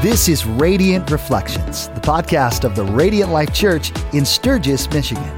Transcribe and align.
This 0.00 0.28
is 0.28 0.46
Radiant 0.46 1.10
Reflections, 1.10 1.88
the 1.88 2.00
podcast 2.00 2.62
of 2.64 2.76
the 2.76 2.84
Radiant 2.84 3.32
Life 3.32 3.52
Church 3.52 3.90
in 4.14 4.24
Sturgis, 4.24 4.88
Michigan. 4.90 5.36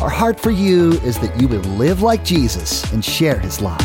Our 0.00 0.08
heart 0.08 0.38
for 0.38 0.50
you 0.52 0.92
is 1.00 1.18
that 1.18 1.38
you 1.40 1.48
would 1.48 1.66
live 1.66 2.02
like 2.02 2.24
Jesus 2.24 2.84
and 2.92 3.04
share 3.04 3.38
his 3.40 3.60
love. 3.60 3.80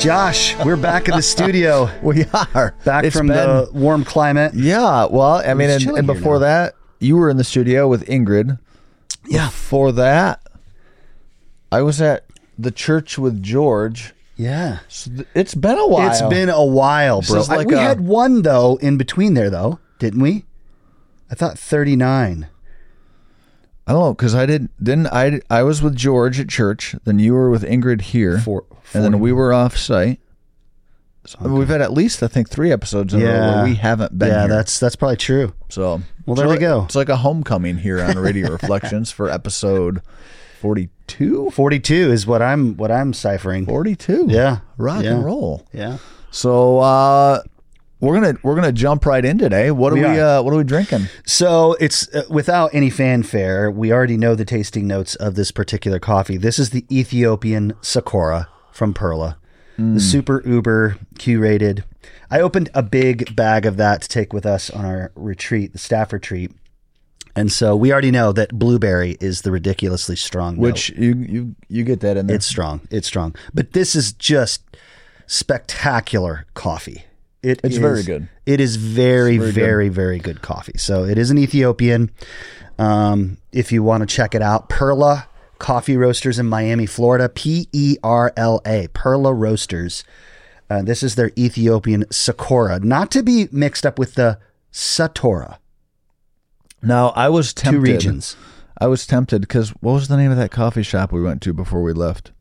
Josh, 0.00 0.56
we're 0.64 0.76
back 0.76 1.08
in 1.08 1.16
the 1.16 1.22
studio. 1.22 1.90
We 2.02 2.24
are 2.54 2.74
Back 2.84 3.04
It's 3.04 3.14
from 3.16 3.26
been- 3.26 3.36
the 3.36 3.68
warm 3.74 4.04
climate. 4.04 4.54
yeah. 4.54 5.04
Well, 5.06 5.42
I 5.44 5.52
mean, 5.54 5.68
and, 5.70 5.82
and 5.90 6.06
before 6.06 6.38
that, 6.38 6.74
you 7.00 7.16
were 7.16 7.28
in 7.28 7.36
the 7.36 7.44
studio 7.44 7.86
with 7.88 8.06
Ingrid. 8.06 8.58
Yeah. 9.26 9.46
Before 9.48 9.92
that, 9.92 10.40
I 11.70 11.82
was 11.82 12.00
at 12.00 12.24
the 12.58 12.70
church 12.70 13.18
with 13.18 13.42
George. 13.42 14.14
Yeah. 14.40 14.78
So 14.88 15.10
th- 15.10 15.28
it's 15.34 15.54
been 15.54 15.76
a 15.78 15.86
while. 15.86 16.08
It's 16.10 16.22
been 16.22 16.48
a 16.48 16.64
while, 16.64 17.20
bro. 17.22 17.40
is 17.40 17.48
like 17.50 17.66
we 17.68 17.74
a- 17.74 17.78
had 17.80 18.00
one 18.00 18.42
though 18.42 18.76
in 18.76 18.96
between 18.96 19.34
there 19.34 19.50
though, 19.50 19.78
didn't 19.98 20.20
we? 20.22 20.44
I 21.30 21.34
thought 21.34 21.58
39. 21.58 22.48
I 23.86 23.92
don't 23.92 24.00
know 24.02 24.14
because 24.14 24.34
I 24.34 24.46
didn't. 24.46 24.70
Didn't 24.82 25.08
I? 25.08 25.40
I 25.50 25.62
was 25.62 25.82
with 25.82 25.94
George 25.96 26.38
at 26.40 26.48
church. 26.48 26.94
Then 27.04 27.18
you 27.18 27.34
were 27.34 27.50
with 27.50 27.62
Ingrid 27.64 28.00
here, 28.02 28.38
Four- 28.38 28.64
and 28.94 29.04
then 29.04 29.18
we 29.20 29.32
were 29.32 29.52
off 29.52 29.76
site. 29.76 30.20
So 31.26 31.38
we've 31.42 31.68
had 31.68 31.82
at 31.82 31.92
least 31.92 32.22
I 32.22 32.28
think 32.28 32.48
three 32.48 32.72
episodes 32.72 33.12
in 33.12 33.20
a 33.20 33.24
row 33.24 33.30
Yeah. 33.30 33.54
where 33.56 33.64
we 33.64 33.74
haven't 33.74 34.18
been. 34.18 34.28
yeah, 34.28 34.40
here. 34.46 34.48
that's 34.48 34.78
that's 34.78 34.96
probably 34.96 35.16
true. 35.18 35.52
so. 35.68 36.00
Well, 36.24 36.34
there 36.36 36.46
it's 36.46 36.50
we 36.50 36.54
like- 36.56 36.60
go. 36.60 36.84
It's 36.84 36.94
like 36.94 37.08
a 37.08 37.16
homecoming 37.16 37.76
here 37.78 38.00
on 38.02 38.18
Radiant 38.18 38.50
Reflections 38.62 39.10
for 39.10 39.28
episode 39.28 40.00
forty-two. 40.60 41.50
42 41.50 42.12
is 42.12 42.26
what 42.26 42.40
I'm 42.42 42.76
what 42.76 42.90
I'm 42.90 43.12
ciphering. 43.12 43.66
Forty-two. 43.66 44.26
Yeah. 44.28 44.58
rock 44.76 45.02
Yeah. 45.02 45.14
and 45.14 45.24
roll. 45.24 45.66
Yeah. 45.72 45.98
So 46.30 46.78
uh, 46.78 47.42
we're 48.00 48.14
gonna 48.14 48.34
we're 48.42 48.54
gonna 48.54 48.72
jump 48.72 49.04
right 49.04 49.24
in 49.24 49.36
today. 49.38 49.70
What 49.70 49.92
are 49.92 49.96
We 49.96 50.02
we, 50.02 50.20
uh, 50.20 50.42
what 50.42 50.54
are 50.54 50.56
we 50.56 50.64
drinking? 50.64 51.06
So 51.26 51.74
it's 51.80 52.08
uh, 52.14 52.22
without 52.30 52.70
any 52.72 52.88
fanfare. 52.90 53.70
We 53.70 53.92
already 53.92 54.16
know 54.16 54.34
the 54.34 54.44
tasting 54.44 54.86
notes 54.86 55.16
of 55.16 55.34
this 55.34 55.50
particular 55.50 55.98
coffee. 55.98 56.36
This 56.36 56.58
is 56.58 56.70
the 56.70 56.84
Ethiopian 56.90 57.72
Sakura 57.80 58.48
from 58.72 58.94
Perla, 58.94 59.36
the 59.76 59.98
super 60.00 60.42
uber 60.46 60.96
curated. 61.18 61.82
I 62.30 62.40
opened 62.40 62.70
a 62.74 62.82
big 62.82 63.34
bag 63.34 63.66
of 63.66 63.76
that 63.78 64.02
to 64.02 64.08
take 64.08 64.32
with 64.32 64.46
us 64.46 64.70
on 64.70 64.84
our 64.84 65.10
retreat, 65.16 65.72
the 65.72 65.78
staff 65.78 66.12
retreat. 66.12 66.52
And 67.40 67.50
so 67.50 67.74
we 67.74 67.90
already 67.92 68.10
know 68.10 68.32
that 68.32 68.50
blueberry 68.58 69.16
is 69.20 69.42
the 69.42 69.50
ridiculously 69.50 70.16
strong 70.16 70.56
note. 70.56 70.62
Which 70.62 70.90
you 70.90 71.14
you 71.14 71.56
you 71.68 71.84
get 71.84 72.00
that 72.00 72.16
in 72.16 72.26
there? 72.26 72.36
It's 72.36 72.46
strong. 72.46 72.80
It's 72.90 73.06
strong. 73.06 73.34
But 73.54 73.72
this 73.72 73.94
is 73.94 74.12
just 74.12 74.62
spectacular 75.26 76.46
coffee. 76.54 77.04
It 77.42 77.60
It's 77.64 77.76
is- 77.76 77.80
very 77.80 78.02
good. 78.02 78.28
It 78.44 78.60
is 78.60 78.76
very, 78.76 79.38
very 79.38 79.50
very, 79.52 79.88
good. 79.88 79.94
very, 79.94 80.18
good 80.18 80.42
coffee. 80.42 80.76
So 80.76 81.04
it 81.04 81.16
is 81.16 81.30
an 81.30 81.38
Ethiopian. 81.38 82.10
Um, 82.78 83.38
if 83.52 83.72
you 83.72 83.82
want 83.82 84.02
to 84.02 84.06
check 84.06 84.34
it 84.34 84.42
out, 84.42 84.68
Perla 84.68 85.26
Coffee 85.58 85.96
Roasters 85.96 86.38
in 86.38 86.46
Miami, 86.46 86.86
Florida. 86.86 87.28
P 87.28 87.68
E 87.72 87.96
R 88.02 88.32
L 88.36 88.60
A. 88.66 88.88
Perla 88.92 89.32
Roasters. 89.32 90.04
Uh, 90.68 90.82
this 90.82 91.02
is 91.02 91.14
their 91.14 91.30
Ethiopian 91.38 92.04
Sakura, 92.10 92.78
not 92.80 93.10
to 93.12 93.22
be 93.22 93.48
mixed 93.50 93.84
up 93.86 93.98
with 93.98 94.14
the 94.14 94.38
Satora. 94.72 95.56
Now 96.82 97.08
I 97.10 97.28
was 97.28 97.52
tempted. 97.52 97.78
Two 97.86 97.92
regions. 97.92 98.36
I 98.78 98.86
was 98.86 99.06
tempted 99.06 99.42
because 99.42 99.70
what 99.80 99.92
was 99.92 100.08
the 100.08 100.16
name 100.16 100.30
of 100.30 100.36
that 100.38 100.50
coffee 100.50 100.82
shop 100.82 101.12
we 101.12 101.20
went 101.22 101.42
to 101.42 101.52
before 101.52 101.82
we 101.82 101.92
left? 101.92 102.32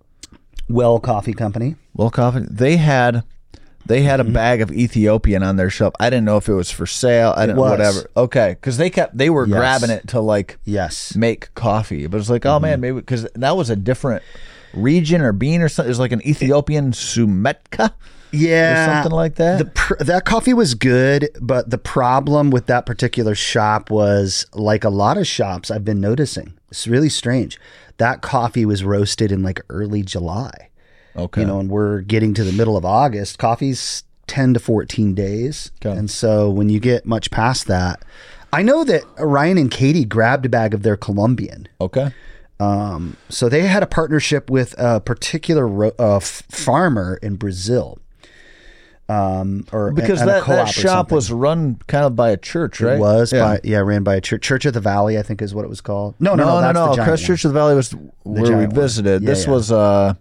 Well 0.69 0.99
Coffee 0.99 1.33
Company. 1.33 1.75
Well, 1.95 2.09
coffee. 2.09 2.45
They 2.49 2.77
had 2.77 3.23
they 3.85 4.01
had 4.03 4.19
Mm-hmm. 4.19 4.29
a 4.29 4.33
bag 4.33 4.61
of 4.61 4.71
Ethiopian 4.71 5.41
on 5.43 5.55
their 5.55 5.69
shelf. 5.69 5.93
I 5.99 6.09
didn't 6.09 6.25
know 6.25 6.37
if 6.37 6.47
it 6.47 6.53
was 6.53 6.69
for 6.69 6.85
sale. 6.85 7.33
I 7.35 7.45
didn't 7.47 7.59
whatever. 7.59 8.09
Okay, 8.15 8.51
because 8.51 8.77
they 8.77 8.89
kept 8.89 9.17
they 9.17 9.29
were 9.29 9.47
Yes. 9.47 9.57
grabbing 9.57 9.89
it 9.89 10.07
to 10.09 10.19
like 10.21 10.59
Yes. 10.63 11.15
make 11.15 11.53
coffee, 11.55 12.07
but 12.07 12.17
it's 12.19 12.29
like 12.29 12.45
oh 12.45 12.51
Mm-hmm. 12.51 12.61
man, 12.63 12.81
maybe 12.81 12.95
because 12.99 13.27
that 13.35 13.57
was 13.57 13.69
a 13.69 13.75
different 13.75 14.21
region 14.73 15.21
or 15.21 15.33
bean 15.33 15.61
or 15.61 15.69
something. 15.69 15.87
It 15.87 15.91
was 15.91 15.99
like 15.99 16.11
an 16.11 16.25
Ethiopian 16.25 16.91
sumetka. 16.91 17.91
Yeah, 18.31 19.01
something 19.01 19.15
like 19.15 19.35
that. 19.35 19.59
The 19.59 19.65
pr- 19.65 19.95
that 20.03 20.25
coffee 20.25 20.53
was 20.53 20.75
good, 20.75 21.29
but 21.41 21.69
the 21.69 21.77
problem 21.77 22.51
with 22.51 22.67
that 22.67 22.85
particular 22.85 23.35
shop 23.35 23.89
was 23.89 24.45
like 24.53 24.83
a 24.83 24.89
lot 24.89 25.17
of 25.17 25.25
shops 25.27 25.71
I've 25.71 25.85
been 25.85 25.99
noticing. 26.01 26.53
It's 26.69 26.87
really 26.87 27.09
strange. 27.09 27.59
That 27.97 28.21
coffee 28.21 28.65
was 28.65 28.83
roasted 28.83 29.31
in 29.31 29.41
like 29.43 29.61
early 29.69 30.03
July. 30.03 30.69
Okay, 31.15 31.41
You 31.41 31.47
know, 31.47 31.59
and 31.59 31.69
we're 31.69 32.01
getting 32.01 32.33
to 32.35 32.43
the 32.43 32.51
middle 32.53 32.77
of 32.77 32.85
August. 32.85 33.39
Coffee's 33.39 34.03
10 34.27 34.53
to 34.53 34.59
14 34.59 35.15
days. 35.15 35.71
Okay. 35.83 35.97
And 35.97 36.09
so 36.09 36.49
when 36.49 36.69
you 36.69 36.79
get 36.79 37.05
much 37.05 37.31
past 37.31 37.65
that, 37.67 38.03
I 38.53 38.61
know 38.61 38.83
that 38.83 39.03
Ryan 39.17 39.57
and 39.57 39.71
Katie 39.71 40.05
grabbed 40.05 40.45
a 40.45 40.49
bag 40.49 40.73
of 40.73 40.83
their 40.83 40.95
Colombian. 40.97 41.67
okay. 41.81 42.13
Um, 42.61 43.15
so 43.29 43.47
they 43.47 43.61
had 43.61 43.83
a 43.83 43.87
partnership 43.87 44.49
with 44.49 44.75
a 44.77 44.99
particular 44.99 45.65
ro- 45.65 45.93
uh, 45.97 46.17
f- 46.17 46.43
farmer 46.51 47.17
in 47.23 47.35
Brazil. 47.37 47.99
Um, 49.09 49.65
or 49.71 49.91
Because 49.91 50.21
and 50.21 50.29
a 50.29 50.33
that, 50.33 50.45
that 50.45 50.65
shop 50.65 51.11
was 51.11 51.31
run 51.31 51.79
kind 51.87 52.05
of 52.05 52.15
by 52.15 52.29
a 52.29 52.37
church, 52.37 52.79
right? 52.79 52.93
It 52.93 52.99
was 52.99 53.33
yeah. 53.33 53.39
by 53.41 53.59
yeah 53.63 53.79
ran 53.79 54.03
by 54.03 54.15
a 54.15 54.21
church 54.21 54.43
Church 54.43 54.65
of 54.65 54.75
the 54.75 54.79
Valley 54.79 55.17
I 55.17 55.23
think 55.23 55.41
is 55.41 55.55
what 55.55 55.65
it 55.65 55.67
was 55.67 55.81
called. 55.81 56.13
No, 56.19 56.35
no, 56.35 56.45
no, 56.45 56.61
no, 56.61 56.71
no, 56.71 56.93
no. 56.93 57.03
Christ. 57.03 57.25
Church 57.25 57.43
of 57.43 57.51
the 57.51 57.59
Valley 57.59 57.73
was 57.73 57.91
where 58.23 58.55
we 58.55 58.67
visited. 58.67 59.23
Yeah, 59.23 59.29
this 59.29 59.45
yeah. 59.45 59.51
was 59.51 59.71
uh, 59.71 60.13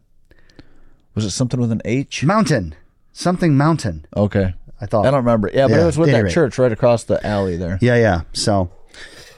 was 1.14 1.26
it 1.26 1.30
something 1.30 1.60
with 1.60 1.70
an 1.70 1.82
H? 1.84 2.24
Mountain, 2.24 2.74
something 3.12 3.58
mountain. 3.58 4.06
Okay, 4.16 4.54
I 4.80 4.86
thought 4.86 5.04
I 5.04 5.10
don't 5.10 5.22
remember. 5.24 5.50
Yeah, 5.52 5.68
but 5.68 5.80
it 5.80 5.84
was 5.84 5.98
with 5.98 6.08
at 6.08 6.12
that 6.12 6.24
rate. 6.24 6.32
church 6.32 6.56
right 6.56 6.72
across 6.72 7.04
the 7.04 7.24
alley 7.26 7.58
there. 7.58 7.78
Yeah, 7.82 7.96
yeah. 7.96 8.22
So, 8.32 8.70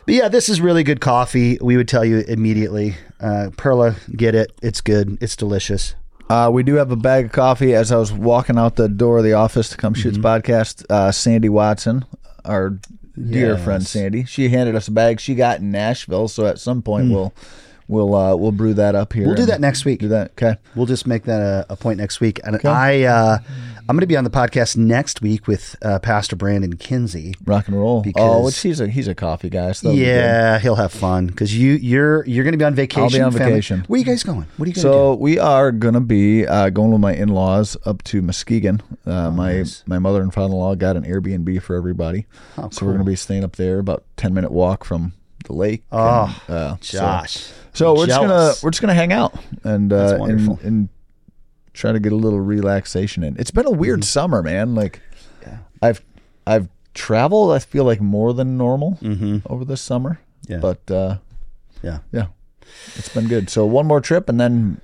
but 0.06 0.14
yeah, 0.14 0.28
this 0.28 0.48
is 0.48 0.60
really 0.60 0.84
good 0.84 1.00
coffee. 1.00 1.58
We 1.60 1.76
would 1.76 1.88
tell 1.88 2.04
you 2.04 2.20
immediately. 2.20 2.94
Uh, 3.18 3.50
Perla, 3.56 3.96
get 4.14 4.36
it. 4.36 4.52
It's 4.62 4.80
good. 4.80 5.18
It's 5.20 5.34
delicious. 5.34 5.96
Uh, 6.30 6.48
we 6.48 6.62
do 6.62 6.74
have 6.76 6.92
a 6.92 6.96
bag 6.96 7.24
of 7.26 7.32
coffee. 7.32 7.74
As 7.74 7.90
I 7.90 7.96
was 7.96 8.12
walking 8.12 8.56
out 8.56 8.76
the 8.76 8.88
door 8.88 9.18
of 9.18 9.24
the 9.24 9.32
office 9.32 9.68
to 9.70 9.76
come 9.76 9.94
shoot 9.94 10.12
the 10.12 10.20
podcast, 10.20 10.84
uh, 10.88 11.10
Sandy 11.10 11.48
Watson, 11.48 12.04
our 12.44 12.78
dear 13.18 13.54
Yes. 13.54 13.64
friend 13.64 13.84
Sandy, 13.84 14.24
she 14.26 14.48
handed 14.48 14.76
us 14.76 14.86
a 14.86 14.92
bag 14.92 15.18
she 15.18 15.34
got 15.34 15.58
in 15.58 15.72
Nashville. 15.72 16.28
So 16.28 16.46
at 16.46 16.60
some 16.60 16.82
point 16.82 17.10
we'll 17.10 17.34
we'll 17.90 18.14
uh, 18.14 18.34
we'll 18.36 18.52
brew 18.52 18.72
that 18.74 18.94
up 18.94 19.12
here. 19.12 19.26
We'll 19.26 19.34
do 19.36 19.46
that 19.46 19.60
next 19.60 19.84
week. 19.84 20.00
Do 20.00 20.08
that. 20.08 20.30
Okay. 20.32 20.56
We'll 20.74 20.86
just 20.86 21.06
make 21.06 21.24
that 21.24 21.40
a, 21.40 21.66
a 21.70 21.76
point 21.76 21.98
next 21.98 22.20
week. 22.20 22.40
And 22.44 22.64
I, 22.64 23.02
uh, 23.02 23.38
I'm 23.88 23.96
going 23.96 24.00
to 24.02 24.06
be 24.06 24.16
on 24.16 24.22
the 24.24 24.30
podcast 24.30 24.76
next 24.76 25.20
week 25.20 25.48
with 25.48 25.74
uh, 25.82 25.98
Pastor 25.98 26.36
Brandon 26.36 26.76
Kinsey. 26.76 27.34
Rock 27.44 27.66
and 27.66 27.76
roll. 27.76 28.04
Oh, 28.16 28.44
which 28.44 28.58
he's 28.60 28.78
a 28.80 28.86
he's 28.88 29.08
a 29.08 29.14
coffee 29.16 29.50
guy. 29.50 29.72
So 29.72 29.88
that'll 29.88 29.98
be 29.98 30.04
good. 30.04 30.06
Yeah, 30.06 30.58
he'll 30.60 30.76
have 30.76 30.92
fun 30.92 31.26
because 31.26 31.56
you 31.56 31.72
you're 31.72 32.24
you're 32.26 32.44
going 32.44 32.52
to 32.52 32.58
be 32.58 32.64
on 32.64 32.74
vacation. 32.74 33.02
I'll 33.02 33.10
be 33.10 33.20
on 33.20 33.32
family. 33.32 33.52
vacation. 33.54 33.84
Where 33.88 33.98
you 33.98 34.06
guys 34.06 34.22
going? 34.22 34.46
What 34.56 34.66
are 34.66 34.68
you 34.68 34.74
going 34.74 34.74
to 34.74 34.80
So 34.80 35.14
we 35.14 35.38
are 35.40 35.72
gonna 35.72 36.00
be 36.00 36.46
uh, 36.46 36.70
going 36.70 36.92
with 36.92 37.00
my 37.00 37.14
in-laws 37.14 37.76
up 37.84 38.02
to 38.04 38.22
Muskegon. 38.22 38.80
Uh, 39.06 39.28
Oh, 39.30 39.30
my 39.32 39.64
my 39.86 39.98
mother 39.98 40.22
and 40.22 40.32
father-in-law 40.32 40.76
got 40.76 40.96
an 40.96 41.04
Airbnb 41.04 41.60
for 41.62 41.74
everybody, 41.76 42.26
so 42.70 42.86
we're 42.86 42.92
gonna 42.92 43.04
be 43.04 43.16
staying 43.16 43.42
up 43.44 43.56
there 43.56 43.78
about 43.80 44.04
ten 44.16 44.32
minute 44.32 44.52
walk 44.52 44.84
from 44.84 45.12
the 45.46 45.52
lake. 45.52 45.82
Oh, 45.90 46.42
and, 46.48 46.54
uh, 46.56 46.74
do? 46.74 46.78
so- 46.82 46.98
Josh. 46.98 47.50
So, 47.72 47.94
we're 47.94 48.06
just 48.06 48.20
gonna 48.20 48.52
we're 48.62 48.70
just 48.70 48.80
gonna 48.80 48.94
hang 48.94 49.12
out 49.12 49.34
and 49.64 49.92
uh, 49.92 50.18
and, 50.22 50.60
and 50.62 50.88
try 51.72 51.92
to 51.92 52.00
get 52.00 52.12
a 52.12 52.16
little 52.16 52.40
relaxation 52.40 53.22
in. 53.22 53.36
It's 53.38 53.50
been 53.50 53.66
a 53.66 53.70
weird 53.70 54.04
summer, 54.04 54.42
man. 54.42 54.74
Like 54.74 55.00
I've 55.82 56.02
I've 56.46 56.68
traveled. 56.94 57.52
I 57.52 57.58
feel 57.60 57.84
like 57.84 58.00
more 58.00 58.32
than 58.34 58.56
normal 58.58 58.98
over 59.46 59.64
this 59.64 59.80
summer. 59.80 60.20
Yeah. 60.48 60.58
but 60.58 60.90
uh, 60.90 61.18
yeah. 61.82 61.98
yeah, 62.12 62.26
it's 62.96 63.08
been 63.08 63.28
good. 63.28 63.48
So 63.50 63.64
one 63.66 63.86
more 63.86 64.00
trip, 64.00 64.28
and 64.28 64.40
then 64.40 64.80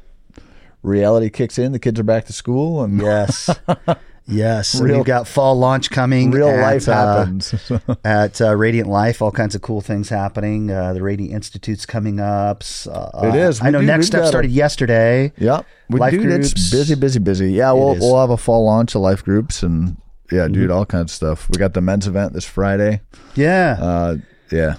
reality 0.83 1.29
kicks 1.29 1.59
in. 1.59 1.73
The 1.73 1.79
kids 1.81 1.99
are 1.99 2.05
back 2.05 2.27
to 2.27 2.33
school, 2.33 2.83
and 2.85 3.01
Yes. 3.01 3.51
yes. 4.27 4.81
Real- 4.81 4.97
We've 4.97 5.05
got 5.07 5.27
fall 5.29 5.55
launch 5.59 5.91
coming. 5.91 6.31
real 6.31 6.49
at, 6.49 6.61
life 6.61 6.89
uh, 6.89 7.17
happens. 7.19 7.55
at 8.05 8.41
uh, 8.41 8.55
Radiant 8.57 8.89
Life, 8.89 9.23
all 9.23 9.31
kinds 9.33 9.55
of 9.55 9.63
cool 9.63 9.81
things 9.81 10.09
happening. 10.09 10.71
Uh, 10.71 10.93
the 10.93 11.03
Radiant 11.03 11.33
Institute's 11.35 11.87
coming 11.87 12.21
up. 12.21 12.63
Uh, 12.91 13.11
It 13.25 13.35
is. 13.37 13.61
I 13.63 13.71
know 13.71 13.81
do- 13.81 13.87
Next 13.87 14.07
Step 14.09 14.21
got 14.21 14.25
a- 14.25 14.29
started 14.29 14.51
yesterday. 14.51 15.33
Yep. 15.39 15.67
we, 15.91 16.01
Life 16.01 16.11
dude, 16.13 16.23
groups. 16.23 16.53
it's 16.53 16.71
busy, 16.71 16.95
busy, 16.95 17.19
busy. 17.19 17.53
Yeah, 17.53 17.73
we'll 17.73 17.95
we'll 17.95 18.21
have 18.21 18.31
a 18.31 18.37
fall 18.37 18.65
launch 18.65 18.95
of 18.95 19.01
life 19.03 19.25
groups, 19.25 19.63
and 19.63 19.97
yeah, 20.33 20.45
Mm-hmm. 20.45 20.53
dude, 20.55 20.71
all 20.71 20.85
kinds 20.87 21.13
of 21.13 21.15
stuff. 21.17 21.49
We 21.51 21.59
got 21.59 21.75
the 21.75 21.81
men's 21.81 22.07
event 22.09 22.33
this 22.33 22.45
Friday. 22.45 23.01
Yeah. 23.37 23.77
Uh, 23.81 24.17
yeah, 24.51 24.75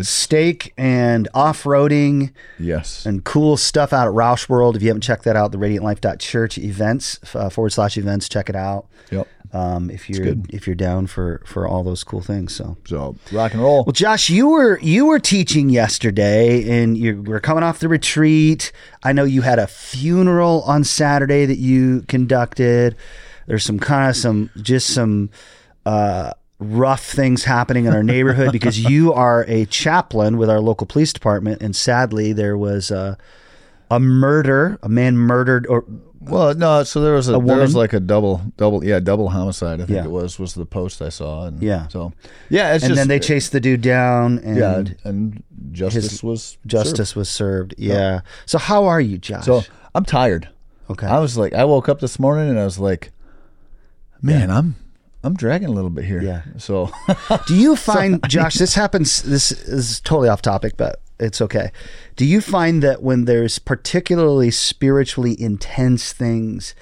steak 0.00 0.72
and 0.78 1.28
off-roading 1.34 2.32
Yes. 2.58 3.04
and 3.06 3.22
cool 3.24 3.56
stuff 3.56 3.92
out 3.92 4.06
at 4.08 4.14
Roush 4.14 4.48
World. 4.48 4.76
If 4.76 4.82
you 4.82 4.88
haven't 4.88 5.02
checked 5.02 5.24
that 5.24 5.36
out, 5.36 5.52
the 5.52 5.58
radiantlife.church 5.58 6.58
events 6.58 7.20
uh, 7.34 7.50
forward 7.50 7.70
slash 7.70 7.96
events, 7.98 8.28
check 8.28 8.48
it 8.48 8.56
out. 8.56 8.86
Yep. 9.10 9.28
Um, 9.54 9.90
if 9.90 10.08
you're 10.08 10.34
if 10.48 10.66
you're 10.66 10.74
down 10.74 11.06
for 11.06 11.42
for 11.44 11.68
all 11.68 11.82
those 11.84 12.02
cool 12.04 12.22
things, 12.22 12.54
so 12.56 12.78
So 12.86 13.16
rock 13.32 13.52
and 13.52 13.60
roll. 13.62 13.84
well, 13.84 13.92
Josh, 13.92 14.30
you 14.30 14.48
were 14.48 14.78
you 14.80 15.04
were 15.04 15.18
teaching 15.18 15.68
yesterday, 15.68 16.66
and 16.82 16.96
you 16.96 17.20
were 17.20 17.38
coming 17.38 17.62
off 17.62 17.78
the 17.78 17.88
retreat. 17.90 18.72
I 19.02 19.12
know 19.12 19.24
you 19.24 19.42
had 19.42 19.58
a 19.58 19.66
funeral 19.66 20.62
on 20.62 20.84
Saturday 20.84 21.44
that 21.44 21.58
you 21.58 22.00
conducted. 22.08 22.96
There's 23.46 23.62
some 23.62 23.78
kind 23.78 24.08
of 24.08 24.16
some 24.16 24.48
just 24.62 24.88
some 24.94 25.28
uh, 25.84 26.32
rough 26.62 27.04
things 27.04 27.44
happening 27.44 27.84
in 27.86 27.92
our 27.92 28.02
neighborhood 28.02 28.52
because 28.58 28.78
you 28.78 29.12
are 29.12 29.44
a 29.48 29.66
chaplain 29.66 30.36
with 30.38 30.48
our 30.48 30.60
local 30.60 30.86
police 30.86 31.12
department, 31.12 31.60
and 31.62 31.74
sadly, 31.76 32.32
there 32.32 32.56
was 32.56 32.90
a 32.90 33.18
a 33.90 34.00
murder. 34.00 34.78
A 34.82 34.88
man 34.88 35.18
murdered, 35.18 35.66
or 35.66 35.84
Well, 36.20 36.54
no. 36.54 36.82
So 36.84 37.00
there 37.02 37.12
was 37.12 37.28
a, 37.28 37.32
there 37.32 37.40
woman? 37.40 37.58
was 37.58 37.74
like 37.74 37.92
a 37.92 38.00
double 38.00 38.40
double 38.56 38.82
yeah 38.84 39.00
double 39.00 39.28
homicide. 39.28 39.80
I 39.80 39.84
think 39.86 39.96
Yeah. 39.96 40.04
it 40.04 40.10
was 40.10 40.38
was 40.38 40.54
the 40.54 40.64
post 40.64 41.02
I 41.02 41.10
saw. 41.10 41.44
And 41.46 41.62
Yeah. 41.62 41.88
So 41.88 42.12
yeah, 42.48 42.72
and 42.72 42.80
just 42.80 42.94
then 42.94 43.08
they 43.08 43.18
chased 43.18 43.52
the 43.52 43.60
dude 43.60 43.82
down, 43.82 44.38
and 44.38 44.56
yeah, 44.56 44.84
and, 45.04 45.42
justice 45.72 46.22
was 46.22 46.56
justice 46.66 47.14
was 47.14 47.28
served. 47.28 47.74
Yeah. 47.76 48.20
So 48.46 48.56
how 48.58 48.84
are 48.86 49.00
you, 49.00 49.18
Josh? 49.18 49.44
So 49.44 49.62
I'm 49.94 50.04
tired. 50.06 50.48
okay. 50.88 51.06
I 51.06 51.18
was 51.18 51.36
like, 51.36 51.52
I 51.52 51.64
woke 51.64 51.88
up 51.88 52.00
this 52.00 52.18
morning 52.18 52.48
and 52.48 52.58
I 52.58 52.64
was 52.64 52.78
like, 52.78 53.10
man, 54.22 54.50
I'm 54.50 54.76
I'm 55.24 55.34
dragging 55.34 55.68
a 55.68 55.72
little 55.72 55.90
bit 55.90 56.04
here. 56.04 56.20
Yeah. 56.22 56.42
So 56.58 56.90
Do 57.46 57.54
you 57.56 57.76
find, 57.90 58.20
Josh, 58.28 58.54
this 58.54 58.74
happens, 58.74 59.22
this 59.22 59.52
is 59.52 60.00
totally 60.00 60.28
off 60.28 60.42
topic, 60.42 60.76
but 60.76 61.00
it's 61.20 61.40
okay. 61.40 61.70
Do 62.16 62.24
you 62.24 62.40
find 62.40 62.82
that 62.82 63.02
when 63.02 63.24
there's 63.26 63.58
particularly 63.58 64.50
spiritually 64.50 65.40
intense 65.40 66.12
things 66.12 66.74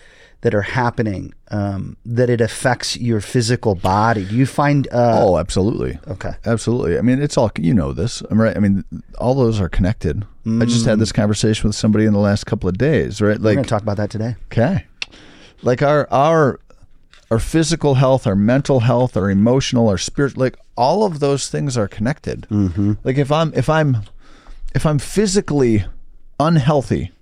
that 0.42 0.54
are 0.54 0.62
happening, 0.62 1.34
um, 1.50 1.98
that 2.06 2.30
it 2.30 2.40
affects 2.40 2.96
your 2.96 3.20
physical 3.20 3.74
body? 3.74 4.24
Do 4.24 4.34
you 4.34 4.46
find, 4.46 4.88
uh, 4.90 5.20
oh, 5.22 5.36
absolutely. 5.36 5.98
okay. 6.08 6.32
Absolutely. 6.46 6.96
I 6.96 7.02
mean, 7.02 7.20
it's 7.20 7.36
all 7.36 7.50
you 7.58 7.74
know. 7.74 7.92
This, 7.92 8.22
I'm 8.30 8.40
right. 8.40 8.56
I 8.56 8.60
mean, 8.60 8.84
all 9.18 9.34
those 9.34 9.60
are 9.60 9.68
connected. 9.68 10.24
I 10.46 10.64
just 10.64 10.86
had 10.86 10.98
this 10.98 11.12
conversation 11.12 11.68
with 11.68 11.76
somebody 11.76 12.06
in 12.06 12.14
the 12.14 12.18
last 12.18 12.44
couple 12.46 12.70
of 12.70 12.78
days, 12.78 13.20
right? 13.20 13.38
We're 13.38 13.44
Like, 13.50 13.54
going 13.56 13.64
to 13.64 13.68
talk 13.68 13.82
about 13.82 13.98
that 13.98 14.08
today. 14.08 14.36
okay, 14.46 14.86
like 15.62 15.82
our 15.82 16.08
our 16.10 16.58
our 17.30 17.38
physical 17.38 17.94
health, 17.94 18.26
our 18.26 18.34
mental 18.34 18.80
health, 18.80 19.16
our 19.16 19.30
emotional, 19.30 19.88
our 19.88 19.98
spirit, 19.98 20.36
like 20.36 20.56
all 20.76 21.04
of 21.04 21.20
those 21.20 21.48
things 21.48 21.78
are 21.78 21.86
connected. 21.86 22.46
Mm-hmm. 22.50 22.94
Like 23.04 23.18
if 23.18 23.30
I'm 23.30 23.52
if 23.54 23.68
I'm 23.68 23.98
if 24.74 24.84
I'm 24.84 24.98
physically 24.98 25.84
unhealthy, 26.40 27.12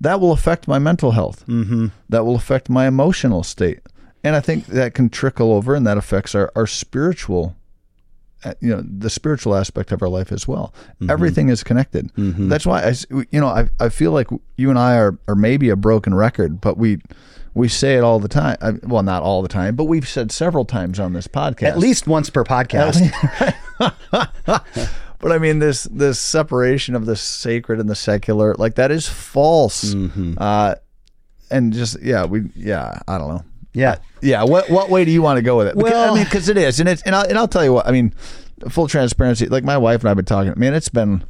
that 0.00 0.20
will 0.20 0.32
affect 0.32 0.68
my 0.68 0.78
mental 0.78 1.12
health. 1.12 1.44
Mm-hmm. 1.46 1.88
That 2.08 2.24
will 2.24 2.36
affect 2.36 2.68
my 2.68 2.86
emotional 2.86 3.42
state, 3.42 3.80
and 4.22 4.36
I 4.36 4.40
think 4.40 4.66
that 4.66 4.94
can 4.94 5.10
trickle 5.10 5.52
over, 5.52 5.74
and 5.74 5.86
that 5.86 5.98
affects 5.98 6.34
our 6.34 6.52
our 6.54 6.66
spiritual 6.66 7.56
uh, 8.44 8.54
you 8.60 8.68
know 8.68 8.84
the 8.86 9.10
spiritual 9.10 9.56
aspect 9.56 9.90
of 9.90 10.02
our 10.02 10.08
life 10.08 10.30
as 10.30 10.46
well 10.46 10.74
everything 11.10 11.48
is 11.48 11.64
connected 11.64 12.10
that's 12.48 12.66
why 12.66 12.82
I, 12.82 12.94
you 13.30 13.40
know 13.40 13.46
I, 13.46 13.68
I 13.80 13.88
feel 13.88 14.12
like 14.12 14.28
you 14.58 14.68
and 14.68 14.78
i 14.78 14.94
are, 14.98 15.18
are 15.26 15.34
maybe 15.34 15.70
a 15.70 15.74
broken 15.74 16.14
record 16.14 16.60
but 16.60 16.76
we 16.76 16.98
we 17.56 17.68
say 17.68 17.96
it 17.96 18.04
all 18.04 18.18
the 18.20 18.28
time 18.28 18.56
well 18.84 19.02
not 19.02 19.22
all 19.22 19.40
the 19.42 19.48
time 19.48 19.74
but 19.74 19.84
we've 19.84 20.06
said 20.08 20.30
several 20.30 20.64
times 20.64 21.00
on 21.00 21.12
this 21.14 21.26
podcast 21.26 21.62
At 21.68 21.78
least 21.78 22.06
once 22.06 22.28
per 22.30 22.44
podcast. 22.44 23.00
but 25.18 25.32
i 25.32 25.38
mean 25.38 25.58
this 25.58 25.84
this 25.84 26.18
separation 26.18 26.94
of 26.94 27.06
the 27.06 27.16
sacred 27.16 27.80
and 27.80 27.88
the 27.88 27.94
secular 27.94 28.54
like 28.56 28.74
that 28.74 28.90
is 28.90 29.08
false 29.08 29.94
uh 30.38 30.74
and 31.50 31.72
just 31.72 32.00
yeah 32.02 32.24
we 32.24 32.42
yeah 32.54 33.00
i 33.08 33.16
don't 33.18 33.28
know 33.28 33.44
Yeah. 33.72 33.96
yeah. 34.22 34.42
What 34.44 34.68
what 34.70 34.88
way 34.90 35.04
do 35.04 35.10
you 35.10 35.20
want 35.22 35.36
to 35.36 35.42
go 35.42 35.56
with 35.58 35.66
it? 35.68 35.76
Because, 35.76 35.92
Well- 35.92 36.12
I 36.12 36.16
mean, 36.16 36.24
because 36.24 36.48
it 36.48 36.56
is, 36.56 36.80
and 36.80 36.88
it's 36.88 37.02
and 37.02 37.14
I'll, 37.14 37.26
and 37.28 37.36
I'll 37.38 37.46
tell 37.48 37.62
you 37.62 37.74
what. 37.74 37.86
I 37.86 37.92
mean, 37.92 38.14
full 38.70 38.88
transparency. 38.88 39.46
Like 39.48 39.64
my 39.64 39.76
wife 39.76 40.00
and 40.00 40.08
I've 40.08 40.16
been 40.16 40.24
talking. 40.24 40.54
Man, 40.56 40.72
it's 40.72 40.88
been, 40.88 41.22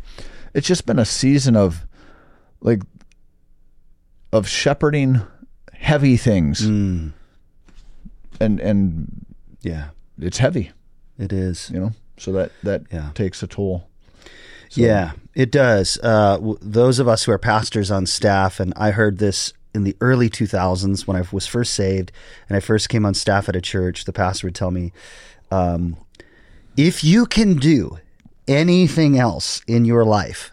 it's 0.54 0.66
just 0.66 0.86
been 0.86 1.00
a 1.00 1.04
season 1.04 1.56
of, 1.56 1.84
like, 2.60 2.82
of 4.32 4.46
shepherding 4.48 5.22
heavy 5.78 6.16
things, 6.16 6.62
Mm, 6.66 7.12
and 8.40 8.60
and 8.60 9.24
yeah, 9.62 9.88
it's 10.20 10.38
heavy, 10.38 10.70
it 11.18 11.32
is. 11.32 11.70
you 11.72 11.80
know. 11.80 11.92
So 12.18 12.32
that 12.32 12.52
that 12.62 12.82
Yeah. 12.92 13.10
takes 13.14 13.42
a 13.42 13.46
toll. 13.46 13.88
Yeah, 14.72 15.12
it 15.34 15.50
does. 15.52 15.96
Uh, 16.02 16.36
w- 16.36 16.58
those 16.60 16.98
of 16.98 17.08
us 17.08 17.24
who 17.24 17.32
are 17.32 17.38
pastors 17.38 17.90
on 17.90 18.04
staff, 18.04 18.58
and 18.60 18.72
I 18.76 18.90
heard 18.90 19.18
this 19.18 19.52
in 19.74 19.84
the 19.84 19.96
early 20.00 20.28
2000s 20.28 21.06
when 21.06 21.16
I 21.16 21.22
was 21.32 21.46
first 21.46 21.72
saved 21.74 22.10
and 22.48 22.56
I 22.56 22.60
first 22.60 22.88
came 22.88 23.06
on 23.06 23.14
staff 23.14 23.48
at 23.48 23.54
a 23.56 23.60
church, 23.60 24.04
the 24.06 24.12
pastor 24.12 24.46
would 24.48 24.54
tell 24.54 24.70
me, 24.70 24.92
um, 25.50 25.96
if 26.76 27.04
you 27.04 27.26
can 27.26 27.56
do 27.56 27.98
anything 28.48 29.18
else 29.18 29.62
in 29.66 29.84
your 29.84 30.04
life 30.04 30.50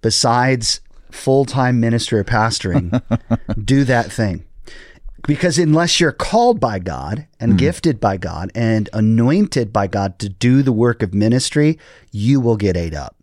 besides 0.00 0.80
full 1.10 1.44
time 1.44 1.80
ministry 1.80 2.20
or 2.20 2.24
pastoring, 2.24 3.02
do 3.64 3.84
that 3.84 4.12
thing. 4.12 4.44
Because 5.26 5.58
unless 5.58 6.00
you're 6.00 6.12
called 6.12 6.60
by 6.60 6.78
God 6.78 7.26
and 7.40 7.58
gifted 7.58 8.00
by 8.00 8.16
God 8.16 8.50
and 8.54 8.88
anointed 8.92 9.72
by 9.72 9.86
God 9.86 10.18
to 10.20 10.28
do 10.28 10.62
the 10.62 10.72
work 10.72 11.02
of 11.02 11.12
ministry, 11.12 11.78
you 12.12 12.40
will 12.40 12.56
get 12.56 12.76
ate 12.76 12.94
up. 12.94 13.16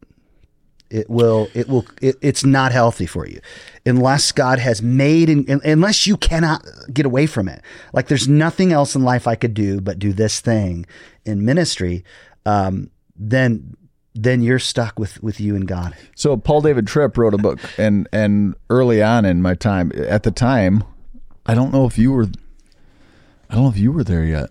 It 0.92 1.10
will. 1.10 1.50
It 1.54 1.68
will. 1.68 1.86
It, 2.02 2.16
it's 2.22 2.46
not 2.46 2.72
healthy 2.72 3.08
for 3.08 3.28
you, 3.28 3.40
unless 3.86 4.32
God 4.32 4.60
has 4.60 4.82
made, 4.82 5.30
and 5.30 5.50
unless 5.50 6.06
you 6.06 6.16
cannot 6.16 6.64
get 6.94 7.08
away 7.08 7.26
from 7.26 7.50
it. 7.50 7.62
Like 7.92 8.08
there's 8.08 8.28
nothing 8.28 8.72
else 8.72 8.96
in 8.96 9.04
life 9.04 9.28
I 9.28 9.36
could 9.36 9.54
do 9.54 9.82
but 9.82 9.98
do 9.98 10.14
this 10.14 10.40
thing 10.40 10.86
in 11.26 11.44
ministry. 11.44 12.04
Um, 12.46 12.92
then, 13.16 13.76
then 14.16 14.42
you're 14.42 14.60
stuck 14.60 14.98
with 14.98 15.22
with 15.22 15.40
you 15.40 15.56
and 15.56 15.68
God. 15.68 15.94
So 16.16 16.38
Paul 16.38 16.62
David 16.62 16.88
Tripp 16.88 17.18
wrote 17.18 17.34
a 17.34 17.38
book, 17.38 17.60
and 17.78 18.08
and 18.12 18.56
early 18.70 19.04
on 19.04 19.26
in 19.26 19.42
my 19.42 19.54
time, 19.54 19.92
at 19.96 20.24
the 20.24 20.32
time, 20.32 20.84
I 21.46 21.54
don't 21.54 21.74
know 21.74 21.86
if 21.86 21.98
you 21.98 22.14
were, 22.14 22.28
I 23.50 23.56
don't 23.56 23.66
know 23.66 23.70
if 23.70 23.78
you 23.78 23.92
were 23.92 24.04
there 24.04 24.24
yet. 24.24 24.50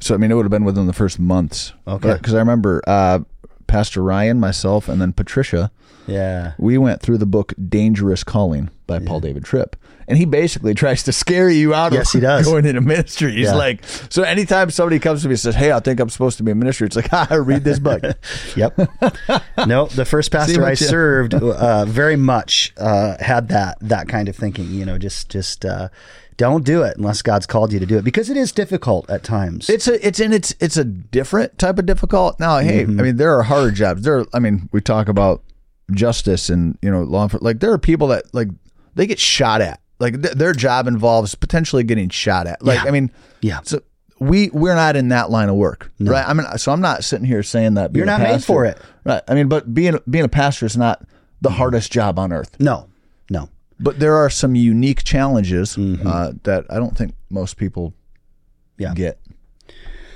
So 0.00 0.14
I 0.14 0.18
mean, 0.18 0.30
it 0.30 0.34
would 0.34 0.44
have 0.44 0.50
been 0.50 0.64
within 0.64 0.86
the 0.86 0.92
first 0.92 1.18
months. 1.18 1.72
Okay. 1.88 2.14
Because 2.14 2.34
I 2.34 2.38
remember 2.38 2.82
uh, 2.86 3.20
Pastor 3.66 4.02
Ryan, 4.02 4.38
myself, 4.38 4.88
and 4.88 5.00
then 5.00 5.12
Patricia. 5.12 5.70
Yeah. 6.06 6.52
We 6.58 6.78
went 6.78 7.00
through 7.00 7.18
the 7.18 7.26
book 7.26 7.54
"Dangerous 7.68 8.22
Calling" 8.22 8.70
by 8.86 8.98
Paul 8.98 9.20
David 9.20 9.44
Tripp, 9.44 9.74
and 10.08 10.18
he 10.18 10.24
basically 10.24 10.74
tries 10.74 11.04
to 11.04 11.12
scare 11.12 11.48
you 11.48 11.74
out 11.74 11.92
Yes, 11.92 12.08
of 12.14 12.20
he 12.20 12.26
does. 12.26 12.44
going 12.46 12.64
into 12.66 12.80
ministry. 12.80 13.32
He's 13.34 13.46
Yeah. 13.46 13.54
like, 13.54 13.84
so 14.08 14.22
anytime 14.24 14.70
somebody 14.70 14.98
comes 14.98 15.22
to 15.22 15.28
me 15.28 15.32
and 15.34 15.40
says, 15.40 15.54
"Hey, 15.54 15.70
I 15.70 15.78
think 15.80 16.00
I'm 16.00 16.08
supposed 16.08 16.38
to 16.38 16.42
be 16.42 16.50
in 16.50 16.58
ministry," 16.58 16.86
it's 16.86 16.96
like, 16.96 17.08
"Ah, 17.12 17.28
read 17.30 17.62
this 17.62 17.78
book." 17.78 18.02
Yep. 18.56 18.78
no, 19.66 19.86
the 19.86 20.04
first 20.04 20.30
pastor 20.32 20.64
I 20.64 20.70
you- 20.70 20.76
served 20.76 21.34
uh, 21.34 21.84
very 21.84 22.16
much 22.16 22.72
uh, 22.76 23.16
had 23.20 23.48
that 23.48 23.78
that 23.82 24.08
kind 24.08 24.28
of 24.28 24.34
thinking. 24.36 24.70
You 24.72 24.84
know, 24.84 24.98
just 24.98 25.28
just 25.28 25.64
uh, 25.64 25.88
don't 26.36 26.64
do 26.64 26.82
it 26.82 26.96
unless 26.96 27.20
God's 27.22 27.46
called 27.46 27.72
you 27.72 27.78
to 27.80 27.86
do 27.86 27.98
it 27.98 28.04
because 28.04 28.30
it 28.30 28.36
is 28.36 28.52
difficult 28.52 29.08
at 29.10 29.22
times. 29.22 29.68
It's 29.68 29.86
a 29.88 30.04
it's 30.06 30.20
in 30.20 30.32
it's 30.32 30.54
it's 30.60 30.76
a 30.76 30.84
different 30.84 31.58
type 31.58 31.78
of 31.78 31.86
difficult. 31.86 32.38
Now, 32.40 32.58
hey, 32.58 32.84
Mm-hmm. 32.84 33.00
I 33.00 33.02
mean 33.02 33.16
there 33.16 33.36
are 33.36 33.42
hard 33.42 33.74
jobs. 33.74 34.02
There, 34.02 34.18
are, 34.20 34.26
I 34.32 34.38
mean, 34.38 34.68
we 34.72 34.80
talk 34.80 35.08
about 35.08 35.42
justice 35.92 36.48
and 36.50 36.78
you 36.82 36.90
know 36.90 37.02
law 37.02 37.24
enforcement. 37.24 37.44
Like 37.44 37.60
there 37.60 37.72
are 37.72 37.78
people 37.78 38.08
that 38.08 38.24
like 38.32 38.48
they 38.94 39.06
get 39.06 39.18
shot 39.18 39.60
at. 39.60 39.80
Like 39.98 40.22
th- 40.22 40.34
their 40.34 40.52
job 40.52 40.86
involves 40.86 41.34
potentially 41.34 41.82
getting 41.84 42.08
shot 42.08 42.46
at. 42.46 42.62
Like 42.64 42.82
Yeah. 42.82 42.88
I 42.88 42.90
mean, 42.92 43.10
yeah. 43.40 43.60
so 43.64 43.80
we 44.20 44.48
we're 44.50 44.74
not 44.74 44.96
in 44.96 45.08
that 45.08 45.30
line 45.30 45.48
of 45.48 45.56
work, 45.56 45.90
right? 46.00 46.26
I 46.26 46.32
mean, 46.32 46.46
so 46.58 46.72
I'm 46.72 46.80
not 46.80 47.04
sitting 47.04 47.26
here 47.26 47.42
saying 47.42 47.74
that 47.74 47.94
You're 47.94 48.06
not 48.06 48.20
made 48.20 48.42
for 48.44 48.64
it. 48.64 48.78
right? 49.04 49.22
I 49.28 49.34
mean, 49.34 49.48
but 49.48 49.72
being 49.74 49.98
being 50.10 50.24
a 50.24 50.28
pastor 50.28 50.66
is 50.66 50.76
not 50.76 51.04
the 51.40 51.50
hardest 51.50 51.92
job 51.92 52.18
on 52.18 52.32
earth. 52.32 52.56
No, 52.60 52.88
no. 53.30 53.48
But 53.80 54.00
there 54.00 54.16
are 54.16 54.28
some 54.30 54.54
unique 54.56 55.04
challenges 55.04 55.78
uh, 55.78 56.32
that 56.42 56.64
I 56.70 56.76
don't 56.76 56.96
think 56.96 57.14
most 57.30 57.56
people 57.56 57.94
Mm-hmm. 58.80 58.82
Yeah. 58.82 58.94
get. 58.94 59.20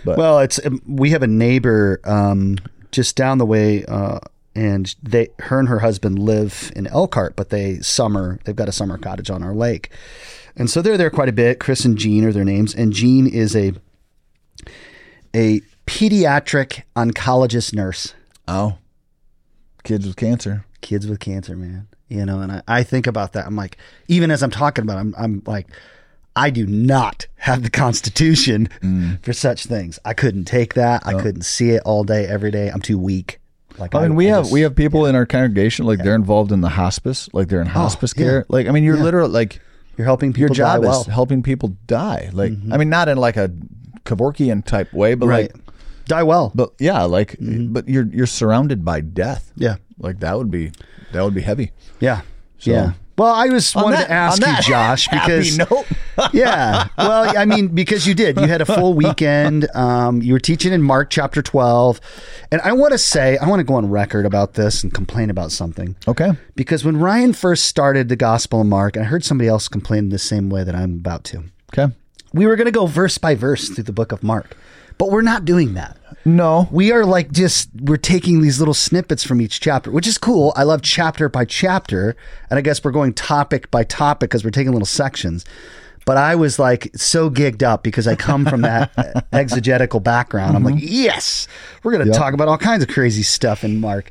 But 0.04 0.18
Well, 0.18 0.38
it's 0.40 0.64
um, 0.64 0.80
we 0.86 1.10
have 1.10 1.22
a 1.24 1.26
neighbor 1.28 2.00
um, 2.04 2.58
just 2.92 3.16
down 3.16 3.38
the 3.38 3.46
way, 3.46 3.84
uh, 3.86 4.20
and 4.54 4.94
they, 5.02 5.28
her 5.40 5.58
and 5.58 5.68
her 5.68 5.78
husband 5.78 6.18
live 6.18 6.72
in 6.76 6.86
Elkhart, 6.86 7.36
but 7.36 7.50
they 7.50 7.78
summer. 7.80 8.38
They've 8.44 8.56
got 8.56 8.68
a 8.68 8.72
summer 8.72 8.98
cottage 8.98 9.30
on 9.30 9.42
our 9.42 9.54
lake, 9.54 9.90
and 10.56 10.68
so 10.68 10.82
they're 10.82 10.98
there 10.98 11.10
quite 11.10 11.28
a 11.28 11.32
bit. 11.32 11.60
Chris 11.60 11.84
and 11.84 11.96
Jean 11.96 12.24
are 12.24 12.32
their 12.32 12.44
names, 12.44 12.74
and 12.74 12.92
Jean 12.92 13.26
is 13.26 13.56
a 13.56 13.72
a 15.34 15.60
pediatric 15.86 16.82
oncologist 16.94 17.72
nurse. 17.72 18.14
oh, 18.46 18.78
kids 19.84 20.06
with 20.06 20.16
cancer. 20.16 20.66
Kids 20.80 21.06
with 21.06 21.20
cancer, 21.20 21.56
man. 21.56 21.88
You 22.08 22.26
know, 22.26 22.40
and 22.40 22.52
I, 22.52 22.62
I 22.68 22.82
think 22.82 23.06
about 23.06 23.32
that. 23.32 23.46
I'm 23.46 23.56
like, 23.56 23.78
even 24.08 24.30
as 24.30 24.42
I'm 24.42 24.50
talking 24.50 24.82
about, 24.82 24.98
it, 24.98 25.00
I'm 25.00 25.14
I'm 25.18 25.42
like. 25.46 25.68
I 26.34 26.48
do 26.48 26.66
not 26.66 27.26
have 27.36 27.62
the 27.62 27.68
constitution 27.68 28.70
mm. 28.80 29.22
for 29.22 29.34
such 29.34 29.66
things. 29.66 29.98
I 30.06 30.14
couldn't 30.14 30.46
take 30.46 30.72
that. 30.72 31.02
I 31.04 31.12
oh. 31.12 31.20
couldn't 31.20 31.42
see 31.42 31.72
it 31.72 31.82
all 31.84 32.04
day, 32.04 32.26
every 32.26 32.50
day. 32.50 32.70
I'm 32.70 32.80
too 32.80 32.96
weak 32.96 33.38
Like 33.78 33.94
I 33.94 34.02
mean, 34.02 34.14
we 34.14 34.26
I 34.30 34.34
have 34.36 34.42
just- 34.44 34.52
we 34.52 34.60
have 34.62 34.74
people 34.76 35.06
in 35.06 35.14
our 35.14 35.26
congregation 35.26 35.86
like 35.86 35.98
they're 36.00 36.14
involved 36.14 36.52
in 36.52 36.60
the 36.60 36.68
hospice, 36.68 37.28
like 37.32 37.48
they're 37.48 37.60
in 37.60 37.66
hospice 37.68 38.12
Oh, 38.16 38.20
yeah. 38.20 38.26
care. 38.26 38.46
Like 38.48 38.66
I 38.68 38.70
mean, 38.70 38.84
you're 38.84 38.96
Yeah. 38.96 39.02
literally 39.04 39.30
like 39.32 39.60
You're 39.96 40.04
helping 40.06 40.32
people. 40.32 40.54
your 40.54 40.54
job 40.54 40.84
is. 40.84 40.90
Mm-hmm. 40.90 41.10
helping 41.10 41.42
people 41.42 41.76
die. 41.86 42.30
Like 42.32 42.52
I 42.70 42.76
mean, 42.76 42.90
not 42.90 43.08
in 43.08 43.16
like 43.18 43.36
a 43.36 43.50
Kevorkian 44.04 44.64
type 44.64 44.92
way, 44.92 45.14
but 45.14 45.26
right. 45.26 45.52
like 45.54 45.64
die 46.06 46.22
well. 46.22 46.50
but 46.54 46.72
yeah, 46.78 47.02
like 47.04 47.32
Mm-hmm. 47.38 47.72
but 47.72 47.88
you're 47.88 48.06
you're 48.06 48.26
surrounded 48.26 48.84
by 48.84 49.00
death. 49.00 49.52
yeah. 49.56 49.76
Like 49.98 50.20
that 50.20 50.36
would 50.36 50.50
be 50.50 50.72
that 51.12 51.22
would 51.22 51.34
be 51.34 51.42
heavy. 51.42 51.72
Yeah. 52.00 52.22
yeah. 52.60 52.92
Well, 53.22 53.32
I 53.32 53.48
just 53.48 53.76
wanted 53.76 53.98
that- 53.98 54.06
to 54.08 54.12
ask 54.12 54.42
you, 54.44 54.72
Josh, 54.72 55.08
because 55.12 55.56
yeah. 56.32 56.88
Well, 56.98 57.38
I 57.38 57.44
mean, 57.44 57.68
because 57.68 58.04
you 58.04 58.14
did. 58.14 58.36
You 58.36 58.48
had 58.48 58.60
a 58.60 58.66
full 58.66 58.94
weekend. 58.94 59.68
Um, 59.76 60.20
you 60.20 60.32
were 60.32 60.40
teaching 60.40 60.72
in 60.72 60.82
Mark 60.82 61.08
chapter 61.08 61.40
12. 61.40 62.00
And 62.50 62.60
I 62.62 62.72
want 62.72 62.92
to 62.92 62.98
say, 62.98 63.38
I 63.38 63.48
want 63.48 63.60
to 63.60 63.64
go 63.64 63.74
on 63.74 63.88
record 63.88 64.26
about 64.26 64.54
this 64.54 64.82
and 64.82 64.92
complain 64.92 65.30
about 65.30 65.52
something. 65.52 65.94
Okay. 66.08 66.32
Because 66.56 66.84
when 66.84 66.96
Ryan 66.96 67.32
first 67.32 67.66
started 67.66 68.08
the 68.08 68.16
Gospel 68.16 68.62
of 68.62 68.66
Mark, 68.66 68.96
I 68.96 69.04
heard 69.04 69.24
somebody 69.24 69.46
else 69.46 69.68
complain 69.68 70.08
the 70.08 70.18
same 70.18 70.50
way 70.50 70.64
that 70.64 70.74
I'm 70.74 70.94
about 70.94 71.22
to. 71.24 71.44
Okay. 71.72 71.94
We 72.32 72.48
were 72.48 72.56
going 72.56 72.66
to 72.66 72.72
go 72.72 72.86
verse 72.86 73.18
by 73.18 73.36
verse 73.36 73.68
through 73.68 73.84
the 73.84 73.92
book 73.92 74.10
of 74.10 74.24
Mark, 74.24 74.56
but 74.98 75.10
we're 75.10 75.22
not 75.22 75.44
doing 75.44 75.74
that. 75.74 75.96
No. 76.24 76.68
We 76.70 76.92
are 76.92 77.04
like 77.04 77.32
just 77.32 77.68
we're 77.80 77.96
taking 77.96 78.42
these 78.42 78.58
little 78.60 78.74
snippets 78.74 79.24
from 79.24 79.40
each 79.40 79.60
chapter, 79.60 79.90
which 79.90 80.06
is 80.06 80.18
cool. 80.18 80.52
I 80.56 80.62
love 80.62 80.82
chapter 80.82 81.28
by 81.28 81.44
chapter, 81.44 82.16
and 82.50 82.58
I 82.58 82.62
guess 82.62 82.82
we're 82.84 82.92
going 82.92 83.12
topic 83.14 83.70
by 83.70 83.82
topic 83.84 84.30
because 84.30 84.44
we're 84.44 84.50
taking 84.50 84.72
little 84.72 84.86
sections. 84.86 85.44
But 86.04 86.16
I 86.16 86.34
was 86.34 86.58
like 86.58 86.90
so 86.96 87.30
gigged 87.30 87.62
up 87.62 87.82
because 87.84 88.08
I 88.08 88.16
come 88.16 88.44
from 88.44 88.62
that 88.62 89.26
exegetical 89.32 90.00
background. 90.00 90.56
I'm 90.56 90.64
like, 90.64 90.74
yes, 90.78 91.46
we're 91.84 91.92
going 91.92 92.06
to 92.06 92.12
talk 92.12 92.34
about 92.34 92.48
all 92.48 92.58
kinds 92.58 92.82
of 92.82 92.88
crazy 92.88 93.22
stuff 93.22 93.62
in 93.62 93.80
Mark. 93.80 94.10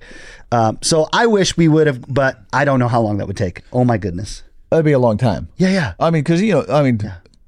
Um, 0.54 0.80
so 0.82 1.08
I 1.12 1.28
wish 1.28 1.58
we 1.58 1.68
would 1.68 1.88
have, 1.88 2.02
but 2.14 2.40
I 2.54 2.64
don't 2.64 2.80
know 2.80 2.88
how 2.88 3.02
long 3.02 3.18
that 3.18 3.28
would 3.28 3.36
take. 3.38 3.64
Oh 3.74 3.84
my 3.84 3.98
goodness. 3.98 4.44
That'd 4.70 4.86
be 4.86 4.94
a 4.94 5.00
long 5.00 5.18
time. 5.18 5.50
Yeah, 5.58 5.70
yeah, 5.70 5.94
I 6.00 6.12
mean, 6.12 6.24
because 6.24 6.42
you 6.42 6.54
know, 6.54 6.66
I 6.70 6.82
mean, 6.82 7.00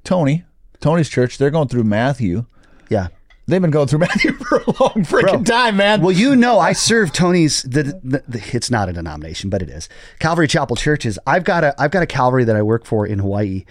Tony, 0.04 0.44
Tony's 0.80 1.08
church, 1.08 1.38
they're 1.38 1.50
going 1.50 1.68
through 1.68 1.84
Matthew. 1.84 2.44
yeah. 2.90 3.08
They've 3.46 3.60
been 3.60 3.70
going 3.70 3.88
through 3.88 3.98
Matthew 4.08 4.32
for 4.32 4.56
a 4.58 4.66
long 4.66 5.04
freaking 5.04 5.44
time, 5.44 5.76
man. 5.76 6.00
Well, 6.00 6.12
you 6.12 6.34
know, 6.34 6.58
I 6.58 6.72
serve 6.72 7.12
Tony's. 7.12 7.62
The, 7.62 8.00
the, 8.02 8.22
the 8.26 8.42
it's 8.54 8.70
not 8.70 8.88
a 8.88 8.92
denomination, 8.92 9.50
but 9.50 9.60
it 9.62 9.68
is 9.68 9.88
Calvary 10.18 10.48
Chapel 10.48 10.76
churches. 10.76 11.18
I've 11.26 11.44
got 11.44 11.62
a 11.64 11.74
I've 11.80 11.90
got 11.90 12.02
a 12.02 12.06
Calvary 12.06 12.44
that 12.44 12.56
I 12.56 12.62
work 12.62 12.86
for 12.86 13.06
in 13.06 13.18
Hawaii. 13.18 13.64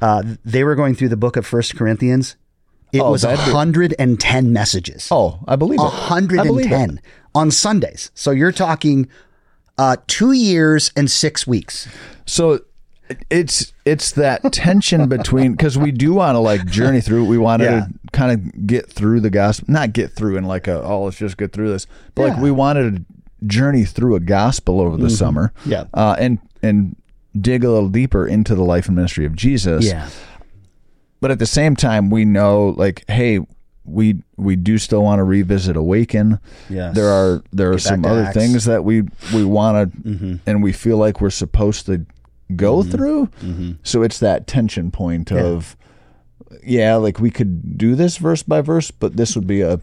Uh, 0.00 0.22
they 0.44 0.64
were 0.64 0.74
going 0.74 0.94
through 0.94 1.08
the 1.10 1.16
book 1.16 1.36
of 1.36 1.46
First 1.46 1.76
Corinthians. 1.76 2.36
It 2.92 3.00
Oh, 3.02 3.10
was 3.10 3.20
that'd 3.22 3.44
be- 3.44 3.52
110 3.52 4.50
messages. 4.52 5.08
oh, 5.10 5.40
I 5.46 5.56
believe 5.56 5.78
it. 5.78 6.18
Believe 6.18 6.66
it. 6.66 6.70
110 6.70 7.00
on 7.34 7.50
Sundays. 7.50 8.10
So 8.14 8.30
you're 8.30 8.50
talking 8.52 9.08
uh, 9.76 9.96
two 10.06 10.32
years 10.32 10.90
and 10.96 11.10
six 11.10 11.46
weeks. 11.46 11.86
So 12.24 12.60
it's 13.30 13.72
it's 13.84 14.12
that 14.12 14.52
tension 14.52 15.08
between 15.08 15.52
because 15.52 15.78
we 15.78 15.90
do 15.92 16.14
want 16.14 16.34
to 16.34 16.40
like 16.40 16.66
journey 16.66 17.00
through. 17.00 17.24
We 17.24 17.38
want 17.38 17.62
Yeah. 17.62 17.86
to 17.86 17.90
kind 18.12 18.32
of 18.32 18.66
get 18.66 18.88
through 18.90 19.20
the 19.20 19.30
gospel, 19.30 19.66
not 19.72 19.92
get 19.92 20.12
through 20.12 20.36
in 20.36 20.44
like 20.44 20.66
a 20.68 20.82
oh 20.82 21.04
let's 21.04 21.16
just 21.18 21.36
get 21.36 21.52
through 21.52 21.70
this, 21.70 21.86
but 22.14 22.28
like 22.28 22.38
we 22.38 22.50
wanted 22.50 22.96
to 22.96 23.46
journey 23.46 23.84
through 23.84 24.14
a 24.16 24.20
gospel 24.20 24.80
over 24.80 24.96
the 24.96 25.10
summer, 25.10 25.52
Yeah. 25.64 25.84
uh, 25.94 26.16
and 26.18 26.38
and 26.62 26.96
dig 27.38 27.62
a 27.64 27.70
little 27.70 27.88
deeper 27.88 28.26
into 28.26 28.54
the 28.54 28.64
life 28.64 28.86
and 28.86 28.96
ministry 28.96 29.24
of 29.24 29.34
Jesus. 29.36 29.84
yeah 29.84 30.08
but 31.20 31.30
at 31.32 31.38
the 31.40 31.46
same 31.46 31.74
time 31.76 32.10
we 32.10 32.24
know 32.24 32.68
like 32.76 33.04
hey 33.08 33.40
we 33.84 34.22
we 34.36 34.54
do 34.56 34.76
still 34.78 35.02
want 35.02 35.18
to 35.18 35.24
revisit 35.24 35.76
awaken 35.76 36.38
Yes. 36.68 36.94
there 36.94 37.08
are 37.08 37.42
there 37.52 37.70
are 37.70 37.76
Get 37.76 37.84
back 37.84 37.88
some 37.88 38.04
other 38.04 38.22
Acts. 38.22 38.36
Mm-hmm. 38.36 38.38
things 38.52 38.64
that 38.66 38.84
we 38.84 39.02
we 39.34 39.44
want 39.44 39.92
to 40.04 40.38
and 40.46 40.62
we 40.62 40.72
feel 40.72 40.96
like 40.96 41.20
we're 41.20 41.30
supposed 41.30 41.86
to 41.86 42.04
go 42.56 42.82
through 42.82 43.26
Mm-hmm. 43.42 43.72
so 43.82 44.02
it's 44.02 44.18
that 44.20 44.46
tension 44.46 44.90
point 44.90 45.30
of 45.32 45.76
yeah 46.64 46.96
like 46.96 47.20
we 47.20 47.30
could 47.30 47.76
do 47.76 47.94
this 47.94 48.16
verse 48.16 48.42
by 48.42 48.60
verse 48.62 48.90
but 48.90 49.16
this 49.16 49.34
would 49.36 49.46
be 49.46 49.60
a 49.60 49.80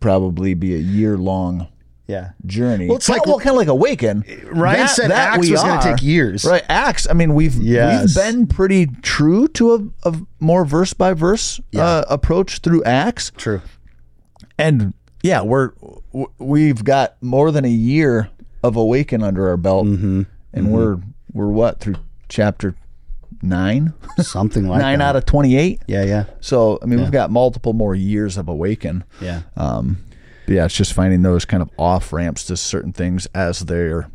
probably 0.00 0.54
be 0.54 0.74
a 0.74 0.78
year 0.78 1.16
long 1.16 1.68
Yeah. 2.06 2.30
journey 2.44 2.88
Well, 2.88 2.96
it's 2.96 3.08
like- 3.08 3.24
well, 3.26 3.38
kind 3.38 3.50
of 3.50 3.56
like 3.56 3.68
awaken 3.68 4.24
Ryan 4.52 4.88
said 4.88 5.10
Acts 5.12 5.38
was 5.48 5.62
gonna 5.62 5.80
take 5.82 6.02
years. 6.02 6.44
right 6.44 6.64
acts 6.68 7.06
i 7.08 7.12
mean 7.12 7.34
we've 7.34 7.54
Yes. 7.54 8.04
we've 8.16 8.24
been 8.24 8.46
pretty 8.48 8.86
true 9.02 9.46
to 9.48 9.92
a, 10.04 10.08
a 10.10 10.14
more 10.40 10.64
verse 10.64 10.92
by 10.94 11.14
verse 11.14 11.60
uh, 11.76 12.04
approach 12.10 12.58
through 12.58 12.82
acts 12.84 13.30
True. 13.36 13.62
and 14.58 14.92
yeah 15.22 15.42
we're 15.42 15.70
we've 16.38 16.84
got 16.84 17.16
more 17.22 17.50
than 17.50 17.64
a 17.64 17.68
year 17.70 18.28
of 18.62 18.76
awaken 18.76 19.22
under 19.22 19.48
our 19.48 19.56
belt 19.56 19.86
Mm-hmm. 19.86 20.22
and 20.52 20.70
we're 20.72 20.98
we're 21.34 21.48
what 21.48 21.80
through 21.80 21.96
chapter 22.30 22.74
nine 23.42 23.92
Something 24.18 24.66
like 24.68 24.80
nine 24.80 25.00
that. 25.00 25.04
out 25.10 25.16
of 25.16 25.26
28 25.26 25.82
Yeah, 25.86 26.04
yeah. 26.04 26.24
so 26.40 26.78
i 26.82 26.86
mean 26.86 27.00
we've 27.00 27.10
got 27.10 27.30
multiple 27.30 27.72
more 27.74 27.94
years 27.94 28.38
of 28.38 28.48
awaken 28.48 29.04
Yeah. 29.20 29.42
um 29.56 29.98
but 30.46 30.54
yeah 30.54 30.64
it's 30.64 30.74
just 30.74 30.92
finding 30.94 31.20
those 31.22 31.44
kind 31.44 31.62
of 31.62 31.68
off 31.78 32.12
ramps 32.12 32.44
to 32.46 32.56
certain 32.56 32.92
things 32.92 33.26
as 33.34 33.60
they're 33.60 34.08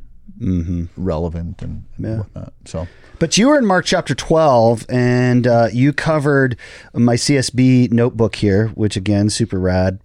relevant 0.98 1.62
and 1.62 1.84
Mm-hmm. 2.00 2.06
Yeah. 2.06 2.18
whatnot. 2.20 2.54
so 2.66 2.88
But 3.20 3.38
you 3.38 3.50
were 3.50 3.58
in 3.58 3.66
Mark 3.66 3.86
chapter 3.86 4.16
12 4.16 4.86
and 4.90 5.46
uh, 5.46 5.68
you 5.74 5.92
covered 5.92 6.56
my 6.94 7.16
CSB 7.16 7.92
notebook 7.92 8.36
here, 8.38 8.68
which 8.70 8.96
again, 8.96 9.30
super 9.30 9.60
rad. 9.60 10.00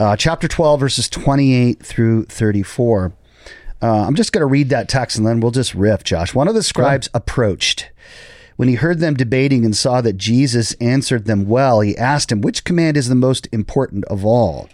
Uh, 0.00 0.16
chapter 0.16 0.48
12, 0.48 0.80
verses 0.80 1.08
28 1.08 1.80
through 1.80 2.24
34. 2.24 3.12
Uh, 3.82 4.04
I'm 4.06 4.14
just 4.14 4.32
going 4.32 4.40
to 4.40 4.46
read 4.46 4.70
that 4.70 4.88
text 4.88 5.18
and 5.18 5.26
then 5.26 5.40
we'll 5.40 5.50
just 5.50 5.74
riff, 5.74 6.02
Josh. 6.02 6.34
One 6.34 6.48
of 6.48 6.54
the 6.54 6.62
scribes 6.62 7.08
approached. 7.12 7.90
When 8.56 8.68
he 8.68 8.76
heard 8.76 9.00
them 9.00 9.14
debating 9.14 9.64
and 9.66 9.76
saw 9.76 10.00
that 10.00 10.16
Jesus 10.16 10.72
answered 10.74 11.26
them 11.26 11.46
well, 11.46 11.80
he 11.80 11.96
asked 11.96 12.32
him, 12.32 12.40
Which 12.40 12.64
command 12.64 12.96
is 12.96 13.08
the 13.08 13.14
most 13.14 13.48
important 13.52 14.04
of 14.06 14.24
all? 14.24 14.68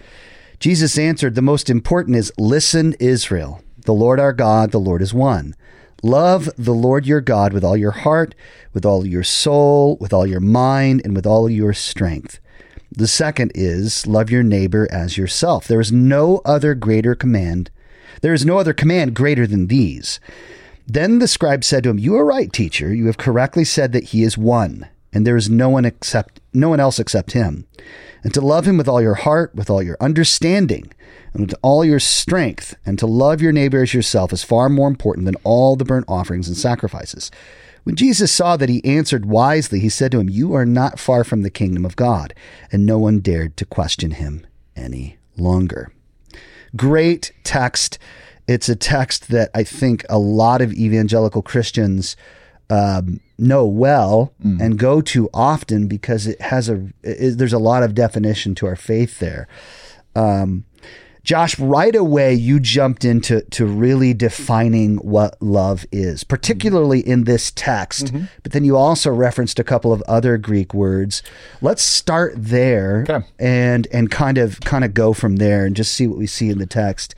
Jesus 0.61 0.97
answered, 0.97 1.35
The 1.35 1.42
most 1.42 1.68
important 1.68 2.16
is 2.16 2.32
listen, 2.38 2.94
Israel. 3.00 3.61
The 3.85 3.92
Lord 3.92 4.21
our 4.21 4.32
God, 4.32 4.71
the 4.71 4.78
Lord 4.78 5.02
is 5.02 5.12
one. 5.12 5.56
Love 6.04 6.49
the 6.56 6.75
Lord 6.75 7.06
your 7.06 7.21
God 7.21 7.52
with 7.52 7.64
all 7.64 7.76
your 7.76 7.90
heart, 7.90 8.37
with 8.73 8.87
all 8.87 9.04
your 9.04 9.25
soul, 9.25 9.97
with 10.00 10.12
all 10.12 10.26
your 10.26 10.40
mind, 10.40 11.02
and 11.04 11.16
with 11.16 11.26
all 11.26 11.50
your 11.50 11.73
strength. 11.73 12.38
The 12.97 13.09
second 13.09 13.52
is 13.54 14.06
love 14.06 14.30
your 14.30 14.42
neighbor 14.44 14.87
as 14.92 15.16
yourself. 15.16 15.66
There 15.66 15.80
is 15.80 15.90
no 15.90 16.40
other 16.44 16.75
greater 16.75 17.16
command. 17.16 17.71
There 18.21 18.35
is 18.35 18.45
no 18.45 18.59
other 18.59 18.73
command 18.73 19.14
greater 19.14 19.47
than 19.47 19.69
these. 19.69 20.21
Then 20.87 21.19
the 21.19 21.28
scribe 21.28 21.64
said 21.64 21.85
to 21.85 21.90
him, 21.90 21.99
You 21.99 22.16
are 22.16 22.25
right, 22.25 22.52
teacher. 22.52 22.95
You 22.95 23.07
have 23.07 23.16
correctly 23.16 23.64
said 23.64 23.92
that 23.92 24.04
he 24.04 24.23
is 24.23 24.37
one, 24.37 24.88
and 25.12 25.26
there 25.26 25.37
is 25.37 25.49
no 25.49 25.69
one 25.69 25.85
except 25.85 26.40
no 26.52 26.69
one 26.69 26.81
else 26.81 26.99
except 26.99 27.33
him. 27.33 27.66
And 28.25 28.35
to 28.35 28.40
love 28.40 28.66
him 28.66 28.76
with 28.76 28.88
all 28.88 29.00
your 29.00 29.14
heart, 29.14 29.54
with 29.54 29.71
all 29.71 29.83
your 29.83 29.97
understanding, 30.00 30.92
and 31.33 31.47
with 31.47 31.54
all 31.62 31.85
your 31.85 32.00
strength, 32.00 32.76
and 32.85 32.99
to 32.99 33.07
love 33.07 33.40
your 33.40 33.52
neighbor 33.52 33.83
as 33.83 33.95
yourself 33.95 34.33
is 34.33 34.45
far 34.45 34.69
more 34.69 34.88
important 34.88 35.26
than 35.26 35.37
all 35.45 35.76
the 35.76 35.85
burnt 35.85 36.04
offerings 36.09 36.49
and 36.49 36.57
sacrifices. 36.57 37.31
When 37.85 37.97
Jesus 37.97 38.31
saw 38.31 38.57
that 38.57 38.69
he 38.69 38.85
answered 38.85 39.26
wisely, 39.26 39.81
he 39.81 39.88
said 39.88 40.12
to 40.12 40.21
him, 40.21 40.31
You 40.31 40.54
are 40.54 40.66
not 40.66 41.00
far 41.00 41.25
from 41.25 41.42
the 41.42 41.50
kingdom 41.50 41.85
of 41.85 41.97
God. 41.97 42.33
And 42.71 42.87
no 42.87 42.99
one 42.99 43.19
dared 43.19 43.57
to 43.57 43.64
question 43.64 44.12
him 44.12 44.47
any 44.76 45.19
longer. 45.37 45.92
Great 46.76 47.33
text. 47.45 47.99
It's 48.49 48.69
a 48.69 48.76
text 48.76 49.29
that 49.29 49.50
I 49.55 49.62
think 49.62 50.05
a 50.09 50.19
lot 50.19 50.61
of 50.61 50.73
evangelical 50.73 51.43
Christians 51.43 52.17
um, 52.71 53.21
know 53.38 53.67
well 53.67 54.33
and 54.61 54.79
go 54.79 55.00
to 55.02 55.29
often 55.35 55.88
because 55.88 56.26
it 56.26 56.41
has 56.41 56.69
a 56.69 56.88
it, 57.02 57.37
there's 57.37 57.52
a 57.52 57.59
lot 57.59 57.83
of 57.83 57.95
definition 57.95 58.55
to 58.57 58.67
our 58.67 58.76
faith 58.76 59.19
there. 59.19 59.47
Um, 60.14 60.64
Josh, 61.25 61.59
right 61.59 61.95
away 61.95 62.35
you 62.35 62.59
jumped 62.59 63.05
into 63.05 63.43
to 63.43 63.64
really 63.64 64.12
defining 64.12 64.97
what 64.97 65.41
love 65.41 65.87
is, 65.93 66.25
particularly 66.25 66.99
in 67.00 67.25
this 67.25 67.52
text. 67.52 68.12
But 68.43 68.52
then 68.52 68.64
you 68.64 68.76
also 68.76 69.11
referenced 69.11 69.59
a 69.61 69.64
couple 69.64 69.93
of 69.93 70.02
other 70.09 70.37
Greek 70.37 70.75
words. 70.75 71.23
Let's 71.61 71.83
start 71.83 72.33
there 72.37 73.07
Okay. 73.09 73.25
and 73.38 73.87
and 73.93 74.11
kind 74.11 74.37
of 74.38 74.61
kind 74.62 74.85
of 74.85 74.95
go 74.95 75.12
from 75.12 75.37
there 75.37 75.64
and 75.64 75.76
just 75.76 75.93
see 75.93 76.07
what 76.09 76.19
we 76.19 76.26
see 76.26 76.49
in 76.50 76.59
the 76.59 76.67
text. 76.67 77.14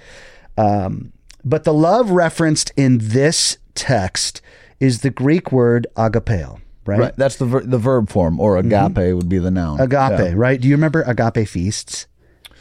Um, 0.59 1.13
but 1.45 1.65
the 1.65 1.75
love 1.75 2.11
referenced 2.11 2.73
in 2.77 2.99
this 3.01 3.59
text 3.75 4.41
is 4.81 5.01
the 5.01 5.11
Greek 5.11 5.51
word 5.51 5.87
agapeo, 5.97 6.61
right? 6.87 7.01
right 7.01 7.17
that's 7.17 7.37
the 7.37 7.47
ver- 7.47 7.63
the 7.65 7.79
verb 7.79 8.11
form 8.11 8.39
or 8.39 8.57
agape 8.59 9.15
would 9.15 9.29
be 9.29 9.39
the 9.39 9.51
noun 9.51 9.81
Agape, 9.81 10.19
Yeah. 10.19 10.33
right? 10.37 10.61
Do 10.61 10.69
you 10.69 10.75
remember 10.75 11.03
agape 11.03 11.49
feasts 11.49 12.07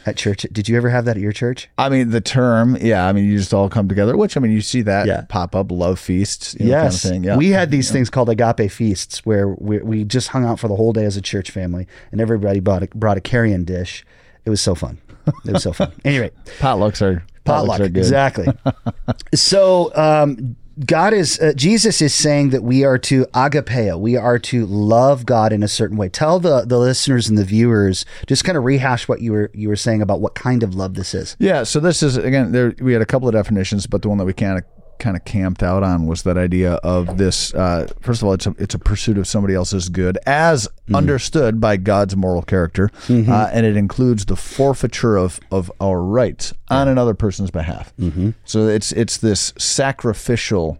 at 0.06 0.16
church? 0.16 0.46
Did 0.52 0.68
you 0.68 0.76
ever 0.76 0.90
have 0.90 1.04
that 1.06 1.16
at 1.16 1.22
your 1.22 1.32
church? 1.32 1.68
I 1.78 1.88
mean, 1.88 2.10
the 2.10 2.20
term, 2.20 2.76
yeah. 2.80 3.06
I 3.06 3.12
mean, 3.12 3.24
you 3.24 3.38
just 3.38 3.54
all 3.54 3.68
come 3.68 3.88
together, 3.88 4.16
which 4.16 4.36
I 4.36 4.40
mean, 4.40 4.52
you 4.52 4.60
see 4.60 4.82
that 4.82 5.06
Yeah. 5.06 5.22
pop 5.28 5.54
up, 5.56 5.70
love 5.72 5.98
feasts, 5.98 6.54
you 6.58 6.66
know, 6.66 6.74
kind 6.82 6.94
of 6.94 7.00
thing. 7.00 7.24
Yeah, 7.24 7.36
We 7.36 7.50
had 7.50 7.70
these 7.70 7.90
things 7.90 8.10
called 8.10 8.28
agape 8.28 8.70
feasts 8.70 9.24
where 9.24 9.48
we, 9.48 9.78
we 9.78 10.04
just 10.04 10.28
hung 10.28 10.44
out 10.44 10.58
for 10.60 10.68
the 10.68 10.76
whole 10.76 10.92
day 10.92 11.04
as 11.04 11.16
a 11.16 11.22
church 11.22 11.50
family 11.50 11.86
and 12.12 12.20
everybody 12.20 12.60
brought 12.60 12.82
a, 12.82 12.86
brought 12.88 13.16
a 13.16 13.20
carry-in 13.20 13.64
dish. 13.64 14.04
It 14.44 14.50
was 14.50 14.60
so 14.60 14.74
fun. 14.74 14.98
It 15.46 15.52
was 15.52 15.62
so 15.62 15.72
fun. 15.72 15.90
Anyway, 16.04 16.30
potlucks 16.58 17.00
are 17.00 17.24
potluck. 17.44 17.80
are 17.80 17.88
good. 17.88 17.96
Exactly. 17.98 18.46
so 19.34 19.90
um, 19.96 20.56
God 20.84 21.12
is 21.12 21.38
uh, 21.38 21.52
Jesus 21.54 22.02
is 22.02 22.12
saying 22.12 22.50
that 22.50 22.62
we 22.62 22.84
are 22.84 22.98
to 22.98 23.26
agapeo. 23.26 23.98
We 23.98 24.16
are 24.16 24.38
to 24.40 24.66
love 24.66 25.24
God 25.24 25.52
in 25.52 25.62
a 25.62 25.68
certain 25.68 25.96
way. 25.96 26.08
Tell 26.08 26.40
the 26.40 26.62
the 26.62 26.78
listeners 26.78 27.28
and 27.28 27.38
the 27.38 27.44
viewers 27.44 28.04
just 28.26 28.44
kind 28.44 28.58
of 28.58 28.64
rehash 28.64 29.08
what 29.08 29.20
you 29.20 29.32
were 29.32 29.50
you 29.54 29.68
were 29.68 29.76
saying 29.76 30.02
about 30.02 30.20
what 30.20 30.34
kind 30.34 30.62
of 30.62 30.74
love 30.74 30.94
this 30.94 31.14
is. 31.14 31.36
Yeah, 31.38 31.62
so 31.62 31.78
this 31.78 32.02
is 32.02 32.16
again 32.16 32.52
there 32.52 32.74
we 32.80 32.92
had 32.92 33.02
a 33.02 33.06
couple 33.06 33.28
of 33.28 33.34
definitions, 33.34 33.86
but 33.86 34.02
the 34.02 34.08
one 34.08 34.18
that 34.18 34.24
we 34.24 34.32
kind 34.32 34.58
of 34.58 34.64
kind 34.98 35.16
of 35.16 35.24
camped 35.24 35.62
out 35.62 35.82
on 35.82 36.06
was 36.06 36.22
that 36.22 36.36
idea 36.38 36.74
of 36.82 37.18
this 37.18 37.52
uh, 37.54 37.86
first 38.00 38.22
of 38.22 38.28
all 38.28 38.34
it's 38.34 38.46
a 38.46 38.54
it's 38.58 38.74
a 38.74 38.78
pursuit 38.78 39.18
of 39.18 39.26
somebody 39.26 39.54
else's 39.54 39.88
good 39.88 40.18
as 40.26 40.68
understood 40.94 41.60
by 41.60 41.76
God's 41.76 42.16
moral 42.16 42.42
character 42.42 42.90
uh, 43.08 43.50
and 43.52 43.66
it 43.66 43.76
includes 43.76 44.26
the 44.26 44.36
forfeiture 44.36 45.16
of 45.16 45.40
of 45.50 45.70
our 45.80 46.02
rights 46.02 46.52
on 46.68 46.88
another 46.88 47.14
person's 47.14 47.50
behalf. 47.50 47.92
So 48.44 48.68
it's 48.68 48.92
it's 48.92 49.16
this 49.18 49.52
sacrificial 49.58 50.78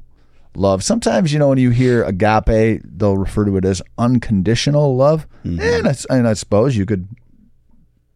love. 0.56 0.82
Sometimes 0.84 1.32
you 1.32 1.38
know 1.38 1.48
when 1.48 1.58
you 1.58 1.70
hear 1.70 2.04
agape, 2.04 2.82
they'll 2.84 3.16
refer 3.16 3.44
to 3.44 3.56
it 3.56 3.64
as 3.64 3.82
unconditional 3.98 4.96
love, 4.96 5.26
and, 5.44 5.86
I, 5.88 5.94
and 6.10 6.28
I 6.28 6.34
suppose 6.34 6.76
you 6.76 6.86
could 6.86 7.08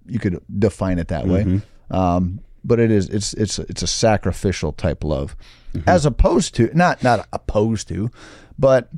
you 0.06 0.18
could 0.18 0.40
define 0.58 0.98
it 0.98 1.08
that 1.08 1.26
way. 1.26 1.60
Um, 1.90 2.40
but 2.68 2.78
it 2.78 2.90
is 2.90 3.08
it's 3.08 3.34
it's 3.34 3.58
it's 3.58 3.82
a 3.82 3.86
sacrificial 3.86 4.72
type 4.72 5.02
love, 5.02 5.36
mm-hmm. 5.74 5.88
as 5.88 6.06
opposed 6.06 6.54
to 6.56 6.70
not 6.74 7.02
not 7.02 7.26
opposed 7.32 7.88
to, 7.88 8.10
but 8.58 8.90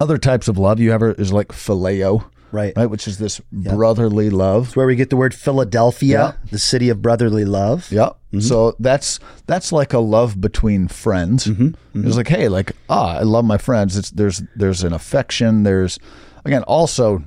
other 0.00 0.18
types 0.18 0.48
of 0.48 0.58
love 0.58 0.80
you 0.80 0.92
ever 0.92 1.12
is 1.12 1.32
like 1.32 1.48
phileo, 1.48 2.24
Right. 2.50 2.72
Right, 2.76 2.86
which 2.86 3.06
is 3.06 3.18
this 3.18 3.40
brotherly 3.52 4.30
love. 4.30 4.74
Where 4.74 4.86
we 4.86 4.96
get 4.96 5.10
the 5.10 5.16
word 5.16 5.34
Philadelphia, 5.34 6.38
the 6.50 6.58
city 6.58 6.88
of 6.88 7.02
brotherly 7.02 7.44
love. 7.44 7.90
Yep. 7.92 8.08
Mm-hmm. 8.08 8.40
So 8.40 8.74
that's 8.78 9.20
that's 9.46 9.72
like 9.72 9.92
a 9.92 9.98
love 9.98 10.40
between 10.40 10.88
friends. 10.88 11.46
Mm-hmm. 11.46 12.06
It's 12.06 12.16
like, 12.16 12.28
hey, 12.28 12.48
like 12.48 12.72
ah, 12.88 13.18
I 13.18 13.22
love 13.22 13.44
my 13.44 13.58
friends. 13.58 13.96
It's 13.96 14.10
there's 14.10 14.42
there's 14.56 14.82
an 14.82 14.92
affection. 14.92 15.64
There's 15.64 15.98
again 16.44 16.62
also 16.62 17.22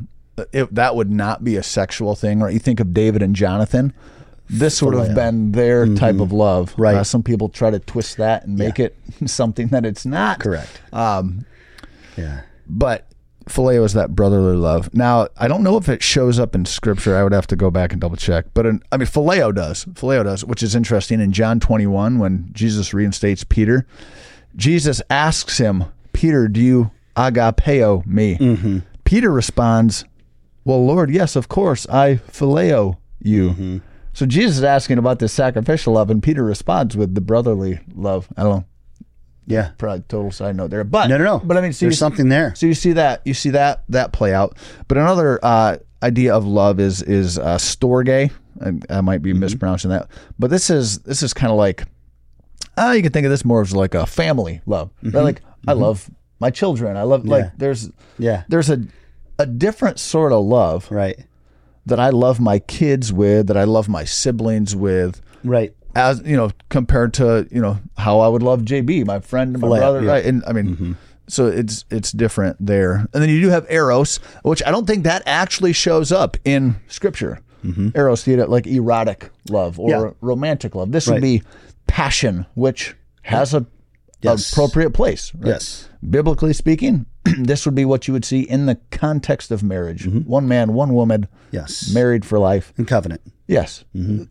it, 0.51 0.73
that 0.73 0.95
would 0.95 1.11
not 1.11 1.43
be 1.43 1.55
a 1.55 1.63
sexual 1.63 2.15
thing, 2.15 2.39
right? 2.39 2.53
You 2.53 2.59
think 2.59 2.79
of 2.79 2.93
David 2.93 3.21
and 3.21 3.35
Jonathan. 3.35 3.93
This 4.51 4.81
would 4.81 4.93
have 4.96 5.15
been 5.15 5.53
their 5.53 5.88
type 5.96 6.20
of 6.20 6.31
love. 6.31 6.74
Right. 6.77 6.96
Uh, 6.98 7.03
some 7.03 7.24
people 7.24 7.48
try 7.50 7.70
to 7.72 7.79
twist 7.79 8.17
that 8.17 8.46
and 8.46 8.58
make 8.58 8.79
it 8.79 8.98
something 9.25 9.67
that 9.70 9.86
it's 9.86 10.05
not. 10.05 10.39
Correct. 10.39 10.81
Um, 10.91 11.46
Yeah. 12.17 12.41
but 12.67 13.08
phileo 13.50 13.84
is 13.86 13.93
that 13.93 14.13
brotherly 14.15 14.55
love. 14.55 14.93
Now, 14.93 15.27
I 15.38 15.48
don't 15.48 15.63
know 15.63 15.77
if 15.77 15.88
it 15.89 16.03
shows 16.03 16.38
up 16.39 16.53
in 16.53 16.65
scripture. 16.65 17.15
I 17.17 17.24
would 17.24 17.31
have 17.34 17.48
to 17.48 17.55
go 17.55 17.72
back 17.72 17.91
and 17.91 18.00
double 18.01 18.17
check. 18.17 18.46
But 18.53 18.65
in, 18.65 18.81
I 18.91 18.98
mean, 18.98 19.08
phileo 19.08 19.53
does. 19.55 19.86
Phileo 19.86 20.24
does, 20.25 20.43
which 20.46 20.62
is 20.62 20.75
interesting. 20.75 21.20
In 21.22 21.31
John 21.31 21.60
21, 21.60 22.20
when 22.20 22.50
Jesus 22.51 22.93
reinstates 22.93 23.43
Peter, 23.43 23.86
Jesus 24.55 25.01
asks 25.10 25.58
him, 25.58 25.86
Peter, 26.13 26.48
do 26.50 26.60
you 26.62 26.91
agapeo 27.15 28.05
me? 28.05 28.81
Peter 29.05 29.31
responds, 29.31 30.03
Well, 30.65 30.86
Lord, 30.86 31.10
yes, 31.10 31.36
of 31.36 31.48
course, 31.48 31.88
I 31.89 32.15
phileo 32.15 32.98
you. 33.22 33.81
So 34.13 34.25
Jesus 34.25 34.58
is 34.58 34.63
asking 34.63 34.98
about 34.98 35.20
this 35.20 35.32
sacrificial 35.34 35.94
love, 35.94 36.10
and 36.10 36.22
Peter 36.22 36.44
responds 36.44 36.98
with 36.98 37.15
the 37.15 37.22
brotherly 37.22 37.80
love. 37.96 38.27
I 38.38 38.44
don't 38.44 38.51
know. 38.60 38.65
Yeah. 39.48 39.72
Probably 39.77 40.01
total 40.08 40.32
side 40.32 40.56
note 40.56 40.70
there, 40.70 40.84
but 40.84 41.08
No, 41.08 41.18
no, 41.18 41.24
no. 41.24 41.39
But 41.44 41.58
I 41.58 41.62
mean, 41.62 41.74
so 41.74 41.86
there's 41.86 41.94
you- 41.96 41.98
something 41.98 42.30
there. 42.30 42.53
so 42.56 42.65
you 42.65 42.74
see 42.74 42.94
that 42.94 43.22
you 43.25 43.34
see 43.34 43.50
that 43.51 43.84
that 43.89 44.12
play 44.13 44.34
out. 44.34 44.58
But 44.88 44.98
another 44.98 45.39
uh, 45.44 45.77
idea 46.03 46.34
of 46.36 46.46
love 46.46 46.80
is 46.80 47.01
is 47.01 47.38
uh, 47.39 47.58
storge. 47.58 48.32
I, 48.63 48.98
I 48.98 49.01
might 49.01 49.22
be 49.22 49.34
mispronouncing 49.34 49.89
that, 49.89 50.08
but 50.38 50.51
this 50.51 50.70
is 50.70 51.00
this 51.00 51.24
is 51.24 51.34
kind 51.34 51.51
of 51.51 51.58
like 51.58 51.86
uh, 52.77 52.94
you 52.96 53.01
can 53.01 53.12
think 53.12 53.25
of 53.25 53.32
this 53.32 53.44
more 53.44 53.62
as 53.62 53.74
like 53.74 53.96
a 53.96 54.06
family 54.06 54.62
love. 54.65 54.91
Right? 55.01 55.15
Like 55.24 55.41
I 55.68 55.74
love 55.74 56.10
my 56.39 56.50
children. 56.51 56.96
I 56.98 57.03
love 57.03 57.25
Yeah. 57.25 57.32
like 57.32 57.58
there's 57.58 57.89
Yeah. 58.20 58.44
there's 58.50 58.70
a 58.70 58.84
a 59.39 59.46
different 59.48 60.00
sort 60.00 60.32
of 60.32 60.46
love 60.46 60.89
Right. 60.91 61.25
That 61.85 62.00
I 62.00 62.09
love 62.09 62.39
my 62.39 62.59
kids 62.59 63.11
with, 63.11 63.47
that 63.47 63.57
I 63.57 63.63
love 63.63 63.89
my 63.89 64.03
siblings 64.03 64.75
with, 64.75 65.21
Right. 65.43 65.73
as 65.95 66.21
you 66.25 66.38
know, 66.38 66.51
compared 66.69 67.13
to 67.15 67.47
you 67.51 67.61
know 67.61 67.79
how 67.97 68.19
I 68.19 68.27
would 68.27 68.43
love 68.43 68.61
JB, 68.61 69.05
my 69.05 69.19
friend, 69.19 69.55
and 69.55 69.61
my 69.61 69.67
Phileo, 69.67 69.79
brother, 69.79 70.03
yeah. 70.03 70.11
right? 70.11 70.25
And 70.25 70.43
I 70.47 70.53
mean, 70.53 70.65
mm-hmm. 70.75 70.91
so 71.27 71.47
it's 71.47 71.85
it's 71.89 72.11
different 72.11 72.57
there. 72.59 73.07
And 73.13 73.21
then 73.23 73.29
you 73.29 73.41
do 73.41 73.50
have 73.50 73.65
eros, 73.69 74.17
which 74.43 74.61
I 74.65 74.71
don't 74.71 74.85
think 74.85 75.03
that 75.05 75.23
actually 75.25 75.73
shows 75.73 76.11
up 76.11 76.38
in 76.45 76.75
scripture. 76.88 77.39
Mm-hmm. 77.65 77.89
Eros, 77.95 78.23
the 78.23 78.38
like 78.47 78.65
erotic 78.67 79.29
love 79.49 79.79
or 79.79 79.89
Yeah. 79.89 80.10
romantic 80.21 80.73
love. 80.75 80.91
This 80.91 81.08
would 81.08 81.21
be 81.21 81.43
passion, 81.88 82.45
which 82.56 82.95
has 83.23 83.53
a 83.53 83.65
Yes. 84.21 84.51
appropriate 84.51 84.91
place. 84.91 85.34
right? 85.36 85.47
Yes. 85.49 85.89
Biblically 86.07 86.53
speaking, 86.53 87.05
this 87.39 87.65
would 87.65 87.75
be 87.75 87.86
what 87.86 88.07
you 88.07 88.13
would 88.13 88.25
see 88.25 88.41
in 88.41 88.65
the 88.65 88.75
context 88.91 89.51
of 89.51 89.63
marriage. 89.63 90.07
One 90.07 90.47
man, 90.47 90.73
one 90.73 90.93
woman, 90.93 91.27
Yes. 91.51 91.91
married 91.93 92.23
for 92.25 92.39
life. 92.39 92.73
And 92.77 92.88
covenant. 92.88 93.21
Yes. 93.47 93.84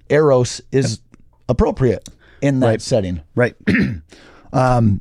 Eros 0.08 0.60
is 0.72 1.00
appropriate 1.48 2.08
in 2.40 2.60
that 2.60 2.66
Right. 2.66 2.82
setting. 2.82 3.20
Right. 3.34 3.54
um, 4.52 5.00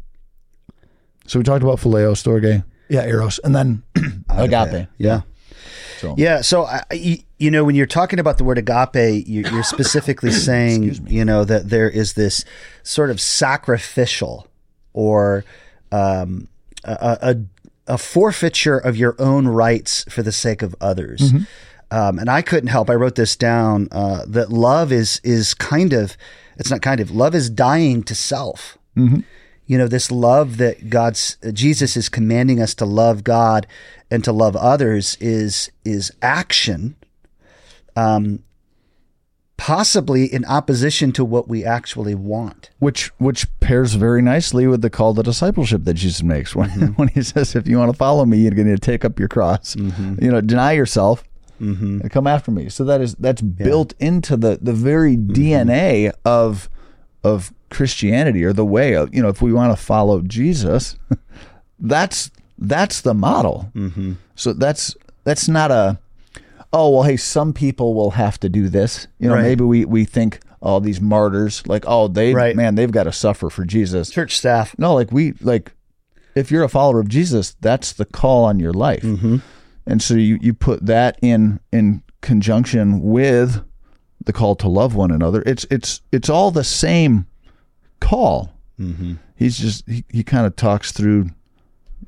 So 1.25 1.39
we 1.39 1.43
talked 1.43 1.63
about 1.63 1.79
phileo, 1.79 2.13
storge, 2.13 2.63
yeah, 2.89 3.05
eros, 3.05 3.39
and 3.43 3.55
then 3.55 3.83
agape. 4.29 4.87
Yeah. 4.97 5.21
So- 5.99 6.15
Yeah. 6.17 6.41
So, 6.41 6.65
I- 6.65 7.23
you 7.37 7.49
know, 7.51 7.63
when 7.63 7.75
you're 7.75 7.85
talking 7.85 8.19
about 8.19 8.37
the 8.37 8.43
word 8.43 8.57
agape, 8.57 9.23
you're 9.27 9.63
specifically 9.63 10.31
saying, 10.49 11.07
you 11.07 11.23
know, 11.23 11.45
that 11.45 11.69
there 11.69 11.89
is 11.89 12.13
this 12.13 12.43
sort 12.83 13.09
of 13.09 13.21
sacrificial 13.21 14.47
or 14.99 15.45
um, 15.91 16.47
a, 16.83 17.17
a, 17.21 17.35
a 17.95 17.97
forfeiture 17.97 18.77
of 18.77 18.97
your 18.97 19.15
own 19.17 19.47
rights 19.47 20.03
for 20.09 20.21
the 20.23 20.31
sake 20.31 20.61
of 20.61 20.75
others. 20.81 21.31
Um, 21.91 22.19
and 22.19 22.29
I 22.29 22.41
couldn't 22.43 22.69
help. 22.69 22.89
I 22.89 22.93
wrote 22.95 23.15
this 23.15 23.35
down 23.35 23.87
uh, 23.91 24.21
that 24.27 24.51
love 24.51 24.91
is 24.91 25.19
is 25.23 25.53
kind 25.55 25.93
of 25.93 26.15
it's 26.57 26.69
not 26.69 26.81
kind 26.81 26.99
of 27.01 27.09
love 27.11 27.33
is 27.33 27.49
dying 27.49 28.03
to 28.03 28.13
self. 28.13 28.77
You 29.65 29.77
know, 29.77 29.87
this 29.87 30.11
love 30.11 30.57
that 30.57 30.89
God's 30.89 31.37
Jesus 31.53 31.95
is 31.97 32.09
commanding 32.09 32.59
us 32.61 32.75
to 32.75 32.85
love 32.85 33.23
God 33.23 33.65
and 34.11 34.23
to 34.23 34.31
love 34.31 34.55
others 34.55 35.17
is 35.21 35.71
is 35.85 36.11
action, 36.21 36.95
um, 37.95 38.43
possibly 39.59 40.23
in 40.23 40.45
opposition 40.45 41.11
to 41.11 41.25
what 41.25 41.49
we 41.49 41.65
actually 41.65 42.15
want. 42.15 42.69
Which 42.79 43.11
which 43.17 43.45
pairs 43.59 43.95
very 43.95 44.21
nicely 44.21 44.65
with 44.67 44.81
the 44.81 44.89
call 44.89 45.13
to 45.15 45.21
discipleship 45.21 45.83
that 45.83 45.95
Jesus 45.95 46.23
makes 46.23 46.55
when, 46.55 46.69
mm-hmm. 46.69 46.85
when 46.95 47.09
he 47.09 47.21
says, 47.21 47.55
"If 47.55 47.67
you 47.67 47.77
want 47.77 47.91
to 47.91 47.97
follow 47.97 48.25
me, 48.25 48.37
you're 48.37 48.51
going 48.51 48.73
to 48.73 48.77
take 48.77 49.03
up 49.03 49.19
your 49.19 49.27
cross. 49.27 49.75
Mm-hmm. 49.75 50.23
You 50.23 50.31
know, 50.31 50.41
deny 50.41 50.71
yourself." 50.71 51.23
Mm-hmm. 51.59 51.99
And 51.99 52.09
come 52.09 52.25
after 52.25 52.51
me. 52.51 52.69
So 52.69 52.85
that 52.85 53.01
is 53.01 53.15
that's 53.15 53.41
built 53.41 53.93
into 53.99 54.37
the 54.37 54.59
the 54.61 54.71
very 54.71 55.17
DNA 55.17 56.13
of 56.23 56.69
of 57.21 57.53
Christianity 57.69 58.45
or 58.45 58.53
the 58.53 58.65
way 58.65 58.93
of 58.93 59.13
you 59.13 59.21
know 59.21 59.27
if 59.27 59.41
we 59.41 59.51
want 59.51 59.77
to 59.77 59.83
follow 59.83 60.21
Jesus, 60.21 60.97
that's 61.79 62.31
that's 62.57 63.01
the 63.01 63.13
model. 63.13 63.69
Mm-hmm. 63.75 64.13
So 64.35 64.53
that's 64.53 64.95
that's 65.25 65.49
not 65.49 65.69
a 65.69 65.99
oh 66.73 66.89
well 66.89 67.03
hey 67.03 67.17
some 67.17 67.53
people 67.53 67.93
will 67.93 68.11
have 68.11 68.39
to 68.39 68.49
do 68.49 68.69
this 68.69 69.07
you 69.19 69.27
know 69.27 69.35
Right. 69.35 69.43
maybe 69.43 69.63
we 69.63 69.85
we 69.85 70.05
think 70.05 70.39
all 70.61 70.79
these 70.81 70.99
martyrs 71.01 71.63
like 71.67 71.83
oh 71.87 72.07
they 72.07 72.33
Right. 72.33 72.55
man 72.55 72.75
they've 72.75 72.91
got 72.91 73.03
to 73.03 73.11
suffer 73.13 73.49
for 73.49 73.63
Jesus. 73.65 74.09
Church 74.09 74.37
staff. 74.37 74.75
No, 74.77 74.93
like 74.93 75.11
we 75.11 75.33
like 75.41 75.73
if 76.35 76.51
you're 76.51 76.63
a 76.63 76.69
follower 76.69 76.99
of 76.99 77.07
Jesus, 77.09 77.55
that's 77.61 77.91
the 77.93 78.05
call 78.05 78.43
on 78.45 78.59
your 78.59 78.73
life. 78.73 79.01
Mm-hmm. 79.03 79.37
And 79.87 80.01
so 80.01 80.13
you 80.15 80.37
you 80.41 80.53
put 80.53 80.85
that 80.85 81.17
in 81.21 81.59
in 81.71 82.03
conjunction 82.21 83.01
with 83.01 83.63
the 84.25 84.33
call 84.33 84.55
to 84.57 84.67
love 84.67 84.93
one 84.95 85.11
another. 85.11 85.41
It's 85.45 85.65
it's 85.71 86.01
it's 86.11 86.29
all 86.29 86.51
the 86.51 86.63
same 86.65 87.25
call. 87.99 88.53
Mm-hmm. 88.79 89.13
He's 89.35 89.57
just 89.57 89.87
he, 89.89 90.03
he 90.09 90.23
kind 90.23 90.45
of 90.45 90.55
talks 90.55 90.91
through 90.91 91.29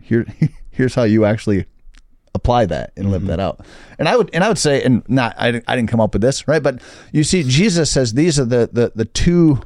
here 0.02 0.26
here's 0.72 0.96
how 0.96 1.04
you 1.04 1.26
actually 1.26 1.66
apply 2.34 2.66
that 2.68 2.94
and 2.96 3.12
live 3.12 3.26
that 3.28 3.40
out. 3.40 3.60
And 4.00 4.08
I 4.08 4.16
would 4.16 4.30
and 4.34 4.44
I 4.44 4.48
would 4.48 4.58
say 4.58 4.82
and 4.84 5.04
not 5.10 5.36
I, 5.38 5.52
didn't- 5.52 5.66
I 5.68 5.76
didn't 5.76 5.90
come 5.90 6.00
up 6.00 6.14
with 6.14 6.22
this, 6.22 6.48
right? 6.48 6.64
But 6.64 6.82
you 7.12 7.24
see 7.24 7.44
Jesus 7.44 7.90
says 7.92 8.14
these 8.14 8.40
are 8.40 8.46
the 8.46 8.70
the 8.72 8.92
the 8.96 9.06
two 9.06 9.60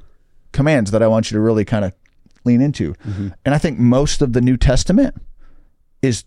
commands 0.51 0.91
that 0.91 1.03
I 1.03 1.07
want 1.07 1.29
you 1.29 1.35
to 1.35 1.41
really 1.41 1.65
kind 1.65 1.85
of 1.85 1.93
lean 2.43 2.61
into. 2.61 2.93
And 3.43 3.53
I 3.55 3.57
think 3.57 3.79
most 3.79 4.21
of 4.21 4.33
the 4.33 4.41
New 4.41 4.55
Testament 4.57 5.15
is 6.01 6.23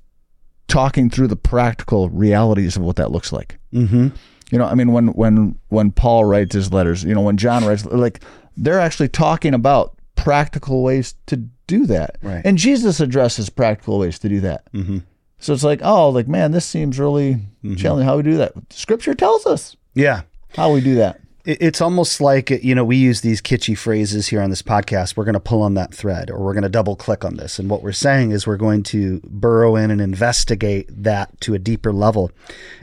talking 0.66 1.09
through 1.11 1.29
the 1.29 1.37
practical 1.37 2.09
realities 2.11 2.77
of 2.77 2.83
what 2.83 2.96
that 2.96 3.11
looks 3.11 3.33
like. 3.33 3.59
Mm-hmm. 3.72 4.09
You 4.51 4.59
know, 4.59 4.64
I 4.66 4.74
mean, 4.74 4.92
when 4.92 5.09
when 5.09 5.59
when 5.68 5.92
Paul 5.92 6.24
writes 6.24 6.55
his 6.55 6.72
letters, 6.72 7.05
you 7.05 7.14
know, 7.14 7.20
when 7.22 7.37
John 7.37 7.64
writes, 7.64 7.85
like 7.87 8.22
they're 8.57 8.81
actually 8.81 9.09
talking 9.09 9.55
about 9.55 9.96
practical 10.16 10.83
ways 10.83 11.14
to 11.27 11.37
do 11.66 11.87
that, 11.87 12.16
Right. 12.22 12.42
and 12.44 12.57
Jesus 12.59 12.98
addresses 12.98 13.51
practical 13.51 13.98
ways 13.98 14.18
to 14.20 14.29
do 14.29 14.40
that. 14.40 14.70
Mm-hmm. 14.72 14.98
So 15.38 15.53
it's 15.53 15.64
like, 15.64 15.81
oh, 15.83 16.09
like 16.11 16.29
man, 16.29 16.53
this 16.53 16.66
seems 16.66 16.98
really 16.98 17.35
mm-hmm. 17.35 17.77
challenging. 17.77 18.07
How 18.07 18.16
we 18.16 18.22
do 18.22 18.37
that? 18.37 18.53
Scripture 18.70 19.14
tells 19.14 19.46
us 19.46 19.77
Yeah. 19.94 20.22
how 20.57 20.72
we 20.72 20.81
do 20.81 20.94
that. 20.96 21.20
It's 21.44 21.81
almost 21.81 22.20
like, 22.20 22.51
you 22.51 22.74
know, 22.74 22.85
we 22.85 22.96
use 22.96 23.22
these 23.22 23.40
kitschy 23.40 23.79
phrases 23.79 24.29
here 24.29 24.42
on 24.42 24.51
this 24.51 24.61
podcast. 24.61 25.16
We're 25.16 25.24
going 25.24 25.33
to 25.33 25.40
pull 25.40 25.62
on 25.62 25.72
that 25.74 25.94
thread 25.94 26.29
or 26.31 26.40
we're 26.44 26.53
going 26.53 26.62
to 26.64 26.68
double 26.68 26.94
click 26.94 27.24
on 27.24 27.37
this. 27.37 27.59
And 27.59 27.70
what 27.70 27.83
we're 27.83 27.92
saying 27.92 28.33
is 28.33 28.46
we're 28.46 28.59
going 28.59 28.83
to 28.85 29.20
burrow 29.24 29.74
in 29.74 29.90
and 29.90 29.98
investigate 30.01 30.87
that 30.90 31.40
to 31.42 31.55
a 31.55 31.59
deeper 31.59 31.90
level. 31.90 32.31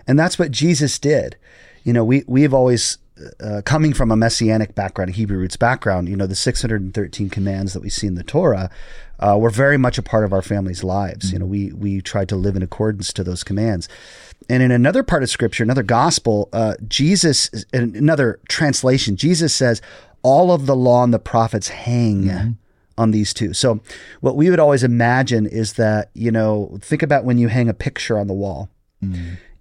And 0.07 0.17
that's 0.17 0.39
what 0.39 0.49
Jesus 0.49 0.97
did. 0.97 1.37
You 1.83 1.93
know, 1.93 2.03
we, 2.03 2.23
we've 2.25 2.55
always, 2.55 2.97
uh, 3.39 3.61
coming 3.63 3.93
from 3.93 4.11
a 4.11 4.15
messianic 4.15 4.75
background, 4.75 5.09
a 5.09 5.13
Hebrew 5.13 5.37
roots 5.37 5.55
background, 5.55 6.09
you 6.09 6.15
know, 6.15 6.27
the 6.27 6.35
613 6.35 7.29
commands 7.29 7.73
that 7.73 7.81
we 7.81 7.89
see 7.89 8.07
in 8.07 8.15
the 8.15 8.23
Torah 8.23 8.69
uh, 9.19 9.37
were 9.39 9.49
very 9.49 9.77
much 9.77 9.97
a 9.97 10.03
part 10.03 10.25
of 10.25 10.33
our 10.33 10.41
family's 10.41 10.83
lives. 10.83 11.31
You 11.31 11.39
know, 11.39 11.45
we, 11.45 11.71
we 11.71 12.01
tried 12.01 12.27
to 12.29 12.35
live 12.35 12.55
in 12.55 12.61
accordance 12.61 13.13
to 13.13 13.23
those 13.23 13.43
commands. 13.43 13.87
And 14.49 14.61
in 14.61 14.71
another 14.71 15.01
part 15.01 15.23
of 15.23 15.29
scripture, 15.29 15.63
another 15.63 15.83
gospel, 15.83 16.49
uh, 16.51 16.75
Jesus, 16.87 17.49
in 17.73 17.95
another 17.95 18.39
translation, 18.49 19.15
Jesus 19.15 19.55
says, 19.55 19.81
all 20.21 20.51
of 20.51 20.65
the 20.65 20.75
law 20.75 21.03
and 21.03 21.13
the 21.13 21.19
prophets 21.19 21.69
hang 21.69 22.25
on 22.97 23.11
these 23.11 23.33
two. 23.33 23.53
So 23.53 23.79
what 24.21 24.35
we 24.35 24.49
would 24.49 24.59
always 24.59 24.83
imagine 24.83 25.45
is 25.45 25.73
that, 25.73 26.09
you 26.13 26.31
know, 26.31 26.77
think 26.81 27.01
about 27.01 27.23
when 27.25 27.37
you 27.37 27.47
hang 27.47 27.69
a 27.69 27.73
picture 27.73 28.17
on 28.17 28.27
the 28.27 28.33
wall. 28.33 28.69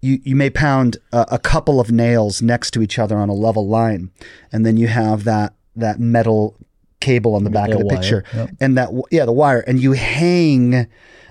You, 0.04 0.20
you 0.22 0.36
may 0.36 0.50
pound 0.50 0.98
a, 1.12 1.26
a 1.32 1.38
couple 1.38 1.80
of 1.80 1.90
nails 1.90 2.42
next 2.42 2.72
to 2.72 2.82
each 2.82 2.98
other 2.98 3.16
on 3.16 3.28
a 3.28 3.34
level 3.34 3.66
line, 3.66 4.10
and 4.52 4.66
then 4.66 4.76
you 4.76 4.88
have 4.88 5.24
that 5.24 5.54
that 5.76 5.98
metal 5.98 6.56
cable 7.00 7.34
on 7.34 7.44
the 7.44 7.50
back 7.50 7.70
of 7.70 7.78
the 7.78 7.86
wire, 7.86 7.96
picture, 7.96 8.24
yep. 8.34 8.50
and 8.60 8.76
that 8.76 8.90
yeah 9.10 9.24
the 9.24 9.32
wire, 9.32 9.60
and 9.66 9.80
you 9.80 9.92
hang 9.92 10.86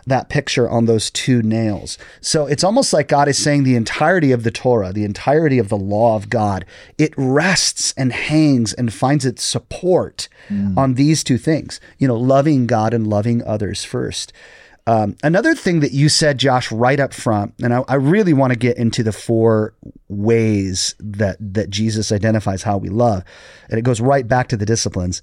that 0.05 0.29
picture 0.29 0.69
on 0.69 0.85
those 0.85 1.09
two 1.09 1.41
nails. 1.41 1.97
So 2.21 2.45
it's 2.45 2.63
almost 2.63 2.93
like 2.93 3.07
God 3.07 3.27
is 3.27 3.37
saying 3.37 3.63
the 3.63 3.75
entirety 3.75 4.31
of 4.31 4.43
the 4.43 4.51
Torah, 4.51 4.91
the 4.91 5.05
entirety 5.05 5.59
of 5.59 5.69
the 5.69 5.77
law 5.77 6.15
of 6.15 6.29
God, 6.29 6.65
it 6.97 7.13
rests 7.15 7.93
and 7.95 8.11
hangs 8.11 8.73
and 8.73 8.93
finds 8.93 9.25
its 9.25 9.43
support 9.43 10.27
hmm. 10.47 10.77
on 10.77 10.95
these 10.95 11.23
two 11.23 11.37
things. 11.37 11.79
You 11.97 12.07
know, 12.07 12.17
loving 12.17 12.67
God 12.67 12.93
and 12.93 13.07
loving 13.07 13.43
others 13.43 13.83
first. 13.83 14.33
Um, 14.85 15.15
another 15.23 15.55
thing 15.55 15.79
that 15.79 15.93
you 15.93 16.09
said, 16.09 16.37
Josh, 16.37 16.71
right 16.71 16.99
up 16.99 17.13
front, 17.13 17.53
and 17.63 17.73
I, 17.73 17.83
I 17.87 17.95
really 17.95 18.33
want 18.33 18.51
to 18.51 18.59
get 18.59 18.77
into 18.77 19.01
the 19.01 19.13
four 19.13 19.75
ways 20.09 20.95
that 20.99 21.37
that 21.39 21.69
Jesus 21.69 22.11
identifies 22.11 22.63
how 22.63 22.77
we 22.77 22.89
love, 22.89 23.23
and 23.69 23.79
it 23.79 23.83
goes 23.83 24.01
right 24.01 24.27
back 24.27 24.49
to 24.49 24.57
the 24.57 24.65
disciplines. 24.65 25.21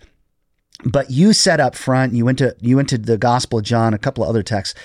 But 0.84 1.10
you 1.10 1.34
said 1.34 1.60
up 1.60 1.74
front, 1.74 2.14
you 2.14 2.24
went 2.24 2.38
to 2.38 2.56
you 2.60 2.76
went 2.76 2.88
to 2.88 2.98
the 2.98 3.18
Gospel 3.18 3.58
of 3.58 3.64
John, 3.66 3.92
a 3.92 3.98
couple 3.98 4.24
of 4.24 4.30
other 4.30 4.42
texts, 4.42 4.78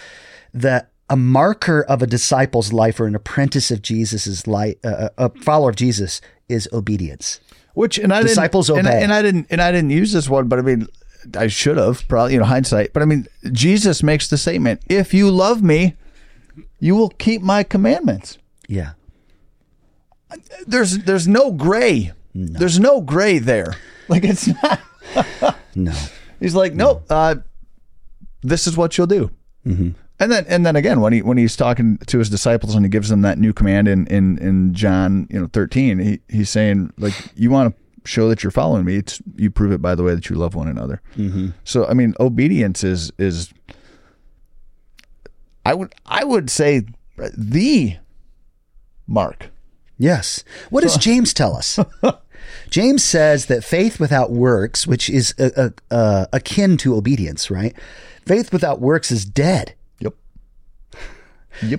that 0.53 0.91
a 1.09 1.15
marker 1.15 1.83
of 1.83 2.01
a 2.01 2.07
disciple's 2.07 2.73
life 2.73 2.99
or 2.99 3.05
an 3.05 3.15
apprentice 3.15 3.71
of 3.71 3.81
Jesus's 3.81 4.45
life, 4.45 4.75
uh, 4.83 5.09
a 5.17 5.29
follower 5.41 5.69
of 5.69 5.75
Jesus, 5.77 6.19
is 6.49 6.67
obedience. 6.73 7.39
Which 7.75 7.97
and 7.97 8.11
I 8.13 8.23
Disciples 8.23 8.67
didn't, 8.67 8.79
and 8.79 8.87
I- 8.87 8.91
obey. 8.91 9.03
And, 9.03 9.13
I 9.13 9.21
didn't 9.21 9.47
and 9.49 9.61
I 9.61 9.71
didn't 9.71 9.91
use 9.91 10.11
this 10.11 10.27
one, 10.27 10.47
but 10.47 10.59
I 10.59 10.61
mean, 10.63 10.87
I 11.37 11.47
should 11.47 11.77
have 11.77 12.07
probably 12.07 12.33
you 12.33 12.39
know 12.39 12.45
hindsight. 12.45 12.93
But 12.93 13.01
I 13.01 13.05
mean, 13.05 13.27
Jesus 13.51 14.03
makes 14.03 14.27
the 14.27 14.37
statement: 14.37 14.81
"If 14.87 15.13
you 15.13 15.29
love 15.31 15.63
me, 15.63 15.95
you 16.79 16.95
will 16.95 17.09
keep 17.09 17.41
my 17.41 17.63
commandments." 17.63 18.37
Yeah, 18.67 18.91
There's 20.67 20.99
there's 20.99 21.27
no 21.27 21.51
gray. 21.51 22.11
There's 22.33 22.79
no 22.79 23.01
gray 23.01 23.39
there. 23.39 23.75
Like 24.07 24.23
it's 24.23 24.45
not. 24.61 24.79
no, 25.73 25.91
He's 26.39 26.53
like, 26.53 26.75
nope. 26.75 27.05
Uh, 27.09 27.37
this 28.43 28.67
is 28.67 28.77
what 28.77 28.95
you'll 28.99 29.07
do. 29.07 29.31
Mm-hmm. 29.65 29.89
And 30.19 30.31
then, 30.31 30.45
and 30.47 30.63
then 30.63 30.75
again, 30.75 31.01
when 31.01 31.11
he 31.11 31.23
when 31.23 31.39
he's 31.39 31.55
talking 31.55 31.97
to 32.05 32.19
his 32.19 32.29
disciples 32.29 32.75
and 32.75 32.85
he 32.85 32.89
gives 32.89 33.09
them 33.09 33.23
that 33.23 33.39
new 33.39 33.51
command 33.51 33.87
in 33.87 34.05
in, 34.05 34.37
in 34.37 34.75
John, 34.75 35.27
you 35.31 35.41
know, 35.41 35.47
thirteen, 35.51 35.97
he, 35.97 36.19
he's 36.29 36.51
saying 36.51 36.93
like, 36.99 37.13
you 37.35 37.49
want 37.49 37.75
to 37.75 37.81
show 38.05 38.29
that 38.29 38.43
you're 38.43 38.51
following 38.51 38.85
me. 38.85 38.97
It's 38.97 39.21
you 39.35 39.51
prove 39.51 39.71
it 39.71 39.81
by 39.81 39.95
the 39.95 40.03
way 40.03 40.15
that 40.15 40.29
you 40.29 40.35
love 40.35 40.55
one 40.55 40.67
another. 40.67 41.01
Mm-hmm. 41.17 41.49
So, 41.63 41.85
I 41.85 41.93
mean, 41.93 42.13
obedience 42.19 42.83
is 42.83 43.11
is. 43.17 43.53
I 45.65 45.73
would 45.73 45.93
I 46.05 46.23
would 46.23 46.49
say 46.49 46.83
the 47.17 47.97
mark. 49.07 49.49
Yes. 49.97 50.43
What 50.69 50.81
does 50.81 50.97
James 50.97 51.33
tell 51.33 51.55
us? 51.55 51.79
James 52.69 53.03
says 53.03 53.45
that 53.47 53.63
faith 53.63 53.99
without 53.99 54.31
works, 54.31 54.85
which 54.85 55.09
is 55.09 55.33
uh, 55.39 55.49
uh, 55.55 55.69
uh, 55.93 56.25
akin 56.33 56.77
to 56.77 56.95
obedience, 56.95 57.49
right? 57.49 57.75
Faith 58.25 58.51
without 58.51 58.81
works 58.81 59.11
is 59.11 59.25
dead. 59.25 59.73
Yep. 59.99 60.13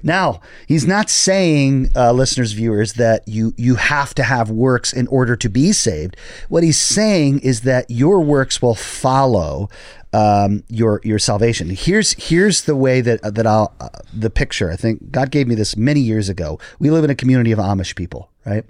Now, 0.02 0.40
he's 0.66 0.86
not 0.86 1.10
saying, 1.10 1.90
uh, 1.94 2.12
listeners, 2.12 2.52
viewers, 2.52 2.94
that 2.94 3.26
you 3.26 3.54
you 3.56 3.76
have 3.76 4.14
to 4.14 4.22
have 4.22 4.50
works 4.50 4.92
in 4.92 5.06
order 5.08 5.36
to 5.36 5.48
be 5.48 5.72
saved. 5.72 6.16
What 6.48 6.62
he's 6.62 6.78
saying 6.78 7.40
is 7.40 7.62
that 7.62 7.90
your 7.90 8.20
works 8.20 8.62
will 8.62 8.74
follow 8.74 9.68
um, 10.12 10.64
your 10.68 11.00
your 11.04 11.18
salvation. 11.18 11.70
Here's 11.70 12.12
here's 12.12 12.62
the 12.62 12.76
way 12.76 13.00
that 13.00 13.22
that 13.34 13.46
I'll 13.46 13.74
uh, 13.80 13.88
the 14.12 14.30
picture. 14.30 14.70
I 14.70 14.76
think 14.76 15.10
God 15.10 15.30
gave 15.30 15.46
me 15.46 15.54
this 15.54 15.76
many 15.76 16.00
years 16.00 16.28
ago. 16.28 16.58
We 16.78 16.90
live 16.90 17.04
in 17.04 17.10
a 17.10 17.14
community 17.14 17.52
of 17.52 17.58
Amish 17.58 17.94
people, 17.96 18.30
right? 18.44 18.64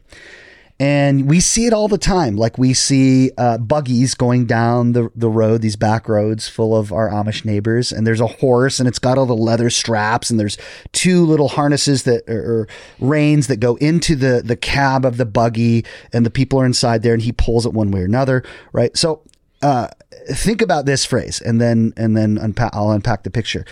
And 0.79 1.27
we 1.27 1.41
see 1.41 1.65
it 1.65 1.73
all 1.73 1.89
the 1.89 1.97
time. 1.97 2.37
Like 2.37 2.59
we 2.59 2.75
see 2.75 3.31
uh, 3.39 3.57
buggies 3.57 4.15
going 4.15 4.45
down 4.45 4.93
the, 4.93 5.11
the 5.15 5.31
road, 5.31 5.63
these 5.63 5.77
back 5.77 6.07
roads 6.07 6.49
full 6.49 6.77
of 6.77 6.93
our 6.93 7.09
Amish 7.09 7.47
neighbors. 7.47 7.93
And 7.93 8.07
there's 8.07 8.21
a 8.21 8.27
horse 8.27 8.79
and 8.79 8.87
it's 8.87 8.99
got 8.99 9.17
all 9.17 9.25
the 9.25 9.35
leather 9.35 9.71
straps. 9.71 10.29
And 10.29 10.39
there's 10.39 10.59
two 10.93 11.25
little 11.25 11.49
harnesses 11.49 12.03
that 12.03 12.29
or, 12.29 12.69
reins 13.01 13.47
that 13.47 13.57
go 13.57 13.77
into 13.77 14.15
the, 14.15 14.43
the 14.45 14.57
cab 14.57 15.07
of 15.07 15.17
the 15.17 15.25
buggy. 15.25 15.87
And 16.13 16.27
the 16.27 16.31
people 16.31 16.61
are 16.61 16.67
inside 16.67 17.03
there 17.03 17.15
and 17.15 17.23
he 17.23 17.33
pulls 17.33 17.65
it 17.65 17.73
one 17.73 17.91
way 17.91 18.03
or 18.03 18.07
another. 18.07 18.45
Right. 18.73 18.95
So 18.95 19.23
uh, 19.63 19.89
think 20.29 20.61
about 20.61 20.85
this 20.85 21.07
phrase 21.07 21.41
and 21.41 21.59
then, 21.59 21.95
and 21.97 22.15
then 22.15 22.55
I'll 22.75 22.91
unpack 22.91 23.23
the 23.23 23.31
picture. 23.31 23.65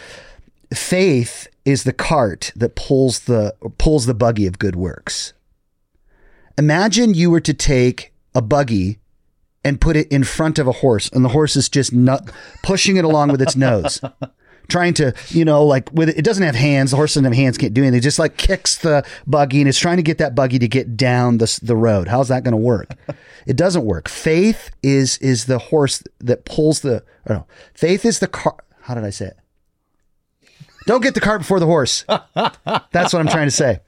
Faith 0.72 1.48
is 1.66 1.84
the 1.84 1.92
cart 1.92 2.50
that 2.56 2.76
pulls 2.76 3.20
the, 3.20 3.54
pulls 3.76 4.06
the 4.06 4.14
buggy 4.14 4.46
of 4.46 4.58
good 4.58 4.74
works. 4.74 5.33
Imagine 6.56 7.14
you 7.14 7.30
were 7.30 7.40
to 7.40 7.54
take 7.54 8.12
a 8.34 8.42
buggy 8.42 8.98
and 9.64 9.80
put 9.80 9.96
it 9.96 10.08
in 10.08 10.24
front 10.24 10.58
of 10.58 10.66
a 10.66 10.72
horse, 10.72 11.08
and 11.12 11.24
the 11.24 11.30
horse 11.30 11.56
is 11.56 11.68
just 11.68 11.92
nut 11.92 12.30
pushing 12.62 12.96
it 12.96 13.04
along 13.04 13.30
with 13.30 13.40
its 13.40 13.56
nose, 13.56 14.00
trying 14.68 14.92
to, 14.94 15.14
you 15.30 15.44
know, 15.44 15.64
like 15.64 15.90
with 15.92 16.10
it, 16.10 16.18
it 16.18 16.24
doesn't 16.24 16.44
have 16.44 16.54
hands. 16.54 16.90
The 16.90 16.96
horse 16.96 17.14
doesn't 17.14 17.24
have 17.24 17.34
hands, 17.34 17.56
can't 17.56 17.72
do 17.72 17.82
anything. 17.82 17.98
It 17.98 18.02
just 18.02 18.18
like 18.18 18.36
kicks 18.36 18.76
the 18.78 19.04
buggy 19.26 19.60
and 19.60 19.68
it's 19.68 19.78
trying 19.78 19.96
to 19.96 20.02
get 20.02 20.18
that 20.18 20.34
buggy 20.34 20.58
to 20.58 20.68
get 20.68 20.96
down 20.96 21.38
the 21.38 21.58
the 21.62 21.76
road. 21.76 22.08
How's 22.08 22.28
that 22.28 22.44
going 22.44 22.52
to 22.52 22.58
work? 22.58 22.90
It 23.46 23.56
doesn't 23.56 23.84
work. 23.84 24.08
Faith 24.08 24.70
is 24.82 25.18
is 25.18 25.44
the 25.44 25.58
horse 25.58 26.02
that 26.18 26.46
pulls 26.46 26.80
the. 26.80 27.04
Or 27.26 27.36
no, 27.36 27.46
faith 27.74 28.06
is 28.06 28.18
the 28.18 28.26
car. 28.26 28.56
How 28.80 28.94
did 28.94 29.04
I 29.04 29.10
say 29.10 29.26
it? 29.26 29.36
Don't 30.86 31.02
get 31.02 31.12
the 31.12 31.20
cart 31.20 31.40
before 31.42 31.60
the 31.60 31.66
horse. 31.66 32.04
That's 32.34 33.12
what 33.12 33.16
I'm 33.16 33.28
trying 33.28 33.48
to 33.48 33.50
say. 33.50 33.80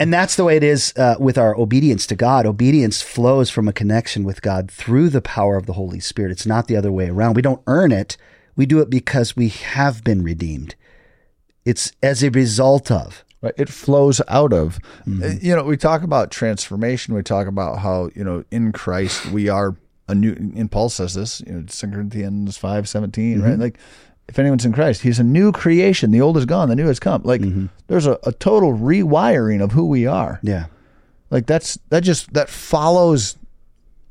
And 0.00 0.12
that's 0.12 0.34
the 0.36 0.44
way 0.44 0.56
it 0.56 0.64
is 0.64 0.92
uh, 0.96 1.14
with 1.20 1.38
our 1.38 1.56
obedience 1.56 2.06
to 2.08 2.16
God. 2.16 2.46
Obedience 2.46 3.00
flows 3.00 3.48
from 3.48 3.68
a 3.68 3.72
connection 3.72 4.24
with 4.24 4.42
God 4.42 4.70
through 4.70 5.08
the 5.08 5.22
power 5.22 5.56
of 5.56 5.66
the 5.66 5.74
Holy 5.74 6.00
Spirit. 6.00 6.32
It's 6.32 6.46
not 6.46 6.66
the 6.66 6.76
other 6.76 6.90
way 6.90 7.08
around. 7.08 7.36
We 7.36 7.42
don't 7.42 7.62
earn 7.66 7.92
it. 7.92 8.16
We 8.56 8.66
do 8.66 8.80
it 8.80 8.90
because 8.90 9.36
we 9.36 9.48
have 9.48 10.02
been 10.02 10.22
redeemed. 10.22 10.74
It's 11.64 11.92
as 12.02 12.22
a 12.22 12.30
result 12.30 12.90
of. 12.90 13.24
Right. 13.40 13.54
It 13.58 13.68
flows 13.68 14.22
out 14.26 14.54
of, 14.54 14.78
uh, 15.06 15.28
you 15.40 15.54
know, 15.54 15.64
we 15.64 15.76
talk 15.76 16.02
about 16.02 16.30
transformation. 16.30 17.14
We 17.14 17.22
talk 17.22 17.46
about 17.46 17.80
how, 17.80 18.08
you 18.14 18.24
know, 18.24 18.42
in 18.50 18.72
Christ 18.72 19.26
we 19.26 19.50
are 19.50 19.76
a 20.08 20.14
new, 20.14 20.32
and 20.32 20.70
Paul 20.70 20.88
says 20.88 21.12
this, 21.12 21.42
you 21.46 21.52
know, 21.52 21.64
2 21.68 21.88
Corinthians 21.88 22.56
five 22.56 22.88
seventeen, 22.88 23.42
right? 23.42 23.58
Like, 23.58 23.78
if 24.28 24.38
anyone's 24.38 24.64
in 24.64 24.72
Christ, 24.72 25.02
he's 25.02 25.18
a 25.18 25.24
new 25.24 25.52
creation. 25.52 26.10
The 26.10 26.20
old 26.20 26.36
is 26.36 26.46
gone, 26.46 26.68
the 26.68 26.76
new 26.76 26.86
has 26.86 27.00
come. 27.00 27.22
Like, 27.24 27.42
there's 27.86 28.06
a, 28.06 28.18
a 28.24 28.32
total 28.32 28.72
rewiring 28.72 29.62
of 29.62 29.72
who 29.72 29.86
we 29.86 30.06
are. 30.06 30.40
Yeah. 30.42 30.66
Like, 31.30 31.46
that's, 31.46 31.78
that 31.90 32.00
just, 32.00 32.32
that 32.34 32.48
follows 32.48 33.36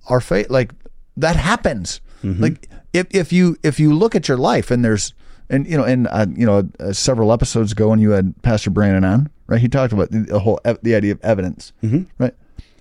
our 0.10 0.21
faith. 0.21 0.49
Like, 0.49 0.71
that 1.17 1.36
happens. 1.36 2.02
Like, 2.41 2.69
if, 2.93 3.08
if 3.12 3.34
you, 3.34 3.58
if 3.63 3.80
you 3.80 3.93
look 3.93 4.15
at 4.15 4.28
your 4.28 4.38
life 4.38 4.71
and 4.71 4.84
there's, 4.84 5.13
and 5.49 5.67
you 5.67 5.78
know, 5.78 5.84
and 5.84 6.08
uh, 6.08 6.26
you 6.36 6.45
know, 6.45 6.69
uh, 6.80 6.93
several 6.93 7.32
episodes 7.32 7.73
ago 7.73 7.89
when 7.89 7.99
you 7.99 8.12
had 8.12 8.34
Pastor 8.41 8.69
Brandon 8.69 9.04
on, 9.04 9.30
right? 9.47 9.60
He 9.60 9.67
talked 9.67 9.93
about 9.93 10.10
the, 10.12 10.19
the 10.19 10.39
whole 10.39 10.60
ev- 10.65 10.80
the 10.82 10.95
idea 10.95 11.12
of 11.12 11.19
evidence, 11.21 11.73
mm-hmm. 11.84 12.04
right? 12.17 12.34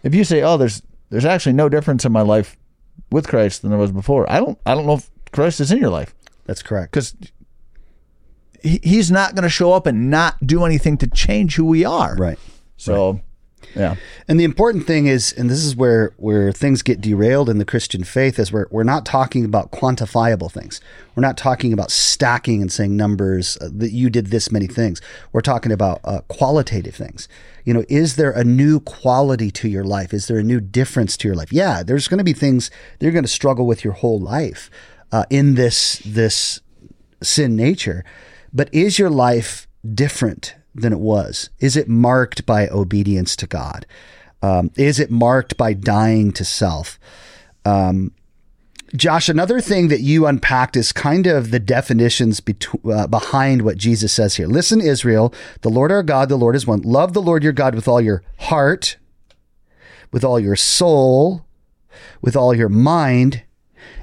If 0.03 0.14
you 0.14 0.25
say, 0.25 0.42
"Oh, 0.42 0.57
there's 0.57 0.81
there's 1.11 1.25
actually 1.25 1.55
no 1.55 1.68
difference 1.68 2.05
in 2.05 2.12
my 2.12 2.23
life 2.23 2.57
with 3.11 3.29
Christ 3.29 3.62
than 3.62 3.71
there 3.71 3.79
was 3.79 3.92
before," 3.92 4.31
I 4.31 4.38
don't 4.38 4.59
I 4.64 4.75
don't 4.75 4.87
know 4.87 4.95
if 4.95 5.11
Christ 5.33 5.61
is 5.61 5.73
in 5.73 5.79
your 5.79 5.90
life 5.90 6.14
That's 6.44 6.62
correct. 6.62 6.92
because 6.92 7.14
he, 8.62 8.81
he's 8.83 9.11
not 9.11 9.35
going 9.35 9.42
to 9.42 9.48
show 9.48 9.72
up 9.72 9.87
and 9.87 10.11
not 10.11 10.44
do 10.46 10.64
anything 10.64 10.96
to 10.98 11.07
change 11.07 11.57
who 11.57 11.64
we 11.64 11.85
are, 11.85 12.14
Right. 12.16 12.38
So 12.76 13.20
Yeah. 13.74 13.96
And 14.28 14.38
the 14.38 14.44
important 14.44 14.87
thing 14.87 15.07
is, 15.07 15.33
and 15.33 15.48
this 15.48 15.64
is 15.64 15.74
where 15.76 16.12
where 16.16 16.52
things 16.52 16.83
get 16.83 17.00
derailed 17.00 17.48
in 17.48 17.59
the 17.59 17.64
Christian 17.64 18.05
faith, 18.05 18.38
is 18.38 18.52
we're 18.52 18.66
we're 18.70 18.83
not 18.83 19.07
talking 19.07 19.44
about 19.44 19.70
quantifiable 19.70 20.50
things. 20.50 20.81
We're 21.14 21.22
not 21.22 21.37
talking 21.37 21.72
about 21.72 21.90
stacking 21.90 22.61
and 22.61 22.72
saying 22.72 22.96
numbers 22.96 23.57
uh, 23.61 23.68
that 23.72 23.92
you 23.92 24.11
did 24.11 24.26
this 24.26 24.50
many 24.50 24.66
things. 24.66 25.00
We're 25.33 25.42
talking 25.42 25.72
about 25.72 26.00
uh, 26.05 26.20
qualitative 26.28 26.94
things. 26.94 27.28
You 27.64 27.74
know, 27.74 27.85
is 27.88 28.16
there 28.16 28.33
a 28.33 28.44
new 28.44 28.81
quality 28.81 29.50
to 29.52 29.68
your 29.68 29.85
life? 29.85 30.12
Is 30.12 30.26
there 30.26 30.38
a 30.38 30.42
new 30.42 30.61
difference 30.61 31.16
to 31.18 31.28
your 31.28 31.37
life? 31.37 31.52
Yeah, 31.52 31.83
there's 31.83 32.09
going 32.09 32.18
to 32.18 32.24
be 32.24 32.33
things 32.33 32.70
that 32.98 33.07
you're 33.07 33.12
going 33.12 33.24
to 33.24 33.28
struggle 33.28 33.66
with 33.66 33.85
your 33.85 33.94
whole 33.94 34.18
life 34.18 34.70
uh, 35.12 35.25
in 35.31 35.55
this 35.55 36.03
this 36.05 36.61
sin 37.22 37.55
nature, 37.55 38.05
but 38.53 38.72
is 38.72 38.98
your 38.98 39.11
life 39.11 39.68
different 39.94 40.57
than 40.75 40.92
it 40.92 40.98
was? 40.98 41.51
Is 41.61 41.77
it 41.77 41.88
marked 41.88 42.46
by 42.46 42.68
obedience 42.68 43.37
to 43.37 43.46
God? 43.46 43.87
Um, 44.42 44.70
is 44.77 44.98
it 44.98 45.11
marked 45.11 45.57
by 45.57 45.72
dying 45.72 46.33
to 46.33 46.44
self? 46.44 46.98
Um, 47.64 48.12
Josh, 48.94 49.29
another 49.29 49.61
thing 49.61 49.88
that 49.88 50.01
you 50.01 50.27
unpacked 50.27 50.77
is 50.77 50.92
kind 50.92 51.27
of 51.27 51.51
the 51.51 51.61
definitions 51.61 52.40
between, 52.40 52.92
uh, 52.92 53.07
behind 53.07 53.62
what 53.62 53.79
Jesus 53.79 54.12
says 54.12 54.37
here. 54.37 54.46
Listen, 54.46 54.83
Israel, 54.83 55.33
the 55.62 55.70
Lord 55.70 55.90
our 55.90 56.03
God, 56.03 56.29
the 56.29 56.37
Lord 56.37 56.55
is 56.57 56.66
one. 56.66 56.83
Love 56.83 57.14
the 57.14 57.22
Lord 57.22 57.42
your 57.42 57.55
God 57.55 57.75
with 57.75 57.88
all 57.88 58.03
your 58.03 58.22
heart, 58.38 58.98
with 60.11 60.25
all 60.25 60.38
your 60.38 60.57
soul, 60.57 61.46
with 62.20 62.37
all 62.37 62.55
your 62.55 62.68
mind, 62.68 63.44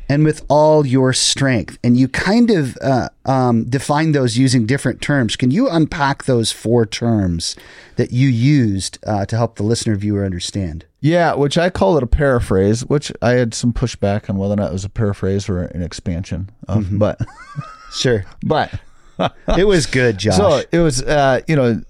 and 0.09 0.25
with 0.25 0.43
all 0.49 0.85
your 0.85 1.13
strength. 1.13 1.77
And 1.83 1.95
you 1.95 2.07
kind 2.07 2.49
of 2.49 2.75
uh, 2.81 3.09
um, 3.25 3.63
define 3.65 4.11
those 4.11 4.37
using 4.37 4.65
different 4.65 5.01
terms. 5.01 5.35
Can 5.35 5.51
you 5.51 5.69
unpack 5.69 6.23
those 6.25 6.51
four 6.51 6.85
terms 6.87 7.55
that 7.95 8.11
you 8.11 8.27
used 8.27 8.97
uh, 9.05 9.25
to 9.27 9.37
help 9.37 9.55
the 9.55 9.63
listener 9.63 9.95
viewer 9.95 10.25
understand? 10.25 10.85
Yeah, 10.99 11.35
which 11.35 11.57
I 11.57 11.69
call 11.69 11.95
it 11.95 12.03
a 12.03 12.07
paraphrase, 12.07 12.83
which 12.85 13.11
I 13.21 13.31
had 13.33 13.53
some 13.53 13.71
pushback 13.71 14.29
on 14.29 14.37
whether 14.37 14.53
or 14.53 14.57
not 14.57 14.71
it 14.71 14.73
was 14.73 14.83
a 14.83 14.89
paraphrase 14.89 15.47
or 15.47 15.61
an 15.63 15.81
expansion 15.83 16.49
of, 16.67 16.85
Mm-hmm. 16.85 16.97
but 16.97 17.19
Sure. 17.93 18.25
but 18.43 18.73
It 19.57 19.65
was 19.65 19.85
good, 19.85 20.17
Josh. 20.23 20.35
so 20.37 20.61
it 20.71 20.79
was 20.79 21.01
uh, 21.03 21.41
you 21.47 21.55
know, 21.55 21.81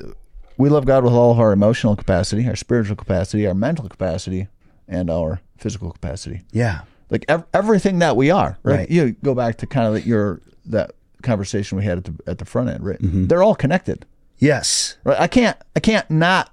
we 0.57 0.67
love 0.69 0.85
God 0.85 1.03
with 1.05 1.13
all 1.13 1.31
of 1.31 1.39
our 1.39 1.51
emotional 1.53 1.95
capacity, 1.95 2.47
our 2.47 2.55
spiritual 2.55 2.95
capacity, 2.97 3.47
our 3.47 3.53
mental 3.55 3.87
capacity, 3.87 4.47
and 4.87 5.09
our 5.09 5.39
physical 5.57 5.91
capacity. 5.91 6.41
yeah. 6.51 6.81
Like 7.09 7.25
ev- 7.27 7.45
everything 7.53 7.99
that 7.99 8.15
we 8.15 8.29
are, 8.31 8.57
right? 8.63 8.77
Right. 8.79 8.89
You 8.89 9.11
go 9.23 9.33
back 9.33 9.57
to 9.57 9.67
kind 9.67 9.95
of 9.95 10.05
your 10.05 10.41
that 10.65 10.91
conversation 11.23 11.77
we 11.77 11.83
had 11.83 11.97
at 11.99 12.03
the 12.05 12.13
at 12.27 12.37
the 12.37 12.45
front 12.45 12.69
end, 12.69 12.85
right? 12.85 13.01
Mm-hmm. 13.01 13.25
They're 13.27 13.43
all 13.43 13.55
connected. 13.55 14.05
Yes. 14.37 14.97
Right? 15.03 15.19
I 15.19 15.27
can't 15.27 15.57
I 15.75 15.79
can't 15.79 16.09
not 16.09 16.51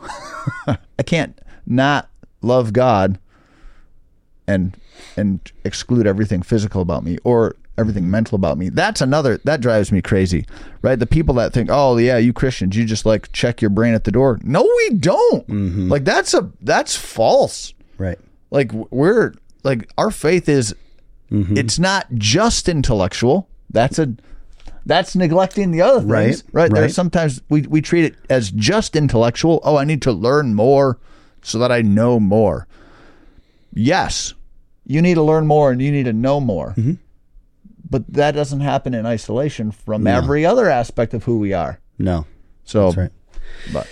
I 0.66 1.02
can't 1.04 1.38
not 1.66 2.08
love 2.42 2.72
God 2.72 3.18
and 4.46 4.76
and 5.16 5.40
exclude 5.64 6.06
everything 6.06 6.42
physical 6.42 6.80
about 6.82 7.04
me 7.04 7.18
or 7.24 7.56
everything 7.78 8.10
mental 8.10 8.36
about 8.36 8.58
me. 8.58 8.68
That's 8.68 9.00
another 9.00 9.38
that 9.44 9.60
drives 9.60 9.90
me 9.92 10.00
crazy. 10.02 10.46
Right? 10.82 10.98
The 10.98 11.06
people 11.06 11.34
that 11.36 11.52
think, 11.52 11.68
"Oh, 11.70 11.96
yeah, 11.96 12.16
you 12.16 12.32
Christians, 12.32 12.76
you 12.76 12.84
just 12.84 13.04
like 13.06 13.30
check 13.32 13.60
your 13.60 13.70
brain 13.70 13.94
at 13.94 14.04
the 14.04 14.12
door." 14.12 14.38
No, 14.42 14.62
we 14.62 14.90
don't. 14.96 15.88
Like 15.88 16.04
that's 16.04 16.32
a 16.34 16.50
that's 16.62 16.96
false. 16.96 17.74
Right. 17.98 18.18
Like 18.50 18.72
we're 18.72 19.34
like 19.62 19.90
our 19.98 20.10
faith 20.10 20.48
is 20.48 20.74
it's 21.30 21.78
not 21.78 22.06
just 22.14 22.68
intellectual. 22.68 23.48
That's 23.70 23.98
a 24.00 24.14
that's 24.84 25.14
neglecting 25.14 25.70
the 25.70 25.82
other 25.82 26.00
things. 26.00 26.08
Right, 26.50 26.62
Right. 26.62 26.72
There 26.72 26.82
right. 26.82 26.90
sometimes 26.90 27.40
we, 27.48 27.62
we 27.62 27.80
treat 27.80 28.04
it 28.04 28.16
as 28.28 28.50
just 28.50 28.96
intellectual. 28.96 29.60
Oh, 29.62 29.76
I 29.76 29.84
need 29.84 30.02
to 30.02 30.12
learn 30.12 30.54
more 30.54 30.98
so 31.42 31.58
that 31.58 31.70
I 31.70 31.82
know 31.82 32.18
more. 32.18 32.66
Yes. 33.72 34.34
You 34.86 35.00
need 35.00 35.14
to 35.14 35.22
learn 35.22 35.46
more 35.46 35.70
and 35.70 35.80
you 35.80 35.92
need 35.92 36.04
to 36.04 36.12
know 36.12 36.40
more. 36.40 36.70
Mm-hmm. 36.70 36.94
But 37.88 38.12
that 38.12 38.32
doesn't 38.32 38.60
happen 38.60 38.94
in 38.94 39.06
isolation 39.06 39.70
from 39.70 40.06
every 40.06 40.44
other 40.44 40.68
aspect 40.68 41.14
of 41.14 41.24
who 41.24 41.38
we 41.38 41.52
are. 41.52 41.80
No. 41.98 42.26
So 42.64 42.86
That's 42.86 42.96
right. 42.96 43.12
but 43.72 43.86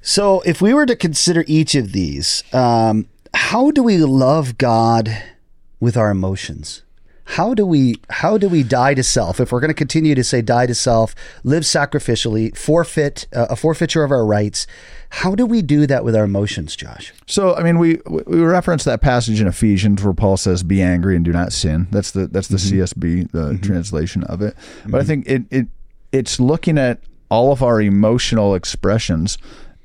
So, 0.00 0.40
if 0.42 0.62
we 0.62 0.72
were 0.72 0.86
to 0.86 0.96
consider 0.96 1.44
each 1.46 1.74
of 1.74 1.92
these, 1.92 2.44
um, 2.54 3.08
how 3.34 3.70
do 3.70 3.82
we 3.82 3.98
love 3.98 4.58
God 4.58 5.10
with 5.80 5.96
our 5.96 6.10
emotions? 6.10 6.82
How 7.32 7.52
do 7.52 7.66
we 7.66 7.96
how 8.08 8.38
do 8.38 8.48
we 8.48 8.62
die 8.62 8.94
to 8.94 9.02
self? 9.02 9.38
If 9.38 9.52
we're 9.52 9.60
going 9.60 9.68
to 9.68 9.74
continue 9.74 10.14
to 10.14 10.24
say 10.24 10.40
die 10.40 10.64
to 10.64 10.74
self, 10.74 11.14
live 11.44 11.62
sacrificially, 11.62 12.56
forfeit 12.56 13.26
uh, 13.34 13.48
a 13.50 13.56
forfeiture 13.56 14.02
of 14.02 14.10
our 14.10 14.24
rights, 14.24 14.66
how 15.10 15.34
do 15.34 15.44
we 15.44 15.60
do 15.60 15.86
that 15.86 16.04
with 16.04 16.16
our 16.16 16.24
emotions, 16.24 16.74
Josh? 16.74 17.12
So 17.26 17.54
I 17.54 17.62
mean, 17.62 17.78
we 17.78 18.00
we 18.06 18.40
reference 18.40 18.84
that 18.84 19.02
passage 19.02 19.42
in 19.42 19.46
Ephesians 19.46 20.02
where 20.02 20.14
Paul 20.14 20.38
says, 20.38 20.62
"Be 20.62 20.80
angry 20.80 21.16
and 21.16 21.24
do 21.24 21.32
not 21.32 21.52
sin." 21.52 21.86
That's 21.90 22.12
the 22.12 22.28
that's 22.28 22.48
the 22.48 22.56
mm-hmm. 22.56 22.80
CSB 22.80 23.30
the 23.32 23.38
mm-hmm. 23.38 23.62
translation 23.62 24.24
of 24.24 24.40
it. 24.40 24.54
But 24.86 24.94
I 24.94 24.98
mm-hmm. 25.00 25.06
think 25.06 25.28
it 25.28 25.42
it 25.50 25.66
it's 26.12 26.40
looking 26.40 26.78
at 26.78 27.00
all 27.30 27.52
of 27.52 27.62
our 27.62 27.82
emotional 27.82 28.54
expressions 28.54 29.36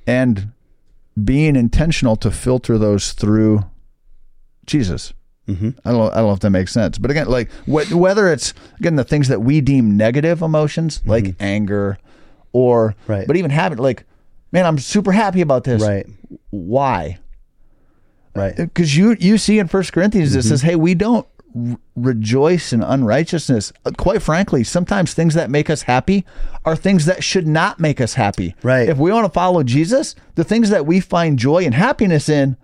and 0.08 0.54
being 1.22 1.56
intentional 1.56 2.16
to 2.18 2.32
filter 2.32 2.78
those 2.78 3.14
through 3.14 3.66
Jesus. 4.66 5.14
Mm-hmm. 5.48 5.72
I 5.84 5.92
don't 5.92 6.00
know, 6.00 6.12
I 6.12 6.16
don't 6.16 6.28
know 6.28 6.34
if 6.34 6.40
that 6.40 6.50
makes 6.52 6.72
sense, 6.72 6.98
but 6.98 7.12
again, 7.12 7.28
like 7.28 7.52
wh- 7.66 7.92
whether 7.92 8.32
it's 8.32 8.54
again 8.80 8.96
the 8.96 9.04
things 9.04 9.28
that 9.28 9.42
we 9.42 9.60
deem 9.60 9.98
negative 9.98 10.42
emotions, 10.42 11.00
mm-hmm. 11.00 11.10
like 11.10 11.36
anger, 11.40 11.98
or 12.54 12.96
Right. 13.08 13.28
but 13.28 13.36
even 13.36 13.52
having 13.52 13.78
like, 13.78 14.06
man, 14.54 14.66
I'm 14.66 14.78
super 14.80 15.12
happy 15.12 15.42
about 15.42 15.66
this. 15.66 15.82
Right. 15.82 16.06
Why? 16.52 17.20
Right. 18.34 18.58
Uh, 18.58 18.64
because 18.64 18.96
you 18.96 19.18
you 19.20 19.38
see 19.38 19.60
in 19.60 19.68
First 19.68 19.92
Corinthians 19.92 20.34
it 20.34 20.40
mm-hmm. 20.40 20.48
says, 20.48 20.62
"Hey, 20.62 20.76
we 20.76 20.96
don't 20.96 21.28
rejoice 21.96 22.74
in 22.74 22.82
unrighteousness." 22.84 23.74
Uh, 23.86 23.92
Quite 23.98 24.22
frankly, 24.22 24.64
sometimes 24.64 25.14
things 25.14 25.34
that 25.34 25.50
make 25.50 25.70
us 25.70 25.84
happy 25.84 26.26
are 26.66 26.76
things 26.76 27.06
that 27.06 27.24
should 27.24 27.48
not 27.48 27.80
make 27.80 28.02
us 28.02 28.16
happy. 28.16 28.56
Right. 28.64 28.90
If 28.90 28.98
we 28.98 29.12
want 29.12 29.26
to 29.26 29.32
follow 29.32 29.64
Jesus, 29.64 30.16
the 30.36 30.44
things 30.44 30.70
that 30.70 30.86
we 30.86 31.00
find 31.00 31.40
joy 31.40 31.64
and 31.64 31.74
happiness 31.74 32.30
in 32.30 32.58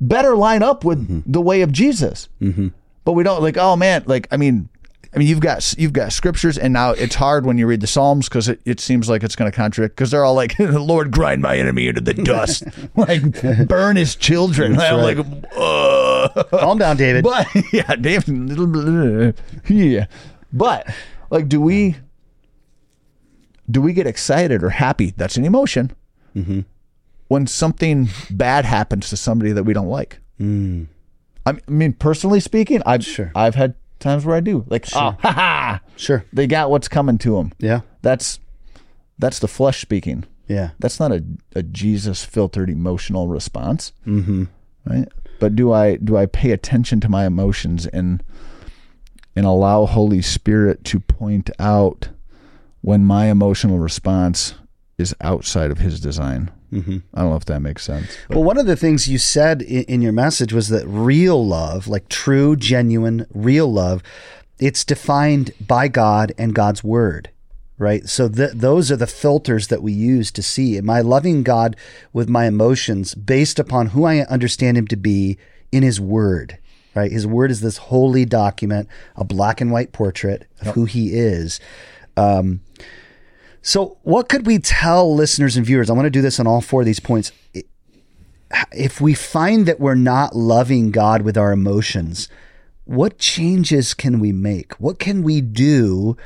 better 0.00 0.34
line 0.36 0.62
up 0.62 0.84
with 0.84 1.30
the 1.30 1.40
way 1.40 1.62
of 1.62 1.72
Jesus. 1.72 2.28
Mm-hmm. 2.40 2.68
But 3.04 3.12
we 3.12 3.22
don't 3.22 3.42
like. 3.42 3.56
Oh 3.56 3.76
man, 3.76 4.04
like 4.06 4.28
I 4.30 4.36
mean. 4.36 4.68
I 5.12 5.18
mean, 5.18 5.26
you've 5.26 5.40
got 5.40 5.74
you've 5.76 5.92
got 5.92 6.12
scriptures, 6.12 6.56
and 6.56 6.72
now 6.72 6.90
it's 6.92 7.16
hard 7.16 7.44
when 7.44 7.58
you 7.58 7.66
read 7.66 7.80
the 7.80 7.88
Psalms 7.88 8.28
because 8.28 8.48
it, 8.48 8.60
it 8.64 8.78
seems 8.78 9.08
like 9.08 9.24
it's 9.24 9.34
going 9.34 9.50
to 9.50 9.56
contradict 9.56 9.96
because 9.96 10.12
they're 10.12 10.24
all 10.24 10.34
like, 10.34 10.56
"Lord, 10.58 11.10
grind 11.10 11.42
my 11.42 11.56
enemy 11.58 11.88
into 11.88 12.00
the 12.00 12.14
dust, 12.14 12.62
like 12.96 13.66
burn 13.66 13.96
his 13.96 14.14
children." 14.14 14.78
I'm 14.78 15.00
like, 15.00 15.18
uh. 15.56 16.44
Calm 16.44 16.78
down, 16.78 16.96
David. 16.96 17.24
but 17.24 17.48
yeah, 17.72 17.96
little 17.98 19.32
yeah, 19.66 20.06
but 20.52 20.86
like, 21.30 21.48
do 21.48 21.60
we 21.60 21.96
do 23.68 23.80
we 23.80 23.92
get 23.92 24.06
excited 24.06 24.62
or 24.62 24.70
happy? 24.70 25.12
That's 25.16 25.36
an 25.36 25.44
emotion. 25.44 25.90
Mm-hmm. 26.36 26.60
When 27.26 27.46
something 27.46 28.08
bad 28.30 28.64
happens 28.64 29.08
to 29.10 29.16
somebody 29.16 29.52
that 29.52 29.64
we 29.64 29.72
don't 29.72 29.88
like. 29.88 30.20
I 31.46 31.58
mean, 31.68 31.92
personally 31.94 32.40
speaking, 32.40 32.82
I've 32.86 33.04
Sure. 33.04 33.32
I've 33.34 33.54
had 33.54 33.74
times 34.00 34.24
where 34.24 34.36
I 34.36 34.40
do 34.40 34.64
like, 34.68 34.86
oh, 34.94 35.16
ha 35.20 35.32
ha, 35.32 35.80
sure. 35.96 36.24
they 36.32 36.46
got 36.46 36.70
what's 36.70 36.88
coming 36.88 37.18
to 37.18 37.36
them. 37.36 37.52
Yeah. 37.58 37.80
That's 38.02 38.40
that's 39.18 39.38
the 39.38 39.48
flesh 39.48 39.80
speaking. 39.80 40.24
Yeah. 40.48 40.70
That's 40.78 40.98
not 40.98 41.12
a, 41.12 41.24
a 41.54 41.62
Jesus 41.62 42.24
filtered 42.24 42.70
emotional 42.70 43.28
response. 43.28 43.92
Mm-hmm. 44.06 44.44
Right. 44.84 45.08
But 45.38 45.54
do 45.54 45.72
I 45.72 45.96
do 45.96 46.16
I 46.16 46.26
pay 46.26 46.50
attention 46.50 47.00
to 47.00 47.08
my 47.08 47.26
emotions 47.26 47.86
and 47.86 48.22
and 49.36 49.46
allow 49.46 49.86
Holy 49.86 50.22
Spirit 50.22 50.84
to 50.84 50.98
point 51.00 51.50
out 51.58 52.08
when 52.80 53.04
my 53.04 53.26
emotional 53.26 53.78
response 53.78 54.54
is 54.98 55.14
outside 55.20 55.70
of 55.70 55.78
His 55.78 56.00
design? 56.00 56.50
Mm-hmm. 56.72 56.98
I 57.14 57.20
don't 57.20 57.30
know 57.30 57.36
if 57.36 57.44
that 57.46 57.60
makes 57.60 57.82
sense. 57.84 58.16
but- 58.28 58.36
Well, 58.36 58.44
one 58.44 58.58
of 58.58 58.66
the 58.66 58.76
things 58.76 59.08
you 59.08 59.18
said 59.18 59.62
in, 59.62 59.82
in 59.84 60.02
your 60.02 60.12
message 60.12 60.52
was 60.52 60.68
that 60.68 60.86
real 60.86 61.44
love, 61.44 61.88
like 61.88 62.08
true, 62.08 62.54
genuine, 62.56 63.26
real 63.34 63.70
love, 63.72 64.02
it's 64.58 64.84
defined 64.84 65.52
by 65.66 65.88
God 65.88 66.32
and 66.38 66.54
God's 66.54 66.84
word, 66.84 67.30
right? 67.78 68.06
So 68.08 68.28
th- 68.28 68.52
those 68.54 68.90
are 68.92 68.96
the 68.96 69.06
filters 69.06 69.68
that 69.68 69.82
we 69.82 69.92
use 69.92 70.30
to 70.32 70.42
see 70.42 70.76
am 70.76 70.90
I 70.90 71.00
loving 71.00 71.42
God 71.42 71.76
with 72.12 72.28
my 72.28 72.46
emotions 72.46 73.14
based 73.14 73.58
upon 73.58 73.88
who 73.88 74.04
I 74.04 74.18
understand 74.20 74.76
Him 74.76 74.86
to 74.88 74.96
be 74.96 75.38
in 75.72 75.82
His 75.82 75.98
word, 76.00 76.58
right? 76.94 77.10
His 77.10 77.26
word 77.26 77.50
is 77.50 77.62
this 77.62 77.78
holy 77.78 78.24
document, 78.26 78.88
a 79.16 79.24
black 79.24 79.60
and 79.60 79.72
white 79.72 79.92
portrait 79.92 80.46
of 80.60 80.74
who 80.74 80.84
He 80.84 81.14
is. 81.14 81.58
Um, 82.16 82.60
so, 83.62 83.98
what 84.02 84.28
could 84.28 84.46
we 84.46 84.58
tell 84.58 85.14
listeners 85.14 85.56
and 85.56 85.66
viewers? 85.66 85.90
I 85.90 85.92
want 85.92 86.06
to 86.06 86.10
do 86.10 86.22
this 86.22 86.40
on 86.40 86.46
all 86.46 86.60
four 86.60 86.82
of 86.82 86.86
these 86.86 87.00
points. 87.00 87.32
If 88.72 89.00
we 89.00 89.14
find 89.14 89.66
that 89.66 89.78
we're 89.78 89.94
not 89.94 90.34
loving 90.34 90.90
God 90.90 91.22
with 91.22 91.36
our 91.36 91.52
emotions, 91.52 92.28
what 92.84 93.18
changes 93.18 93.94
can 93.94 94.18
we 94.18 94.32
make? 94.32 94.72
What 94.80 94.98
can 94.98 95.22
we 95.22 95.40
do 95.40 96.16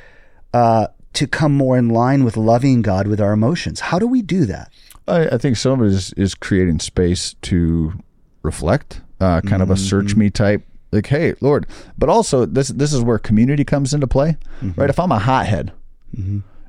uh, 0.54 0.86
to 1.12 1.26
come 1.26 1.54
more 1.54 1.76
in 1.76 1.90
line 1.90 2.24
with 2.24 2.36
loving 2.36 2.80
God 2.82 3.06
with 3.06 3.20
our 3.20 3.32
emotions? 3.32 3.80
How 3.80 3.98
do 3.98 4.06
we 4.06 4.22
do 4.22 4.46
that? 4.46 4.72
I, 5.06 5.26
I 5.28 5.38
think 5.38 5.56
some 5.58 5.80
of 5.80 5.86
it 5.86 5.92
is, 5.92 6.12
is 6.14 6.34
creating 6.34 6.78
space 6.78 7.34
to 7.42 7.92
reflect, 8.42 9.02
uh, 9.20 9.40
kind 9.42 9.60
of 9.60 9.70
a 9.70 9.76
search 9.76 10.16
me 10.16 10.30
type. 10.30 10.62
Like, 10.92 11.08
hey, 11.08 11.34
Lord, 11.40 11.66
but 11.98 12.08
also 12.08 12.46
this 12.46 12.68
this 12.68 12.92
is 12.92 13.02
where 13.02 13.18
community 13.18 13.64
comes 13.64 13.92
into 13.92 14.06
play, 14.06 14.36
right? 14.76 14.88
If 14.88 15.00
I'm 15.00 15.10
a 15.10 15.18
hothead, 15.18 15.72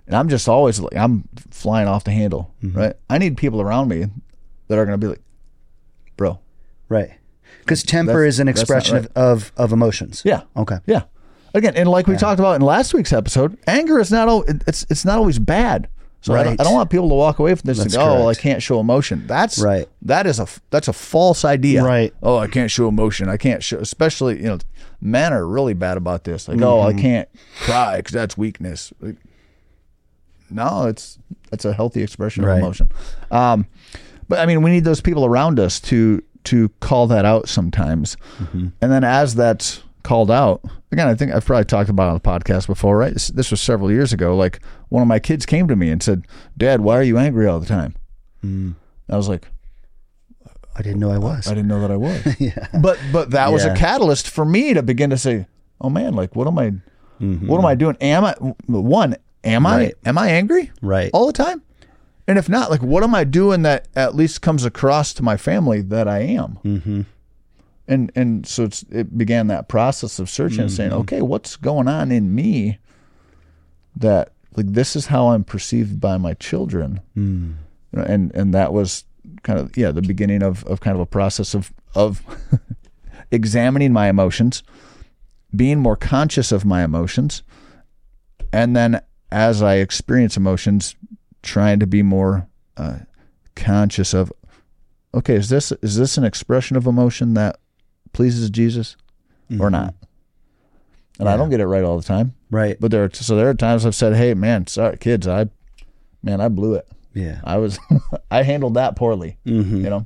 and 0.08 0.16
I'm 0.16 0.30
just 0.30 0.48
always 0.48 0.80
like 0.80 0.96
I'm 0.96 1.28
flying 1.52 1.88
off 1.88 2.04
the 2.04 2.12
handle, 2.12 2.54
right? 2.64 2.96
I 3.10 3.18
need 3.18 3.38
people 3.38 3.62
around 3.62 3.88
me 3.90 4.06
that 4.68 4.78
are 4.78 4.86
going 4.86 5.00
to 5.00 5.04
be 5.06 5.10
like, 5.10 5.22
bro, 6.18 6.40
Right. 6.90 7.12
Because 7.60 7.82
temper 7.84 8.14
That's- 8.14 8.36
is 8.36 8.40
an 8.40 8.48
expression 8.48 8.96
right. 8.98 9.06
of, 9.16 9.44
of, 9.46 9.52
of 9.58 9.72
emotions. 9.74 10.22
yeah, 10.26 10.42
Okay. 10.56 10.78
yeah. 10.86 11.04
Again, 11.56 11.74
and 11.76 11.88
like 11.90 12.06
we 12.06 12.16
talked 12.18 12.40
about 12.40 12.56
in 12.58 12.62
last 12.62 12.94
week's 12.94 13.14
episode, 13.14 13.58
anger 13.66 13.98
is 14.00 14.12
not 14.12 14.28
al- 14.28 14.44
it's 14.48 14.86
it's 14.90 15.06
not 15.06 15.18
always 15.18 15.40
bad. 15.40 15.88
So 16.20 16.34
I, 16.34 16.44
don't, 16.44 16.60
I 16.60 16.64
don't 16.66 16.74
want 16.74 16.90
people 16.90 17.08
to 17.08 17.16
walk 17.16 17.38
away 17.40 17.54
from 17.56 17.68
this 17.68 17.78
and 17.78 17.86
That's 17.86 17.96
go, 17.96 18.02
"Oh, 18.02 18.14
well, 18.16 18.28
I 18.30 18.34
can't 18.36 18.62
show 18.62 18.80
emotion." 18.82 19.26
That's 19.26 19.58
Right. 19.60 19.88
That 20.02 20.28
is 20.28 20.40
a 20.40 20.48
that's 20.70 20.88
a 20.90 20.94
false 20.94 21.46
idea. 21.46 21.82
Right. 21.84 22.14
Oh, 22.22 22.38
I 22.38 22.48
can't 22.48 22.70
show 22.70 22.90
emotion. 22.90 23.30
I 23.30 23.38
can't 23.38 23.64
show. 23.64 23.78
Especially 23.78 24.36
you 24.38 24.48
know, 24.50 24.58
men 25.00 25.32
are 25.32 25.48
really 25.48 25.74
bad 25.76 25.96
about 25.98 26.26
this. 26.26 26.48
Like, 26.50 26.62
oh, 26.62 26.82
I 26.82 26.90
Mm-hmm. 26.92 27.00
can't 27.00 27.30
cry 27.62 27.98
because 27.98 28.12
that's 28.12 28.38
weakness. 28.38 28.92
Like, 29.00 29.16
no, 30.50 30.86
it's 30.88 31.18
it's 31.52 31.66
a 31.66 31.74
healthy 31.74 32.02
expression 32.04 32.46
Right. 32.46 32.54
of 32.58 32.60
emotion. 32.60 32.90
Um, 33.32 33.66
but 34.28 34.40
I 34.40 34.46
mean, 34.46 34.62
we 34.62 34.72
need 34.72 34.84
those 34.84 35.02
people 35.02 35.26
around 35.26 35.60
us 35.60 35.80
to 35.82 36.22
to 36.46 36.70
call 36.80 37.08
that 37.08 37.26
out 37.26 37.48
sometimes, 37.50 38.18
Mm-hmm. 38.40 38.68
and 38.82 38.92
then 38.92 39.04
as 39.04 39.36
that's 39.36 39.82
called 40.04 40.30
out 40.30 40.62
again, 40.92 41.08
I 41.08 41.16
think 41.16 41.34
I've 41.34 41.44
probably 41.46 41.66
talked 41.66 41.90
about 41.90 42.10
on 42.10 42.14
the 42.14 42.20
podcast 42.20 42.68
before, 42.68 42.96
right? 42.98 43.12
This, 43.14 43.28
this 43.30 43.50
was 43.52 43.60
several 43.60 43.92
years 43.92 44.14
ago. 44.14 44.36
Like 44.36 44.60
one 44.90 45.02
of 45.02 45.08
my 45.08 45.20
kids 45.20 45.46
came 45.46 45.68
to 45.68 45.76
me 45.76 45.90
and 45.90 46.02
said, 46.04 46.26
"Dad, 46.58 46.82
why 46.82 46.96
are 46.98 47.04
you 47.04 47.18
angry 47.18 47.48
all 47.48 47.60
the 47.60 47.66
time?" 47.66 47.96
Mm. 48.44 48.76
I 49.10 49.18
was 49.18 49.28
like, 49.28 49.48
I 50.76 50.82
didn't 50.82 51.00
know 51.00 51.10
I 51.12 51.18
was. 51.18 51.48
I 51.48 51.52
didn't 51.54 51.68
know 51.68 51.80
that 51.82 51.92
I 51.92 51.98
was. 51.98 52.36
yeah. 52.40 52.68
But 52.82 53.00
but 53.12 53.32
that 53.32 53.52
was 53.52 53.66
a 53.66 53.74
catalyst 53.76 54.28
for 54.30 54.46
me 54.46 54.74
to 54.74 54.84
begin 54.84 55.10
to 55.10 55.18
say, 55.18 55.48
"Oh 55.82 55.90
man, 55.90 56.14
like 56.14 56.36
what 56.36 56.48
am 56.48 56.60
I 56.60 56.72
what 57.20 57.58
am 57.60 57.66
I 57.66 57.76
doing? 57.76 57.98
Am 58.02 58.24
I 58.26 58.34
one, 58.68 59.16
am 59.46 59.64
Mm-hmm. 59.64 59.78
Right. 59.78 59.94
I 60.06 60.10
am 60.10 60.18
I 60.18 60.30
angry 60.30 60.72
Right. 60.82 61.10
all 61.14 61.28
the 61.28 61.34
time? 61.34 61.62
And 62.28 62.38
if 62.40 62.50
not, 62.50 62.72
like 62.72 62.82
what 62.82 63.04
am 63.04 63.14
I 63.14 63.24
doing 63.24 63.62
that 63.64 63.88
at 63.96 64.16
least 64.16 64.42
comes 64.42 64.66
across 64.66 65.14
to 65.16 65.24
my 65.24 65.38
family 65.38 65.82
that 65.82 66.08
I 66.08 66.20
am?" 66.20 66.60
Mm-hmm. 66.64 67.02
And 67.88 68.12
and 68.16 68.48
so 68.48 68.64
it's, 68.64 68.84
it 68.92 69.16
began 69.18 69.48
that 69.48 69.68
process 69.68 70.18
of 70.20 70.30
searching 70.30 70.62
and 70.62 70.72
saying, 70.72 70.90
Mm-hmm. 70.92 71.00
"Okay, 71.02 71.22
what's 71.22 71.56
going 71.56 71.88
on 71.88 72.12
in 72.12 72.34
me 72.34 72.80
that 73.96 74.32
like 74.56 74.66
this 74.74 74.96
is 74.96 75.06
how 75.08 75.28
I'm 75.30 75.44
perceived 75.44 76.00
by 76.02 76.18
my 76.18 76.34
children?" 76.34 77.00
Mm. 77.16 77.54
You 77.94 78.00
know, 78.00 78.04
and 78.06 78.34
and 78.34 78.54
that 78.56 78.74
was 78.74 79.06
kind 79.44 79.60
of 79.60 79.78
yeah 79.78 79.92
the 79.92 80.02
beginning 80.02 80.42
of, 80.44 80.64
of 80.66 80.80
kind 80.82 80.96
of 80.96 81.02
a 81.02 81.06
process 81.06 81.54
of 81.54 81.72
of 81.94 82.24
examining 83.32 83.94
my 83.94 84.08
emotions 84.10 84.64
being 85.56 85.80
more 85.80 85.96
conscious 85.96 86.52
of 86.52 86.66
my 86.66 86.84
emotions 86.84 87.42
and 88.52 88.76
then 88.76 89.00
as 89.36 89.62
i 89.62 89.76
experience 89.76 90.38
emotions 90.38 90.96
trying 91.44 91.80
to 91.80 91.86
be 91.88 92.02
more 92.02 92.48
uh, 92.78 93.00
conscious 93.56 94.14
of 94.14 94.32
okay 95.14 95.36
is 95.36 95.50
this 95.50 95.72
is 95.82 95.98
this 95.98 96.18
an 96.18 96.24
expression 96.24 96.78
of 96.78 96.88
emotion 96.88 97.34
that 97.36 97.58
pleases 98.14 98.50
jesus 98.50 98.96
or 99.60 99.70
not 99.70 99.94
and 101.20 101.28
i 101.30 101.36
don't 101.38 101.50
get 101.50 101.60
it 101.60 101.68
right 101.68 101.84
all 101.84 101.98
the 101.98 102.04
time 102.08 102.34
Right. 102.50 102.78
but 102.80 102.92
there 102.92 103.04
are 103.04 103.10
so 103.14 103.36
there 103.36 103.50
are 103.50 103.54
times 103.54 103.86
i've 103.86 103.94
said 103.96 104.16
hey 104.16 104.34
man 104.34 104.68
sorry 104.68 104.98
kids 104.98 105.28
i 105.28 105.48
man 106.24 106.40
i 106.42 106.48
blew 106.48 106.74
it 106.76 106.88
Yeah. 107.14 107.40
I 107.44 107.58
was 107.58 107.78
I 108.32 108.44
handled 108.44 108.74
that 108.76 108.96
poorly. 108.96 109.38
Mm-hmm. 109.46 109.84
You 109.84 109.90
know. 109.90 110.06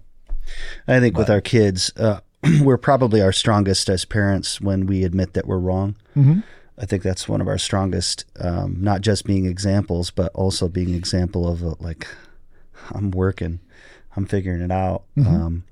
I 0.88 1.00
think 1.00 1.18
with 1.18 1.30
our 1.30 1.42
kids, 1.42 1.92
uh, 1.98 2.20
we're 2.62 2.78
probably 2.78 3.22
our 3.22 3.32
strongest 3.32 3.90
as 3.90 4.06
parents 4.06 4.60
when 4.62 4.86
we 4.86 5.04
admit 5.04 5.34
that 5.34 5.48
we're 5.48 5.58
wrong. 5.60 5.96
Mm-hmm. 6.16 6.40
I 6.80 6.86
think 6.86 7.04
that's 7.04 7.28
one 7.28 7.42
of 7.42 7.48
our 7.48 7.58
strongest, 7.58 8.26
um, 8.40 8.78
not 8.80 9.02
just 9.02 9.26
being 9.26 9.46
examples, 9.46 10.12
but 10.12 10.32
also 10.34 10.70
being 10.70 10.90
an 10.90 10.96
example 10.96 11.46
of 11.48 11.64
uh, 11.64 11.76
like, 11.80 12.08
I'm 12.92 13.12
working, 13.12 13.60
I'm 14.16 14.26
figuring 14.26 14.62
it 14.62 14.72
out. 14.72 15.04
Um, 15.28 15.64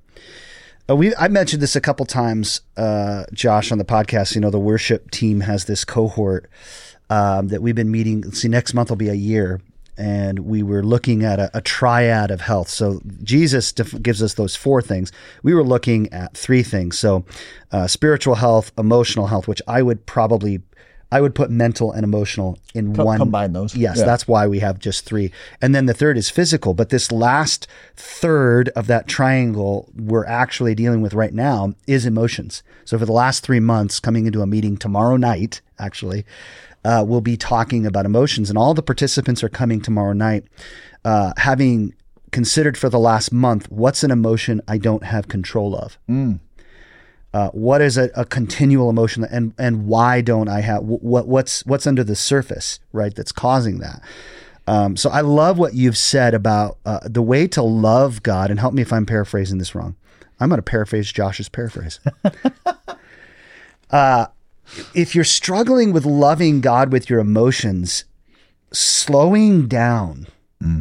uh, 0.89 0.95
we 0.95 1.15
I 1.15 1.27
mentioned 1.27 1.61
this 1.61 1.75
a 1.75 1.81
couple 1.81 2.05
times, 2.05 2.61
uh, 2.75 3.23
Josh, 3.33 3.71
on 3.71 3.77
the 3.77 3.85
podcast. 3.85 4.35
You 4.35 4.41
know, 4.41 4.49
the 4.49 4.59
worship 4.59 5.11
team 5.11 5.41
has 5.41 5.65
this 5.65 5.85
cohort 5.85 6.49
um, 7.09 7.47
that 7.49 7.61
we've 7.61 7.75
been 7.75 7.91
meeting. 7.91 8.31
See, 8.31 8.47
next 8.47 8.73
month 8.73 8.89
will 8.89 8.97
be 8.97 9.09
a 9.09 9.13
year, 9.13 9.61
and 9.97 10.39
we 10.39 10.63
were 10.63 10.83
looking 10.83 11.23
at 11.23 11.39
a, 11.39 11.49
a 11.57 11.61
triad 11.61 12.31
of 12.31 12.41
health. 12.41 12.69
So 12.69 13.01
Jesus 13.23 13.73
def- 13.73 14.01
gives 14.01 14.21
us 14.21 14.35
those 14.35 14.55
four 14.55 14.81
things. 14.81 15.11
We 15.43 15.53
were 15.53 15.63
looking 15.63 16.11
at 16.13 16.37
three 16.37 16.63
things. 16.63 16.99
So 16.99 17.25
uh, 17.71 17.87
spiritual 17.87 18.35
health, 18.35 18.71
emotional 18.77 19.27
health, 19.27 19.47
which 19.47 19.61
I 19.67 19.81
would 19.81 20.05
probably. 20.05 20.61
I 21.11 21.21
would 21.21 21.33
put 21.35 21.49
mental 21.49 21.91
and 21.93 22.03
emotional 22.03 22.57
in 22.73 22.93
Co- 22.93 23.05
one. 23.05 23.17
combine 23.19 23.53
those. 23.53 23.75
Yes, 23.75 23.97
Yeah. 23.99 24.05
that's 24.05 24.27
why 24.27 24.45
we 24.45 24.59
have 24.59 24.77
just 24.77 25.05
three. 25.05 25.31
And 25.61 25.73
then 25.73 25.85
the 25.85 25.93
third 25.93 26.17
is 26.17 26.29
physical. 26.29 26.73
But 26.73 26.89
this 26.89 27.11
last 27.11 27.65
third 27.95 28.69
of 28.75 28.87
that 28.87 29.07
triangle 29.07 29.89
we're 29.97 30.25
actually 30.25 30.75
dealing 30.75 31.01
with 31.01 31.13
right 31.13 31.33
now 31.33 31.73
is 31.87 32.05
emotions. 32.05 32.61
So 32.83 32.97
for 32.99 33.05
the 33.05 33.13
last 33.13 33.41
three 33.43 33.61
months, 33.61 33.99
coming 34.01 34.25
into 34.27 34.41
a 34.41 34.47
meeting 34.47 34.75
tomorrow 34.75 35.15
night, 35.15 35.61
actually, 35.79 36.25
uh, 36.83 37.03
we'll 37.07 37.21
be 37.21 37.37
talking 37.37 37.85
about 37.85 38.05
emotions. 38.05 38.49
And 38.49 38.57
all 38.57 38.73
the 38.73 38.83
participants 38.83 39.43
are 39.43 39.49
coming 39.49 39.79
tomorrow 39.81 40.13
night, 40.13 40.43
uh, 41.05 41.31
having 41.37 41.93
considered 42.31 42.77
for 42.77 42.89
the 42.89 42.99
last 42.99 43.31
month 43.31 43.71
what's 43.71 44.03
an 44.03 44.11
emotion 44.11 44.61
I 44.67 44.77
don't 44.77 45.03
have 45.03 45.29
control 45.29 45.73
of. 45.75 45.97
Uh, 47.33 47.49
what 47.49 47.81
is 47.81 47.97
a, 47.97 48.09
a 48.15 48.25
continual 48.25 48.89
emotion 48.89 49.25
and 49.29 49.53
and 49.57 49.85
why 49.85 50.21
don't 50.21 50.47
I 50.47 50.61
have 50.61 50.83
what 50.83 51.27
what's 51.27 51.65
what's 51.65 51.85
under 51.85 52.03
the 52.03 52.15
surface 52.15 52.79
right 52.93 53.13
that's 53.13 53.31
causing 53.31 53.79
that? 53.79 54.01
Um, 54.65 54.97
so 54.97 55.09
I 55.09 55.21
love 55.21 55.57
what 55.57 55.73
you've 55.73 55.97
said 55.97 56.33
about 56.33 56.77
uh, 56.85 56.99
the 57.03 57.21
way 57.21 57.47
to 57.49 57.61
love 57.61 58.23
God 58.23 58.49
and 58.49 58.59
help 58.59 58.73
me 58.73 58.81
if 58.81 58.91
I'm 58.91 59.05
paraphrasing 59.05 59.59
this 59.59 59.75
wrong. 59.75 59.95
I'm 60.39 60.49
going 60.49 60.57
to 60.57 60.63
paraphrase 60.63 61.11
Josh's 61.11 61.49
paraphrase. 61.49 61.99
Uh, 63.89 64.27
if 64.93 65.15
you're 65.15 65.23
struggling 65.23 65.93
with 65.93 66.05
loving 66.05 66.59
God 66.59 66.91
with 66.91 67.09
your 67.09 67.19
emotions 67.19 68.03
slowing 68.73 69.67
down 69.67 70.27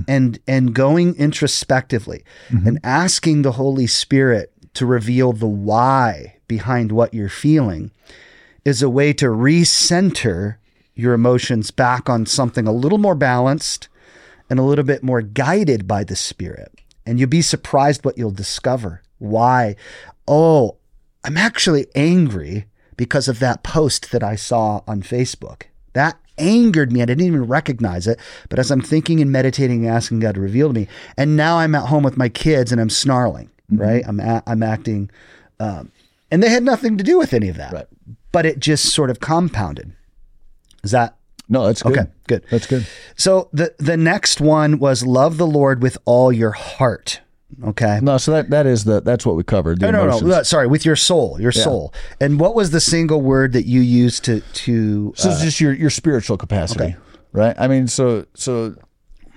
and 0.08 0.38
and 0.48 0.74
going 0.74 1.14
introspectively 1.16 2.24
and 2.66 2.80
asking 2.82 3.42
the 3.42 3.52
Holy 3.52 3.86
Spirit 3.86 4.52
to 4.74 4.86
reveal 4.86 5.32
the 5.32 5.46
why 5.46 6.35
behind 6.48 6.92
what 6.92 7.14
you're 7.14 7.28
feeling 7.28 7.90
is 8.64 8.82
a 8.82 8.90
way 8.90 9.12
to 9.12 9.26
recenter 9.26 10.56
your 10.94 11.12
emotions 11.14 11.70
back 11.70 12.08
on 12.08 12.26
something 12.26 12.66
a 12.66 12.72
little 12.72 12.98
more 12.98 13.14
balanced 13.14 13.88
and 14.48 14.58
a 14.58 14.62
little 14.62 14.84
bit 14.84 15.02
more 15.02 15.22
guided 15.22 15.86
by 15.86 16.04
the 16.04 16.16
Spirit. 16.16 16.72
And 17.04 17.20
you'll 17.20 17.28
be 17.28 17.42
surprised 17.42 18.04
what 18.04 18.18
you'll 18.18 18.30
discover. 18.30 19.02
Why? 19.18 19.76
Oh, 20.26 20.76
I'm 21.24 21.36
actually 21.36 21.86
angry 21.94 22.66
because 22.96 23.28
of 23.28 23.38
that 23.40 23.62
post 23.62 24.10
that 24.12 24.22
I 24.22 24.36
saw 24.36 24.82
on 24.86 25.02
Facebook. 25.02 25.62
That 25.92 26.18
angered 26.38 26.92
me. 26.92 27.02
I 27.02 27.06
didn't 27.06 27.26
even 27.26 27.46
recognize 27.46 28.06
it. 28.06 28.18
But 28.48 28.58
as 28.58 28.70
I'm 28.70 28.80
thinking 28.80 29.20
and 29.20 29.30
meditating 29.30 29.86
and 29.86 29.94
asking 29.94 30.20
God 30.20 30.34
to 30.34 30.40
reveal 30.40 30.68
to 30.68 30.74
me, 30.74 30.88
and 31.16 31.36
now 31.36 31.58
I'm 31.58 31.74
at 31.74 31.88
home 31.88 32.02
with 32.02 32.16
my 32.16 32.28
kids 32.28 32.72
and 32.72 32.80
I'm 32.80 32.90
snarling, 32.90 33.50
right? 33.70 34.04
I'm, 34.06 34.20
a- 34.20 34.42
I'm 34.46 34.62
acting, 34.62 35.10
um, 35.60 35.90
and 36.30 36.42
they 36.42 36.48
had 36.50 36.62
nothing 36.62 36.96
to 36.98 37.04
do 37.04 37.18
with 37.18 37.32
any 37.32 37.48
of 37.48 37.56
that. 37.56 37.72
Right. 37.72 37.86
But 38.32 38.46
it 38.46 38.58
just 38.60 38.86
sort 38.86 39.10
of 39.10 39.20
compounded. 39.20 39.92
Is 40.84 40.90
that 40.90 41.16
No, 41.48 41.66
that's 41.66 41.82
good. 41.82 41.98
okay? 41.98 42.10
Good. 42.28 42.44
That's 42.50 42.66
good. 42.66 42.86
So 43.16 43.48
the 43.52 43.74
the 43.78 43.96
next 43.96 44.40
one 44.40 44.78
was 44.78 45.04
love 45.06 45.36
the 45.38 45.46
Lord 45.46 45.82
with 45.82 45.96
all 46.04 46.32
your 46.32 46.52
heart. 46.52 47.20
Okay. 47.64 48.00
No, 48.02 48.18
so 48.18 48.32
that 48.32 48.50
that 48.50 48.66
is 48.66 48.84
the 48.84 49.00
that's 49.00 49.24
what 49.24 49.36
we 49.36 49.44
covered. 49.44 49.78
The 49.80 49.90
No, 49.90 50.04
no, 50.04 50.18
no, 50.18 50.26
no. 50.26 50.42
Sorry, 50.42 50.66
with 50.66 50.84
your 50.84 50.96
soul, 50.96 51.40
your 51.40 51.52
soul. 51.52 51.94
And 52.20 52.40
what 52.40 52.54
was 52.54 52.70
the 52.72 52.80
single 52.80 53.22
word 53.22 53.52
that 53.52 53.66
you 53.66 53.80
used 53.80 54.24
to 54.24 54.40
to? 54.40 55.12
So 55.16 55.30
it's 55.30 55.40
uh, 55.40 55.44
just 55.44 55.60
your 55.60 55.72
your 55.72 55.90
spiritual 55.90 56.36
capacity, 56.36 56.84
Okay. 56.84 56.96
right? 57.32 57.54
I 57.58 57.68
mean, 57.68 57.86
so 57.86 58.26
so 58.34 58.74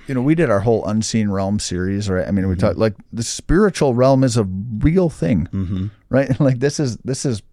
you 0.10 0.15
know, 0.15 0.22
we 0.24 0.34
did 0.34 0.50
our 0.50 0.62
whole 0.62 0.84
unseen 0.86 1.30
realm 1.30 1.60
series, 1.60 2.10
right? 2.10 2.28
I 2.28 2.32
mean, 2.32 2.48
we 2.48 2.56
Mm-hmm. 2.56 2.62
talked 2.62 2.78
like 2.80 2.95
the 3.13 3.22
spiritual 3.24 3.93
realm 3.93 4.24
is 4.24 4.38
a 4.38 4.43
real 4.43 5.10
thing, 5.10 5.48
mm-hmm. 5.54 5.88
right? 6.10 6.38
Like 6.48 6.60
this 6.60 6.80
is 6.80 6.98
this 7.06 7.26
is 7.26 7.43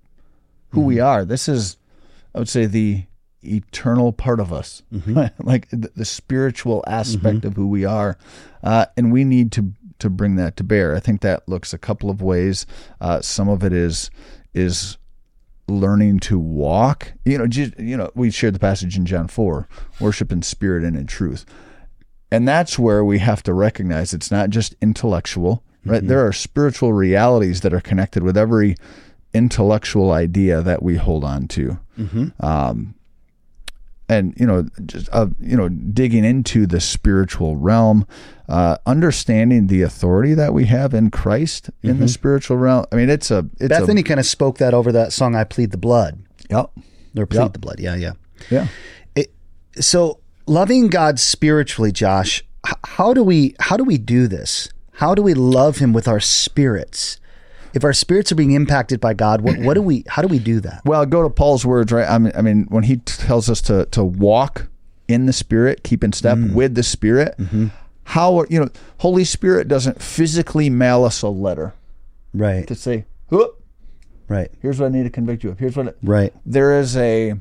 who 0.71 0.81
we 0.81 0.97
Mm-hmm. 0.97 1.07
are. 1.07 1.25
This 1.27 1.49
is, 1.49 1.77
I 2.35 2.39
would 2.39 2.49
say, 2.49 2.65
the 2.65 3.05
eternal 3.43 4.13
part 4.13 4.41
of 4.41 4.53
us, 4.55 4.83
Mm-hmm. 4.93 5.15
right? 5.15 5.33
like 5.45 5.69
the, 5.71 5.91
the 5.95 6.05
spiritual 6.07 6.83
aspect 6.87 7.45
of 7.45 7.55
who 7.57 7.67
we 7.69 7.85
are, 7.85 8.17
uh, 8.65 8.87
and 8.97 9.13
we 9.13 9.23
need 9.25 9.53
to 9.53 9.73
to 9.99 10.09
bring 10.11 10.37
that 10.37 10.57
to 10.57 10.65
bear. 10.65 10.97
I 10.97 11.01
think 11.01 11.21
that 11.21 11.47
looks 11.49 11.73
a 11.75 11.79
couple 11.79 12.09
of 12.11 12.21
ways. 12.23 12.65
Uh, 13.03 13.21
some 13.21 13.49
of 13.51 13.63
it 13.65 13.73
is 13.75 14.11
is 14.55 14.97
learning 15.69 16.21
to 16.21 16.39
walk. 16.39 17.13
You 17.25 17.39
know, 17.39 17.47
just, 17.47 17.79
you 17.79 17.97
know, 17.97 18.11
we 18.15 18.31
shared 18.31 18.55
the 18.55 18.59
passage 18.61 18.97
in 18.97 19.05
John 19.05 19.29
four, 19.29 19.69
worship 20.01 20.33
in 20.33 20.41
spirit 20.43 20.85
and 20.85 20.97
in 20.97 21.07
truth, 21.07 21.45
and 22.31 22.47
that's 22.47 22.79
where 22.79 23.05
we 23.05 23.19
have 23.19 23.43
to 23.45 23.55
recognize 23.55 24.13
it's 24.13 24.31
not 24.31 24.51
just 24.51 24.75
intellectual. 24.81 25.63
Right, 25.85 26.05
there 26.05 26.27
are 26.27 26.33
spiritual 26.33 26.93
realities 26.93 27.61
that 27.61 27.73
are 27.73 27.81
connected 27.81 28.25
with 28.25 28.37
every 28.37 28.75
intellectual 29.33 30.11
idea 30.11 30.61
that 30.61 30.83
we 30.83 30.97
hold 30.97 31.23
on 31.23 31.47
to. 31.49 31.79
Um, 32.41 32.95
and 34.09 34.35
you 34.37 34.47
know 34.47 34.69
just 34.87 35.09
uh, 35.13 35.27
you 35.41 35.57
know 35.57 35.69
digging 35.69 36.25
into 36.25 36.67
the 36.67 36.81
spiritual 36.81 37.57
realm 37.57 38.07
uh, 38.49 38.77
understanding 38.87 39.67
the 39.67 39.83
authority 39.83 40.33
that 40.35 40.55
we 40.55 40.67
have 40.67 40.95
in 40.95 41.11
christ 41.11 41.71
in 41.83 41.99
the 41.99 42.07
spiritual 42.07 42.57
realm 42.57 42.85
i 42.93 42.97
mean 42.97 43.11
it's 43.11 43.31
a 43.33 43.45
it's 43.59 43.69
Bethany 43.69 44.03
kind 44.05 44.21
of 44.21 44.27
spoke 44.27 44.59
that 44.59 44.75
over 44.75 44.93
that 44.93 45.13
song, 45.13 45.35
I 45.35 45.43
Plead 45.45 45.73
the 45.73 45.77
Blood. 45.77 46.21
yep 46.51 46.71
Or 47.19 47.27
Plead 47.27 47.41
Yep. 47.43 47.53
the 47.55 47.59
Blood. 47.59 47.81
Yeah, 47.81 47.97
yeah. 47.97 48.13
yeah 48.51 48.69
It, 49.17 49.33
so 49.81 50.21
loving 50.47 50.89
God 50.89 51.19
spiritually, 51.19 51.93
Josh, 51.93 52.45
how 52.85 53.13
do 53.13 53.23
we 53.23 53.55
how 53.61 53.77
do 53.77 53.85
we 53.85 53.99
do 53.99 54.27
this? 54.27 54.69
How 54.95 55.15
do 55.15 55.23
we 55.23 55.35
love 55.35 55.79
him 55.79 55.93
with 55.93 56.09
our 56.09 56.21
spirits? 56.21 57.19
If 57.75 57.85
our 57.85 57.93
spirits 57.93 58.33
are 58.33 58.37
being 58.37 58.53
impacted 58.53 59.01
by 59.01 59.13
God, 59.13 59.43
what, 59.43 59.59
what 59.59 59.75
do 59.75 59.83
we 59.83 60.05
how 60.09 60.23
do 60.23 60.29
we 60.29 60.39
do 60.39 60.61
that? 60.61 60.81
well 60.85 61.05
go 61.05 61.23
to 61.23 61.29
paul's 61.31 61.67
words 61.67 61.93
right 61.93 62.09
i 62.09 62.17
mean, 62.19 62.33
I 62.35 62.41
mean 62.43 62.67
when 62.71 62.85
he 62.85 62.97
tells 62.97 63.51
us 63.51 63.61
to 63.63 63.85
to 63.87 64.03
walk 64.03 64.69
in 65.09 65.27
the 65.27 65.33
spirit 65.33 65.83
keep 65.85 66.03
in 66.03 66.13
step 66.13 66.39
mm. 66.39 66.55
with 66.55 66.75
the 66.75 66.83
spirit 66.83 67.35
mm-hmm. 67.39 67.67
how 68.05 68.39
are 68.41 68.47
you 68.49 68.59
know 68.61 68.69
holy 68.99 69.25
spirit 69.25 69.69
doesn't 69.69 70.01
physically 70.01 70.71
mail 70.71 71.05
us 71.05 71.23
a 71.23 71.29
letter 71.29 71.75
Right. 72.35 72.67
to 72.67 72.75
say 72.75 73.05
"Whoop, 73.29 73.63
Right. 74.29 74.51
here's 74.63 74.81
what 74.81 74.87
i 74.87 74.89
need 74.89 75.05
to 75.05 75.11
convict 75.11 75.45
you 75.45 75.51
of 75.51 75.59
here's 75.59 75.77
what 75.77 75.97
Right. 76.03 76.33
there 76.47 76.79
is 76.81 76.97
a 76.97 77.35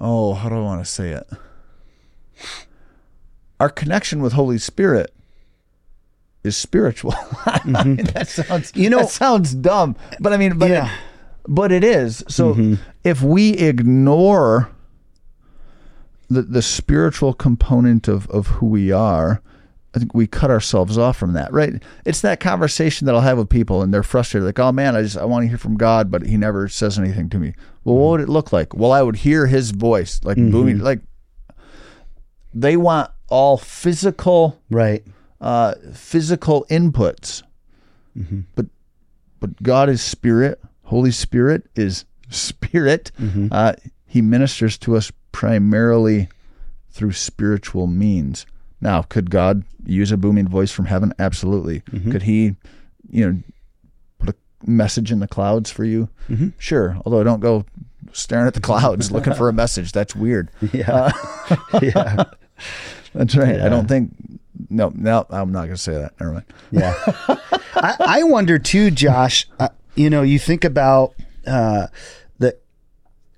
oh 0.00 0.34
how 0.34 0.48
do 0.48 0.54
i 0.56 0.60
want 0.60 0.84
to 0.84 0.90
say 0.90 1.10
it? 1.10 1.26
Our 3.58 3.68
connection 3.68 4.22
with 4.22 4.32
holy 4.32 4.58
spirit 4.58 5.12
is 6.42 6.56
spiritual. 6.56 7.14
I 7.44 7.60
mean, 7.66 7.74
mm-hmm. 7.98 8.04
that 8.14 8.28
sounds 8.28 8.72
You 8.74 8.88
know- 8.88 9.00
that 9.00 9.10
sounds 9.10 9.54
dumb 9.54 9.96
but 10.20 10.32
i 10.32 10.36
mean 10.36 10.58
but 10.58 10.70
Yeah. 10.70 10.86
it, 10.86 10.98
but 11.48 11.72
it 11.72 11.84
is. 11.84 12.22
So 12.28 12.54
mm-hmm. 12.54 12.74
if 13.04 13.22
we 13.22 13.50
ignore 13.52 14.70
the 16.28 16.42
the 16.42 16.62
spiritual 16.62 17.34
component 17.34 18.08
of 18.08 18.28
of 18.30 18.46
who 18.46 18.66
we 18.66 18.92
are 18.92 19.42
I 19.94 19.98
think 19.98 20.14
we 20.14 20.26
cut 20.28 20.50
ourselves 20.50 20.96
off 20.96 21.16
from 21.16 21.32
that, 21.32 21.52
right? 21.52 21.82
It's 22.04 22.20
that 22.20 22.38
conversation 22.38 23.06
that 23.06 23.14
I'll 23.14 23.20
have 23.22 23.38
with 23.38 23.48
people 23.48 23.82
and 23.82 23.92
they're 23.92 24.02
frustrated, 24.04 24.46
like, 24.46 24.58
oh 24.60 24.70
man, 24.70 24.94
I 24.94 25.02
just 25.02 25.16
I 25.16 25.24
want 25.24 25.42
to 25.44 25.48
hear 25.48 25.58
from 25.58 25.76
God, 25.76 26.10
but 26.10 26.26
he 26.26 26.36
never 26.36 26.68
says 26.68 26.98
anything 26.98 27.28
to 27.30 27.38
me. 27.38 27.54
Well, 27.84 27.96
what 27.96 28.10
would 28.10 28.20
it 28.20 28.28
look 28.28 28.52
like? 28.52 28.72
Well, 28.74 28.92
I 28.92 29.02
would 29.02 29.16
hear 29.16 29.46
his 29.48 29.72
voice, 29.72 30.20
like 30.22 30.36
booming, 30.36 30.78
like 30.78 31.00
they 32.54 32.76
want 32.76 33.10
all 33.28 33.56
physical 33.56 34.60
Right. 34.70 35.04
uh, 35.40 35.74
physical 35.94 36.66
inputs. 36.70 37.42
But 38.54 38.66
but 39.40 39.62
God 39.62 39.88
is 39.88 40.02
spirit. 40.02 40.60
Holy 40.84 41.10
Spirit 41.12 41.66
is 41.74 42.04
spirit. 42.28 43.10
Uh, 43.50 43.72
he 44.06 44.20
ministers 44.20 44.76
to 44.78 44.96
us 44.96 45.10
primarily 45.32 46.28
through 46.90 47.12
spiritual 47.12 47.86
means. 47.86 48.44
Now, 48.80 49.02
could 49.02 49.30
God 49.30 49.64
use 49.84 50.10
a 50.12 50.16
booming 50.16 50.48
voice 50.48 50.70
from 50.72 50.86
heaven? 50.86 51.12
Absolutely. 51.18 51.80
Could 52.10 52.22
He, 52.22 52.54
you 53.10 53.30
know, 53.30 53.42
put 54.18 54.30
a 54.30 54.34
message 54.70 55.12
in 55.12 55.20
the 55.20 55.28
clouds 55.28 55.70
for 55.70 55.84
you? 55.84 56.08
Sure. 56.58 56.96
Although 57.04 57.20
I 57.20 57.24
don't 57.24 57.40
go 57.40 57.64
staring 58.12 58.46
at 58.46 58.54
the 58.54 58.60
clouds 58.60 59.10
looking 59.12 59.34
for 59.34 59.48
a 59.48 59.52
message. 59.52 59.92
That's 59.92 60.16
weird. 60.16 60.50
Yeah. 60.72 61.10
yeah. 61.82 62.24
That's 63.14 63.36
right. 63.36 63.60
I 63.60 63.68
don't 63.68 63.86
think. 63.88 64.12
No, 64.68 64.92
no, 64.94 65.26
I'm 65.30 65.52
not 65.52 65.60
going 65.62 65.70
to 65.72 65.76
say 65.78 65.94
that. 65.94 66.12
Never 66.20 66.32
mind. 66.34 66.44
Yeah. 66.70 66.94
I, 67.74 67.96
I 67.98 68.22
wonder 68.24 68.58
too, 68.58 68.90
Josh. 68.90 69.48
Uh, 69.58 69.68
you 69.94 70.10
know, 70.10 70.22
you 70.22 70.38
think 70.38 70.64
about 70.64 71.14
uh, 71.46 71.86
that 72.38 72.60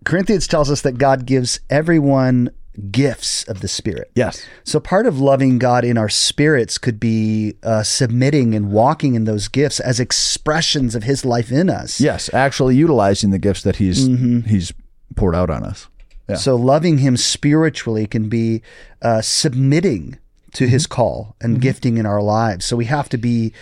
Corinthians 0.05 0.47
tells 0.47 0.71
us 0.71 0.83
that 0.83 0.99
God 0.99 1.25
gives 1.25 1.61
everyone 1.71 2.51
gifts 2.91 3.45
of 3.45 3.61
the 3.61 3.69
Spirit. 3.69 4.11
Yes. 4.15 4.45
So 4.65 4.81
part 4.81 5.07
of 5.07 5.21
loving 5.21 5.59
God 5.59 5.85
in 5.85 5.99
our 5.99 6.09
spirits 6.09 6.79
could 6.79 6.99
be 6.99 7.55
uh, 7.63 7.83
submitting 7.83 8.55
and 8.55 8.73
walking 8.73 9.15
in 9.15 9.25
those 9.25 9.49
gifts 9.49 9.81
as 9.81 10.01
expressions 10.01 10.95
of 10.95 11.03
His 11.03 11.25
life 11.25 11.53
in 11.53 11.69
us. 11.69 12.01
Yes, 12.01 12.33
actually 12.33 12.77
utilizing 12.77 13.31
the 13.31 13.39
gifts 13.39 13.63
that 13.63 13.77
he's 13.77 14.07
he's 14.47 14.73
poured 15.17 15.35
out 15.35 15.51
on 15.51 15.65
us. 15.65 15.89
Yeah. 16.29 16.37
So 16.37 16.57
loving 16.57 16.99
Him 16.99 17.17
spiritually 17.17 18.07
can 18.07 18.29
be 18.29 18.63
uh, 19.03 19.21
submitting 19.21 20.19
to 20.55 20.67
His 20.67 20.87
call 20.87 21.37
and 21.41 21.61
gifting 21.61 21.99
in 21.99 22.07
our 22.07 22.23
lives. 22.23 22.65
So 22.65 22.77
we 22.77 22.87
have 22.87 23.09
to 23.11 23.19
be 23.19 23.53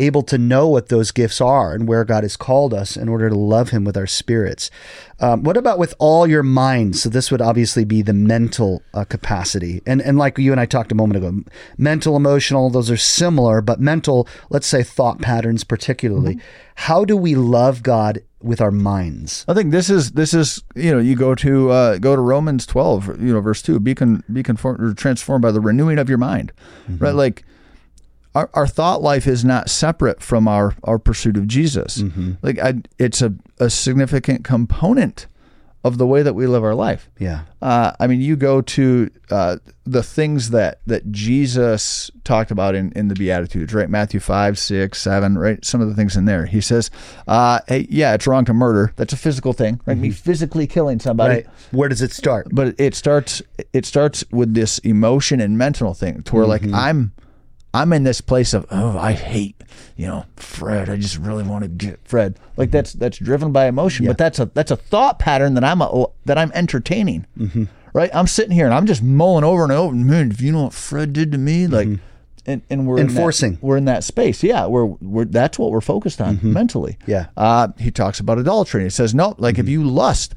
able 0.00 0.22
to 0.22 0.38
know 0.38 0.66
what 0.68 0.88
those 0.88 1.10
gifts 1.10 1.40
are 1.40 1.72
and 1.74 1.86
where 1.86 2.04
God 2.04 2.24
has 2.24 2.36
called 2.36 2.74
us 2.74 2.96
in 2.96 3.08
order 3.08 3.28
to 3.28 3.34
love 3.34 3.70
Him 3.70 3.84
with 3.84 3.96
our 3.96 4.06
spirits. 4.06 4.70
Um, 5.20 5.42
what 5.42 5.56
about 5.56 5.78
with 5.78 5.94
all 5.98 6.26
your 6.26 6.42
mind? 6.42 6.96
So 6.96 7.08
this 7.08 7.30
would 7.30 7.42
obviously 7.42 7.84
be 7.84 8.02
the 8.02 8.14
mental 8.14 8.82
uh, 8.94 9.04
capacity, 9.04 9.82
and 9.86 10.00
and 10.00 10.18
like 10.18 10.38
you 10.38 10.52
and 10.52 10.60
I 10.60 10.66
talked 10.66 10.90
a 10.90 10.94
moment 10.94 11.18
ago, 11.18 11.42
mental, 11.76 12.16
emotional, 12.16 12.70
those 12.70 12.90
are 12.90 12.96
similar, 12.96 13.60
but 13.60 13.80
mental, 13.80 14.26
let's 14.48 14.66
say 14.66 14.82
thought 14.82 15.20
patterns 15.20 15.62
particularly. 15.62 16.38
How 16.74 17.04
do 17.04 17.16
we 17.16 17.34
love 17.34 17.82
God 17.82 18.22
with 18.42 18.62
our 18.62 18.70
minds? 18.70 19.44
I 19.46 19.52
think 19.52 19.70
this 19.70 19.90
is 19.90 20.12
this 20.12 20.32
is 20.32 20.62
you 20.74 20.90
know 20.90 20.98
you 20.98 21.14
go 21.14 21.34
to 21.34 21.70
uh, 21.70 21.98
go 21.98 22.16
to 22.16 22.22
Romans 22.22 22.64
twelve 22.64 23.20
you 23.20 23.34
know 23.34 23.40
verse 23.40 23.60
two 23.60 23.78
be 23.78 23.94
con, 23.94 24.24
be 24.32 24.42
conformed 24.42 24.80
or 24.82 24.94
transformed 24.94 25.42
by 25.42 25.52
the 25.52 25.60
renewing 25.60 25.98
of 25.98 26.08
your 26.08 26.18
mind, 26.18 26.52
right? 26.88 27.14
Like 27.14 27.44
our, 28.34 28.50
our 28.54 28.66
thought 28.66 29.02
life 29.02 29.26
is 29.26 29.44
not 29.44 29.70
separate 29.70 30.22
from 30.22 30.46
our 30.48 30.74
our 30.84 30.98
pursuit 30.98 31.36
of 31.36 31.46
Jesus. 31.48 32.02
Like 32.42 32.58
I, 32.58 32.74
it's 32.98 33.22
a 33.22 33.34
a 33.58 33.70
significant 33.70 34.44
component 34.44 35.26
of 35.82 35.96
the 35.96 36.06
way 36.06 36.22
that 36.22 36.34
we 36.34 36.46
live 36.46 36.62
our 36.62 36.74
life. 36.74 37.08
Yeah. 37.18 37.44
Uh, 37.62 37.92
I 37.98 38.06
mean, 38.06 38.20
you 38.20 38.36
go 38.36 38.60
to 38.60 39.10
uh, 39.30 39.56
the 39.84 40.02
things 40.02 40.50
that 40.50 40.80
that 40.86 41.10
Jesus 41.10 42.10
talked 42.22 42.50
about 42.50 42.74
in, 42.74 42.92
in 42.92 43.08
the 43.08 43.14
Beatitudes, 43.14 43.72
right? 43.72 43.88
Matthew 43.88 44.20
five, 44.20 44.58
six, 44.58 45.00
seven, 45.00 45.38
right? 45.38 45.64
Some 45.64 45.80
of 45.80 45.88
the 45.88 45.94
things 45.94 46.16
in 46.16 46.26
there. 46.26 46.44
He 46.46 46.60
says, 46.60 46.90
uh, 47.26 47.60
"Hey, 47.66 47.86
yeah, 47.88 48.12
it's 48.12 48.26
wrong 48.26 48.44
to 48.44 48.52
murder. 48.52 48.92
That's 48.96 49.14
a 49.14 49.16
physical 49.16 49.54
thing, 49.54 49.80
right? 49.86 49.96
Me 49.96 50.10
physically 50.10 50.66
killing 50.66 51.00
somebody." 51.00 51.34
Right. 51.34 51.46
Where 51.70 51.88
does 51.88 52.02
it 52.02 52.12
start? 52.12 52.48
But 52.52 52.78
it 52.78 52.94
starts 52.94 53.42
it 53.72 53.86
starts 53.86 54.22
with 54.30 54.52
this 54.52 54.78
emotion 54.80 55.40
and 55.40 55.56
mental 55.56 55.94
thing, 55.94 56.22
to 56.24 56.34
where 56.34 56.46
like 56.46 56.62
I'm 56.72 57.12
I'm 57.72 57.92
in 57.92 58.02
this 58.02 58.20
place 58.20 58.52
of 58.52 58.66
oh 58.70 58.98
I 58.98 59.12
hate 59.12 59.56
you 59.96 60.06
know 60.06 60.26
Fred. 60.36 60.88
I 60.88 60.96
just 60.96 61.18
really 61.18 61.44
want 61.44 61.62
to 61.62 61.68
get 61.68 62.00
Fred. 62.04 62.38
Like 62.56 62.68
mm-hmm. 62.68 62.76
that's 62.76 62.92
that's 62.94 63.18
driven 63.18 63.52
by 63.52 63.66
emotion, 63.66 64.06
but 64.06 64.18
that's 64.18 64.38
a 64.38 64.46
that's 64.46 64.70
a 64.70 64.76
thought 64.76 65.18
pattern 65.18 65.54
that 65.54 65.64
I'm 65.64 65.80
a, 65.80 66.06
that 66.24 66.38
I'm 66.38 66.50
entertaining. 66.52 67.26
Mm-hmm. 67.38 67.64
Right? 67.92 68.10
I'm 68.14 68.26
sitting 68.26 68.52
here 68.52 68.66
and 68.66 68.74
I'm 68.74 68.86
just 68.86 69.02
mulling 69.02 69.44
over 69.44 69.64
and 69.64 69.72
over. 69.72 69.94
Man, 69.94 70.30
if 70.30 70.40
you 70.40 70.52
know 70.52 70.64
what 70.64 70.74
Fred 70.74 71.12
did 71.12 71.32
to 71.32 71.38
me, 71.38 71.64
mm-hmm. 71.64 71.74
like. 71.74 72.00
And, 72.46 72.62
and 72.70 72.86
we're 72.86 72.98
in 72.98 73.08
that- 73.08 73.12
Enforcing. 73.12 73.58
we're 73.60 73.76
in 73.76 73.84
that 73.84 74.02
space. 74.02 74.42
Yeah, 74.42 74.66
we're, 74.66 74.86
we're 74.86 75.26
that's 75.26 75.58
what 75.58 75.70
we're 75.70 75.82
focused 75.82 76.22
on 76.22 76.40
mentally. 76.42 76.96
Yeah. 77.06 77.26
Uh, 77.36 77.68
he 77.78 77.90
talks 77.90 78.18
about 78.18 78.38
adultery. 78.38 78.84
He 78.84 78.90
says, 78.90 79.14
no, 79.14 79.34
like 79.36 79.58
if 79.58 79.68
you 79.68 79.84
lust, 79.84 80.34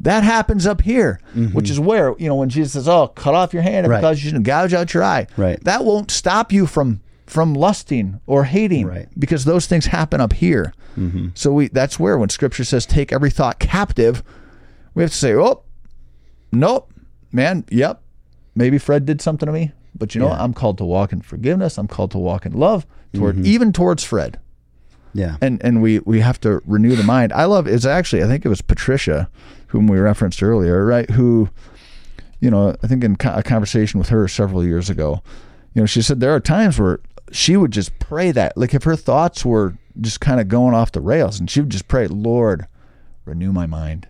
that 0.00 0.24
happens 0.24 0.66
up 0.66 0.80
here, 0.80 1.20
which 1.34 1.46
mm-hmm. 1.46 1.58
is 1.58 1.80
where, 1.80 2.14
you 2.18 2.28
know, 2.28 2.34
when 2.36 2.48
Jesus 2.48 2.72
says, 2.72 2.88
oh, 2.88 3.08
cut 3.08 3.34
off 3.34 3.54
your 3.54 3.62
hand 3.62 3.86
Right. 3.86 3.98
it 3.98 4.00
causes 4.00 4.24
you 4.24 4.32
to 4.32 4.40
gouge 4.40 4.74
out 4.74 4.92
your 4.92 5.04
eye. 5.04 5.26
Right. 5.36 5.62
That 5.64 5.84
won't 5.84 6.10
stop 6.10 6.52
you 6.52 6.66
from 6.66 7.00
from 7.26 7.54
lusting 7.54 8.20
or 8.26 8.44
hating 8.44 8.86
Right. 8.86 9.08
because 9.18 9.44
those 9.46 9.66
things 9.66 9.86
happen 9.86 10.20
up 10.20 10.34
here. 10.34 10.74
Mm-hmm. 10.98 11.28
So 11.34 11.52
we 11.52 11.68
that's 11.68 11.98
where 11.98 12.18
when 12.18 12.28
scripture 12.28 12.64
says 12.64 12.86
take 12.86 13.12
every 13.12 13.30
thought 13.30 13.58
captive, 13.58 14.22
we 14.94 15.02
have 15.02 15.10
to 15.10 15.16
say, 15.16 15.34
oh, 15.34 15.62
nope, 16.52 16.92
man, 17.32 17.64
yep, 17.70 18.02
maybe 18.54 18.78
Fred 18.78 19.06
did 19.06 19.22
something 19.22 19.46
to 19.46 19.52
me, 19.52 19.72
but 19.94 20.14
you 20.14 20.20
know, 20.20 20.28
what? 20.28 20.40
I'm 20.40 20.54
called 20.54 20.78
to 20.78 20.84
walk 20.84 21.12
in 21.12 21.20
forgiveness. 21.22 21.78
I'm 21.78 21.88
called 21.88 22.10
to 22.12 22.18
walk 22.18 22.46
in 22.46 22.52
love 22.52 22.86
toward 23.12 23.36
mm-hmm. 23.36 23.46
even 23.46 23.72
towards 23.72 24.04
Fred 24.04 24.38
Yeah. 25.14 25.36
and 25.40 25.62
and 25.64 25.80
we 25.80 26.00
we 26.00 26.20
have 26.20 26.40
to 26.40 26.60
renew 26.66 26.96
the 26.96 27.04
mind. 27.04 27.32
I 27.32 27.44
love 27.44 27.66
it's 27.66 27.84
actually 27.86 28.22
I 28.22 28.26
think 28.26 28.44
it 28.44 28.48
was 28.48 28.60
Patricia 28.62 29.28
whom 29.68 29.86
we 29.86 29.98
referenced 29.98 30.42
earlier, 30.42 30.84
right? 30.84 31.08
Who, 31.10 31.48
you 32.40 32.50
know, 32.50 32.76
I 32.82 32.86
think 32.86 33.02
in 33.02 33.16
co- 33.16 33.34
a 33.34 33.42
conversation 33.42 33.98
with 33.98 34.08
her 34.10 34.28
several 34.28 34.64
years 34.64 34.88
ago, 34.90 35.20
you 35.74 35.82
know, 35.82 35.86
she 35.86 36.00
said 36.02 36.20
there 36.20 36.34
are 36.34 36.38
times 36.40 36.78
where 36.78 37.00
she 37.32 37.56
would 37.56 37.72
just 37.72 37.98
pray 37.98 38.30
that, 38.32 38.56
like 38.56 38.72
if 38.74 38.84
her 38.84 38.94
thoughts 38.94 39.44
were 39.44 39.74
just 40.00 40.20
kind 40.20 40.40
of 40.40 40.46
going 40.48 40.74
off 40.74 40.92
the 40.92 41.00
rails, 41.00 41.40
and 41.40 41.50
she 41.50 41.60
would 41.60 41.70
just 41.70 41.88
pray, 41.88 42.06
Lord, 42.06 42.66
renew 43.24 43.52
my 43.52 43.66
mind, 43.66 44.06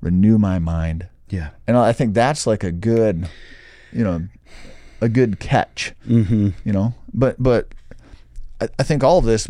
renew 0.00 0.38
my 0.38 0.58
mind, 0.60 1.08
Yeah. 1.28 1.50
and 1.66 1.76
I 1.76 1.92
think 1.92 2.14
that's 2.14 2.46
like 2.46 2.62
a 2.62 2.70
good, 2.72 3.28
you 3.92 4.04
know, 4.04 4.28
a 5.00 5.08
good 5.08 5.40
catch. 5.40 5.92
Mm-hmm. 6.06 6.50
You 6.64 6.72
know, 6.72 6.94
but 7.12 7.42
but 7.42 7.68
I, 8.60 8.68
I 8.78 8.82
think 8.84 9.02
all 9.02 9.18
of 9.18 9.24
this 9.24 9.48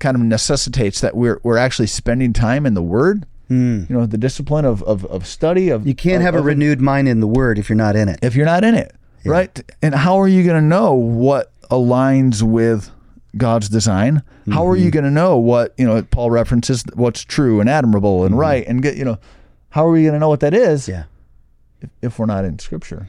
kind 0.00 0.16
of 0.16 0.22
necessitates 0.22 1.00
that 1.00 1.14
we're 1.16 1.38
we're 1.44 1.56
actually 1.58 1.86
spending 1.86 2.32
time 2.32 2.66
in 2.66 2.74
the 2.74 2.82
Word. 2.82 3.26
You 3.48 3.84
know, 3.88 4.06
the 4.06 4.16
discipline 4.18 4.64
of 4.64 4.80
of, 4.84 5.04
of 5.06 5.26
study 5.26 5.70
of. 5.70 5.84
You 5.86 5.94
can't 5.94 6.18
of- 6.18 6.22
have 6.22 6.34
a 6.36 6.42
renewed 6.42 6.80
mind 6.80 7.08
in 7.08 7.18
the 7.20 7.26
Word 7.26 7.58
if 7.58 7.68
you're 7.68 7.76
not 7.76 7.96
in 7.96 8.08
it. 8.08 8.18
if 8.22 8.34
you're 8.36 8.46
not 8.46 8.62
in 8.64 8.74
it, 8.76 8.94
right? 9.24 9.60
And 9.82 9.92
how 9.94 10.20
are 10.20 10.28
you 10.28 10.44
going 10.44 10.60
to 10.60 10.66
know 10.66 10.94
what 10.94 11.52
aligns 11.68 12.42
with 12.42 12.90
God's 13.36 13.68
design? 13.68 14.22
How 14.52 14.66
are 14.66 14.74
Mm-hmm. 14.76 14.84
you 14.84 14.90
going 14.92 15.04
to 15.04 15.10
know 15.10 15.36
what 15.36 15.74
you 15.78 15.84
know? 15.86 16.00
Paul 16.02 16.30
references 16.30 16.84
what's 16.94 17.22
true 17.24 17.60
and 17.60 17.68
admirable 17.68 18.24
and 18.24 18.38
right, 18.38 18.64
and 18.66 18.82
get 18.82 18.96
you 18.96 19.04
know. 19.04 19.18
How 19.70 19.86
are 19.86 19.90
we 19.90 20.02
going 20.02 20.14
to 20.14 20.18
know 20.20 20.28
what 20.28 20.40
that 20.40 20.54
is 20.54 20.82
Mm-hmm. 20.82 20.92
Yeah. 20.92 21.04
if, 21.82 21.90
if 22.02 22.18
we're 22.20 22.26
not 22.26 22.44
in 22.44 22.58
Scripture? 22.60 23.08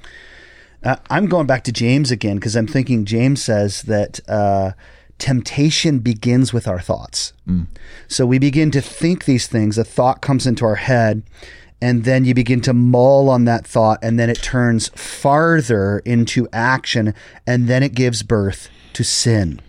Uh, 0.84 0.96
I'm 1.12 1.28
going 1.28 1.46
back 1.46 1.64
to 1.66 1.72
James 1.72 2.10
again 2.10 2.38
because 2.38 2.56
I'm 2.56 2.66
thinking 2.68 3.06
James 3.06 3.44
says 3.44 3.84
that 3.84 4.20
uh, 4.28 4.72
temptation 5.22 6.00
begins 6.00 6.52
with 6.52 6.68
our 6.68 6.80
thoughts. 6.80 7.32
So 8.08 8.26
we 8.26 8.40
begin 8.40 8.72
to 8.72 8.82
think 8.82 9.26
these 9.26 9.46
things, 9.46 9.78
a 9.78 9.84
thought 9.84 10.22
comes 10.22 10.48
into 10.48 10.66
our 10.66 10.76
head, 10.76 11.22
and 11.80 12.06
then 12.06 12.26
you 12.26 12.34
begin 12.34 12.62
to 12.62 12.74
mull 12.74 13.30
on 13.30 13.46
that 13.46 13.66
thought, 13.68 14.00
and 14.02 14.20
then 14.20 14.30
it 14.30 14.42
turns 14.42 14.90
farther 14.90 16.00
into 16.06 16.48
action, 16.52 17.14
and 17.46 17.68
then 17.68 17.84
it 17.84 17.94
gives 17.94 18.24
birth 18.24 18.70
to 18.94 19.04
sin. 19.04 19.62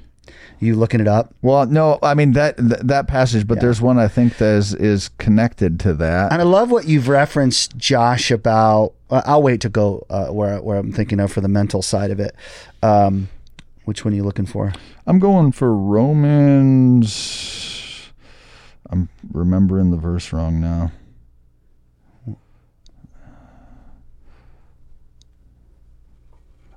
You 0.58 0.76
looking 0.76 1.00
it 1.00 1.08
up? 1.08 1.34
Well, 1.42 1.66
no, 1.66 1.98
I 2.02 2.14
mean 2.14 2.32
that 2.32 2.56
th- 2.56 2.80
that 2.84 3.08
passage, 3.08 3.46
but 3.48 3.60
there's 3.60 3.80
one 3.82 3.98
I 3.98 4.06
think 4.08 4.36
that 4.38 4.54
is 4.54 4.74
is 4.74 5.10
connected 5.18 5.80
to 5.80 5.92
that. 5.94 6.32
And 6.32 6.40
I 6.40 6.44
love 6.44 6.70
what 6.70 6.86
you've 6.86 7.08
referenced, 7.08 7.76
Josh, 7.76 8.30
about. 8.30 8.94
Uh, 9.10 9.22
I'll 9.26 9.42
wait 9.42 9.60
to 9.62 9.68
go 9.68 10.06
uh, 10.08 10.28
where 10.28 10.62
where 10.62 10.78
I'm 10.78 10.92
thinking 10.92 11.18
of 11.18 11.32
for 11.32 11.40
the 11.40 11.48
mental 11.48 11.82
side 11.82 12.12
of 12.12 12.20
it. 12.20 12.36
Um, 12.80 13.28
which 13.84 14.04
one 14.04 14.14
are 14.14 14.16
you 14.16 14.22
looking 14.22 14.46
for? 14.46 14.72
I'm 15.06 15.18
going 15.18 15.52
for 15.52 15.74
Romans. 15.74 16.92
I'm 18.88 19.08
remembering 19.32 19.90
the 19.90 19.96
verse 19.96 20.32
wrong 20.32 20.60
now. 20.60 20.92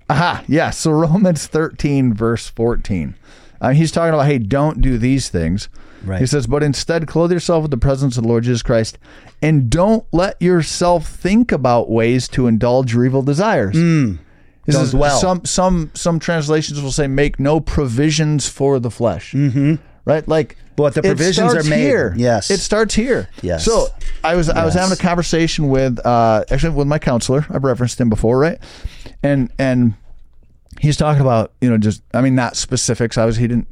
Aha, 0.10 0.44
yeah. 0.48 0.70
So 0.70 0.92
Romans 0.92 1.48
13, 1.48 2.14
verse 2.14 2.48
14. 2.50 3.16
Uh, 3.60 3.72
he's 3.72 3.92
talking 3.92 4.14
about, 4.14 4.28
hey, 4.28 4.38
don't 4.38 4.82
do 4.82 4.98
these 4.98 5.30
things. 5.30 5.70
Right. 6.04 6.20
He 6.20 6.28
says, 6.28 6.46
but 6.46 6.62
instead 6.62 7.08
clothe 7.08 7.32
yourself 7.32 7.64
with 7.64 7.72
the 7.72 7.78
presence 7.78 8.16
of 8.16 8.24
the 8.24 8.30
Lord 8.30 8.44
Jesus 8.44 8.62
Christ 8.62 9.00
and 9.42 9.70
don't 9.70 10.06
let 10.12 10.40
yourself 10.40 11.08
think 11.08 11.52
about 11.52 11.90
ways 11.90 12.28
to 12.30 12.46
indulge 12.48 12.94
your 12.94 13.06
evil 13.06 13.24
desires. 13.24 13.76
This 14.66 14.76
is- 14.76 14.92
dwell. 14.92 15.20
Some 15.20 15.46
some 15.46 15.92
some 15.94 16.20
translations 16.20 16.82
will 16.82 16.92
say 16.92 17.08
make 17.08 17.40
no 17.40 17.60
provisions 17.60 18.48
for 18.50 18.80
the 18.80 18.92
flesh. 18.92 19.34
Mm-hmm. 19.34 19.76
Right, 20.06 20.28
like 20.28 20.56
But 20.76 20.94
the 20.94 21.02
provisions 21.02 21.54
are 21.56 21.64
made. 21.64 21.80
Here. 21.82 22.14
Yes. 22.16 22.52
it 22.52 22.60
starts 22.60 22.94
here. 22.94 23.28
Yes. 23.42 23.66
So 23.66 23.88
I 24.24 24.36
was 24.36 24.50
I 24.50 24.64
was 24.64 24.76
having 24.76 24.94
a 24.94 24.96
conversation 25.02 25.70
with 25.70 26.00
uh 26.06 26.44
actually 26.52 26.76
with 26.76 26.88
my 26.88 27.00
counselor. 27.00 27.46
I've 27.50 27.64
referenced 27.64 28.00
him 28.00 28.10
before, 28.10 28.38
right? 28.38 28.60
And 29.24 29.52
and 29.58 29.96
he's 30.80 30.96
talking 30.98 31.22
about 31.22 31.54
you 31.60 31.70
know 31.72 31.78
just 31.80 32.04
I 32.14 32.22
mean 32.22 32.36
not 32.36 32.56
specifics. 32.56 33.18
I 33.18 33.26
was 33.26 33.38
he 33.38 33.48
didn't 33.48 33.68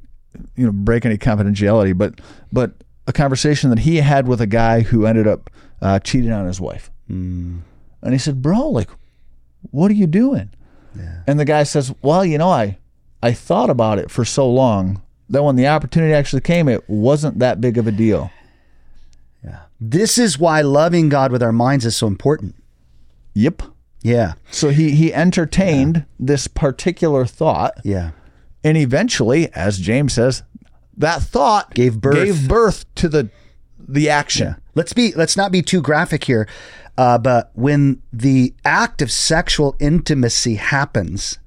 you 0.56 0.66
know 0.66 0.72
break 0.72 1.06
any 1.06 1.18
confidentiality, 1.20 1.96
but 1.96 2.20
but 2.52 2.72
a 3.06 3.14
conversation 3.14 3.70
that 3.70 3.80
he 3.80 3.98
had 3.98 4.28
with 4.28 4.42
a 4.42 4.48
guy 4.48 4.82
who 4.82 5.06
ended 5.06 5.28
up 5.28 5.50
uh, 5.84 6.00
cheating 6.00 6.32
on 6.32 6.48
his 6.48 6.60
wife. 6.62 6.90
Hmm. 7.08 7.58
And 8.02 8.14
he 8.14 8.18
said, 8.18 8.42
"Bro, 8.42 8.70
like, 8.70 8.90
what 9.72 9.92
are 9.92 9.96
you 9.96 10.08
doing?" 10.08 10.50
And 11.28 11.40
the 11.40 11.46
guy 11.46 11.64
says, 11.64 11.94
"Well, 12.02 12.24
you 12.26 12.38
know, 12.38 12.50
I 12.50 12.78
I 13.22 13.32
thought 13.34 13.70
about 13.70 14.00
it 14.00 14.12
for 14.12 14.26
so 14.26 14.50
long 14.50 15.02
that 15.30 15.44
when 15.44 15.56
the 15.56 15.68
opportunity 15.68 16.14
actually 16.14 16.42
came, 16.42 16.68
it 16.68 16.84
wasn't 16.90 17.40
that 17.40 17.62
big 17.62 17.78
of 17.78 17.88
a 17.88 17.92
deal." 17.92 18.30
Yeah. 19.44 19.60
This 19.80 20.18
is 20.18 20.38
why 20.40 20.62
loving 20.62 21.10
God 21.10 21.32
with 21.32 21.42
our 21.44 21.52
minds 21.52 21.86
is 21.86 21.96
so 21.96 22.08
important. 22.08 22.56
Yep. 23.34 23.64
Yeah, 24.06 24.34
So 24.52 24.68
he 24.70 24.92
he 24.92 25.14
entertained 25.14 26.06
this 26.20 26.48
particular 26.48 27.26
thought, 27.26 27.76
yeah. 27.86 28.12
and 28.62 28.76
eventually, 28.76 29.48
as 29.54 29.80
James 29.80 30.12
says, 30.12 30.44
that 30.98 31.22
thought 31.22 31.74
Gave 31.74 32.02
birth. 32.02 32.16
gave 32.16 32.48
birth 32.50 32.84
to 32.96 33.08
the 33.08 33.30
the 33.80 34.10
action. 34.10 34.58
Let's 34.76 34.92
be 34.92 35.14
let's 35.14 35.38
not 35.38 35.54
be 35.54 35.62
too 35.62 35.82
graphic 35.82 36.26
here, 36.26 36.50
uh, 36.98 37.18
but 37.18 37.52
when 37.54 38.02
the 38.12 38.54
act 38.64 39.02
of 39.02 39.12
sexual 39.12 39.76
intimacy 39.80 40.56
happens, 40.56 41.40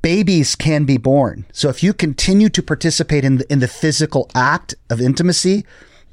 babies 0.00 0.54
can 0.54 0.84
be 0.84 0.96
born. 0.96 1.46
So 1.52 1.68
if 1.68 1.82
you 1.82 1.92
continue 1.92 2.48
to 2.50 2.62
participate 2.62 3.24
in 3.24 3.38
the, 3.38 3.52
in 3.52 3.60
the 3.60 3.68
physical 3.68 4.30
act 4.34 4.74
of 4.90 5.00
intimacy, 5.00 5.64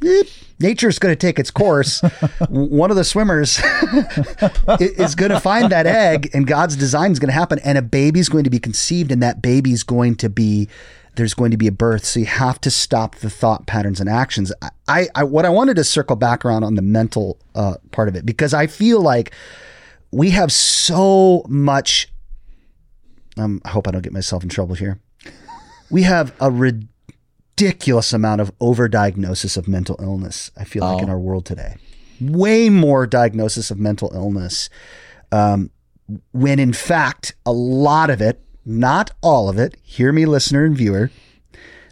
eh, 0.05 0.23
nature's 0.59 0.99
going 0.99 1.11
to 1.11 1.19
take 1.19 1.39
its 1.39 1.51
course. 1.51 2.01
One 2.49 2.91
of 2.91 2.97
the 2.97 3.03
swimmers 3.03 3.59
is 4.79 5.15
going 5.15 5.31
to 5.31 5.39
find 5.39 5.71
that 5.71 5.87
egg, 5.87 6.29
and 6.33 6.45
God's 6.45 6.75
design 6.75 7.11
is 7.11 7.19
going 7.19 7.29
to 7.29 7.33
happen, 7.33 7.59
and 7.59 7.77
a 7.77 7.81
baby's 7.81 8.29
going 8.29 8.43
to 8.43 8.49
be 8.49 8.59
conceived, 8.59 9.11
and 9.11 9.21
that 9.23 9.41
baby's 9.41 9.83
going 9.83 10.15
to 10.15 10.29
be 10.29 10.69
there's 11.15 11.33
going 11.33 11.51
to 11.51 11.57
be 11.57 11.67
a 11.67 11.71
birth. 11.71 12.05
So 12.05 12.21
you 12.21 12.25
have 12.25 12.61
to 12.61 12.71
stop 12.71 13.15
the 13.15 13.29
thought 13.29 13.67
patterns 13.67 13.99
and 13.99 14.09
actions. 14.09 14.51
I, 14.87 15.07
I, 15.15 15.23
what 15.23 15.45
I 15.45 15.49
wanted 15.49 15.75
to 15.75 15.83
circle 15.83 16.15
back 16.15 16.45
around 16.45 16.63
on 16.63 16.75
the 16.75 16.81
mental 16.81 17.39
uh, 17.55 17.75
part 17.91 18.07
of 18.07 18.15
it 18.15 18.25
because 18.25 18.53
I 18.53 18.67
feel 18.67 19.01
like 19.01 19.33
we 20.11 20.31
have 20.31 20.51
so 20.51 21.45
much. 21.47 22.11
Um, 23.37 23.61
I 23.63 23.69
hope 23.69 23.87
I 23.87 23.91
don't 23.91 24.01
get 24.01 24.13
myself 24.13 24.43
in 24.43 24.49
trouble 24.49 24.75
here. 24.75 24.99
We 25.89 26.03
have 26.03 26.33
a 26.39 26.51
ridiculous 26.51 28.13
amount 28.13 28.41
of 28.41 28.57
overdiagnosis 28.59 29.57
of 29.57 29.67
mental 29.67 29.97
illness. 30.01 30.51
I 30.57 30.63
feel 30.63 30.83
like 30.83 31.01
in 31.01 31.09
our 31.09 31.19
world 31.19 31.45
today, 31.45 31.77
way 32.19 32.69
more 32.69 33.07
diagnosis 33.07 33.71
of 33.71 33.79
mental 33.79 34.11
illness, 34.13 34.69
um, 35.31 35.71
when 36.31 36.59
in 36.59 36.73
fact 36.73 37.35
a 37.45 37.51
lot 37.51 38.09
of 38.09 38.21
it, 38.21 38.43
not 38.69 39.11
all 39.21 39.49
of 39.49 39.57
it. 39.57 39.75
Hear 39.81 40.11
me, 40.11 40.25
listener 40.25 40.63
and 40.63 40.77
viewer. 40.77 41.09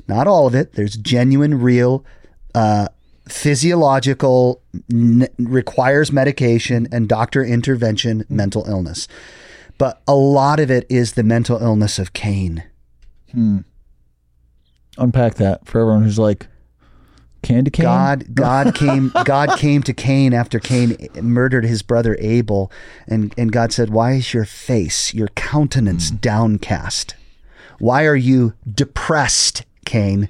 Not 0.08 0.28
all 0.28 0.46
of 0.48 0.54
it. 0.54 0.74
There's 0.74 0.96
genuine, 0.96 1.60
real, 1.60 2.06
uh, 2.54 2.88
physiological, 3.28 4.62
n- 4.92 5.28
requires 5.40 6.12
medication 6.12 6.88
and 6.92 7.10
doctor 7.10 7.44
intervention 7.44 8.24
mental 8.30 8.66
illness. 8.68 9.08
But 9.78 10.02
a 10.08 10.16
lot 10.16 10.60
of 10.60 10.72
it 10.72 10.86
is 10.88 11.14
the 11.14 11.24
mental 11.24 11.58
illness 11.62 12.00
of 12.00 12.14
Cain. 12.14 12.64
Hmm. 13.32 13.60
Unpack 14.98 15.36
that 15.36 15.68
for 15.68 15.82
everyone 15.82 16.04
who's 16.04 16.20
like, 16.20 16.48
candy 17.42 17.72
cane. 17.72 17.86
God, 17.86 18.36
God 18.36 18.76
came, 18.76 19.12
God 19.26 19.58
came 19.58 19.84
to 19.84 19.94
Cain 19.94 20.34
after 20.34 20.60
Cain 20.60 20.98
murdered 21.22 21.66
his 21.66 21.82
brother 21.82 22.18
Abel, 22.20 22.72
and 23.08 23.34
and 23.38 23.52
God 23.52 23.72
said, 23.72 23.90
"Why 23.90 24.14
is 24.14 24.34
your 24.34 24.46
face, 24.46 25.14
your 25.14 25.30
countenance 25.30 26.10
hmm. 26.10 26.18
downcast? 26.18 27.16
Why 27.80 28.06
are 28.06 28.16
you 28.16 28.54
depressed, 28.72 29.66
Cain?" 29.86 30.30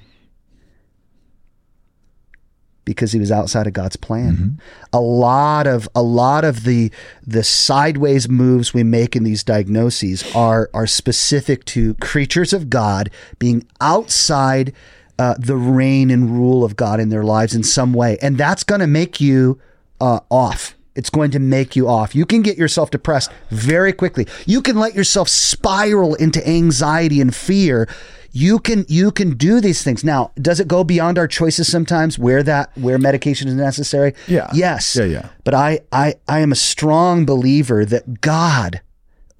Because 2.84 3.12
he 3.12 3.18
was 3.18 3.30
outside 3.30 3.66
of 3.66 3.74
God's 3.74 3.96
plan. 3.96 4.32
Mm-hmm. 4.32 4.48
A 4.94 5.00
lot 5.00 5.66
of 5.66 5.88
a 5.94 6.02
lot 6.02 6.44
of 6.44 6.64
the 6.64 6.90
the 7.26 7.44
sideways 7.44 8.30
moves 8.30 8.72
we 8.72 8.82
make 8.82 9.14
in 9.14 9.24
these 9.24 9.44
diagnoses 9.44 10.24
are 10.34 10.70
are 10.72 10.86
specific 10.86 11.66
to 11.66 11.94
creatures 11.94 12.54
of 12.54 12.70
God 12.70 13.10
being 13.38 13.66
outside 13.80 14.72
uh, 15.18 15.34
the 15.38 15.56
reign 15.56 16.10
and 16.10 16.30
rule 16.30 16.64
of 16.64 16.76
God 16.76 17.00
in 17.00 17.08
their 17.08 17.24
lives 17.24 17.54
in 17.54 17.62
some 17.62 17.92
way, 17.92 18.18
and 18.22 18.38
that's 18.38 18.64
going 18.64 18.80
to 18.80 18.86
make 18.86 19.20
you 19.20 19.60
uh, 20.00 20.20
off. 20.30 20.74
It's 20.94 21.10
going 21.10 21.30
to 21.30 21.38
make 21.38 21.76
you 21.76 21.88
off. 21.88 22.14
You 22.14 22.26
can 22.26 22.42
get 22.42 22.58
yourself 22.58 22.90
depressed 22.90 23.30
very 23.50 23.92
quickly. 23.92 24.26
You 24.46 24.60
can 24.60 24.76
let 24.76 24.94
yourself 24.94 25.28
spiral 25.28 26.16
into 26.16 26.46
anxiety 26.46 27.20
and 27.20 27.34
fear. 27.34 27.88
You 28.32 28.58
can 28.58 28.84
you 28.88 29.12
can 29.12 29.36
do 29.36 29.60
these 29.60 29.82
things. 29.82 30.02
Now, 30.02 30.32
does 30.36 30.58
it 30.58 30.66
go 30.66 30.82
beyond 30.82 31.16
our 31.16 31.28
choices 31.28 31.70
sometimes 31.70 32.18
where 32.18 32.42
that 32.42 32.76
where 32.76 32.98
medication 32.98 33.46
is 33.46 33.54
necessary? 33.54 34.14
Yeah. 34.26 34.50
Yes. 34.52 34.96
Yeah, 34.96 35.04
yeah. 35.04 35.28
But 35.44 35.54
I 35.54 35.80
I 35.92 36.16
I 36.26 36.40
am 36.40 36.50
a 36.50 36.56
strong 36.56 37.24
believer 37.24 37.84
that 37.84 38.20
God 38.20 38.80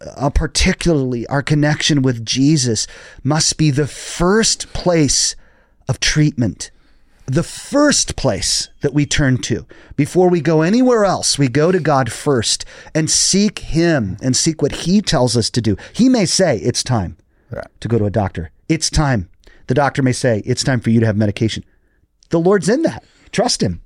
uh, 0.01 0.31
particularly 0.31 1.27
our 1.27 1.43
connection 1.43 2.03
with 2.03 2.25
Jesus 2.25 2.87
must 3.25 3.59
be 3.59 3.71
the 3.71 3.87
first 3.87 4.73
place 4.73 5.35
of 5.89 6.01
treatment. 6.01 6.71
The 7.27 7.43
first 7.43 8.17
place 8.17 8.69
that 8.81 8.95
we 8.95 9.05
turn 9.05 9.39
to 9.43 9.67
before 9.97 10.31
we 10.31 10.41
go 10.41 10.63
anywhere 10.63 11.05
else, 11.05 11.39
we 11.39 11.49
go 11.49 11.71
to 11.71 11.79
God 11.79 12.11
first 12.11 12.65
and 12.95 13.11
seek 13.11 13.59
Him 13.59 14.17
and 14.23 14.35
seek 14.35 14.63
what 14.63 14.73
He 14.73 15.03
tells 15.03 15.37
us 15.37 15.51
to 15.51 15.61
do. 15.61 15.77
He 15.93 16.09
may 16.09 16.25
say, 16.25 16.57
It's 16.59 16.83
time 16.83 17.17
Right. 17.51 17.67
to 17.81 17.89
go 17.89 17.99
to 17.99 18.07
a 18.07 18.11
doctor. 18.11 18.51
It's 18.69 18.89
time. 18.89 19.29
The 19.67 19.75
doctor 19.75 20.03
may 20.03 20.13
say, 20.13 20.43
It's 20.47 20.65
time 20.65 20.81
for 20.81 20.89
you 20.91 21.01
to 21.01 21.07
have 21.07 21.17
medication. 21.17 21.65
The 22.31 22.41
Lord's 22.41 22.69
in 22.69 22.83
that. 22.83 23.05
Trust 23.31 23.63
Him. 23.63 23.83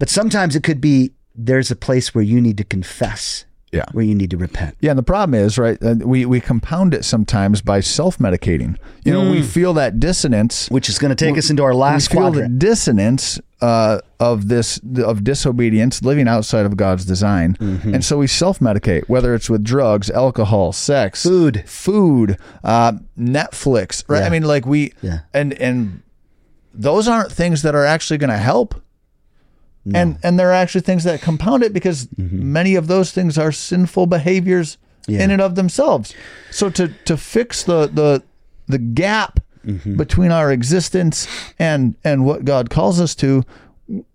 But 0.00 0.08
sometimes 0.08 0.56
it 0.56 0.64
could 0.64 0.80
be 0.80 1.12
there's 1.34 1.70
a 1.70 1.76
place 1.76 2.12
where 2.14 2.24
you 2.24 2.40
need 2.40 2.56
to 2.58 2.64
confess 2.64 3.44
Yeah. 3.72 3.84
where 3.92 4.04
you 4.04 4.14
need 4.14 4.30
to 4.30 4.36
repent. 4.38 4.76
Yeah, 4.80 4.90
and 4.92 4.98
the 4.98 5.02
problem 5.02 5.34
is, 5.34 5.58
right? 5.58 5.76
uh, 5.82 5.96
We 6.00 6.24
we 6.26 6.40
compound 6.40 6.94
it 6.94 7.04
sometimes 7.04 7.60
by 7.60 7.80
self-medicating. 7.80 8.76
You 9.04 9.12
know, 9.12 9.30
we 9.30 9.42
feel 9.42 9.74
that 9.74 10.00
dissonance. 10.00 10.68
Which 10.70 10.88
is 10.88 10.98
going 10.98 11.14
to 11.14 11.24
take 11.24 11.36
us 11.38 11.50
into 11.50 11.62
our 11.62 11.74
last 11.74 12.08
we 12.10 12.14
feel 12.14 12.22
quadrant. 12.30 12.58
the 12.60 12.66
dissonance 12.66 13.38
uh, 13.60 14.00
of 14.20 14.48
this 14.48 14.80
of 15.04 15.22
disobedience, 15.24 16.02
living 16.02 16.28
outside 16.28 16.64
of 16.66 16.76
God's 16.76 17.04
design, 17.04 17.56
Mm-hmm. 17.60 17.94
and 17.94 18.04
so 18.04 18.18
we 18.18 18.26
self-medicate, 18.26 19.08
whether 19.08 19.34
it's 19.34 19.50
with 19.50 19.62
drugs, 19.64 20.08
alcohol, 20.10 20.72
sex, 20.72 21.22
Food. 21.22 21.62
food, 21.66 22.38
uh, 22.64 22.92
Netflix. 23.18 24.02
Right? 24.08 24.20
Yeah. 24.20 24.26
I 24.26 24.30
mean, 24.30 24.44
like 24.44 24.64
we 24.66 24.92
Yeah. 25.02 25.20
and 25.34 25.52
and 25.54 26.02
those 26.74 27.08
aren't 27.08 27.32
things 27.32 27.62
that 27.62 27.74
are 27.74 27.84
actually 27.84 28.18
going 28.18 28.30
to 28.30 28.36
help. 28.38 28.74
And 29.94 30.18
and 30.22 30.38
they're 30.38 30.52
actually 30.52 30.82
things 30.82 31.04
that 31.04 31.22
compound 31.22 31.62
it 31.62 31.72
because 31.72 32.06
mm-hmm. 32.08 32.52
many 32.52 32.74
of 32.74 32.88
those 32.88 33.10
things 33.12 33.38
are 33.38 33.52
sinful 33.52 34.06
behaviors 34.06 34.76
Yeah. 35.06 35.22
in 35.24 35.30
and 35.30 35.40
of 35.40 35.54
themselves. 35.54 36.14
So 36.50 36.68
to 36.70 36.88
to 37.04 37.16
fix 37.16 37.62
the 37.62 37.86
the 37.86 38.22
the 38.66 38.78
gap 38.78 39.40
mm-hmm. 39.66 39.96
between 39.96 40.30
our 40.30 40.52
existence 40.52 41.26
and 41.58 41.94
and 42.04 42.24
what 42.26 42.44
God 42.44 42.68
calls 42.68 43.00
us 43.00 43.14
to, 43.16 43.44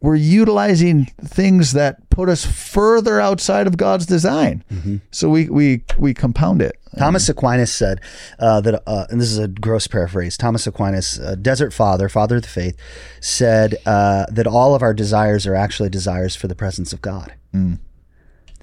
we're 0.02 0.16
utilizing 0.16 1.06
things 1.24 1.72
that 1.74 2.10
put 2.10 2.30
us 2.30 2.46
further 2.46 3.20
outside 3.20 3.66
of 3.66 3.76
God's 3.78 4.06
design. 4.06 4.64
So 5.12 5.30
we 5.30 5.50
we 5.50 5.84
we 5.98 6.14
compound 6.14 6.62
it. 6.62 6.78
Thomas 7.00 7.28
Aquinas 7.28 7.74
said 7.74 8.02
uh, 8.38 8.62
that, 8.62 8.84
uh, 8.86 9.08
and 9.10 9.20
this 9.20 9.32
is 9.32 9.40
a 9.40 9.48
gross 9.48 9.88
paraphrase. 9.88 10.38
Thomas 10.38 10.68
Aquinas, 10.68 11.20
uh, 11.20 11.34
desert 11.34 11.74
father, 11.74 12.08
father 12.08 12.36
of 12.36 12.44
the 12.44 12.48
faith, 12.48 12.78
said 13.20 13.78
uh, 13.88 14.28
that 14.30 14.46
all 14.46 14.76
of 14.76 14.84
our 14.84 14.94
desires 14.94 15.48
are 15.48 15.56
actually 15.56 15.90
desires 15.90 16.36
for 16.36 16.48
the 16.48 16.54
presence 16.54 16.94
of 16.94 17.02
God. 17.02 17.34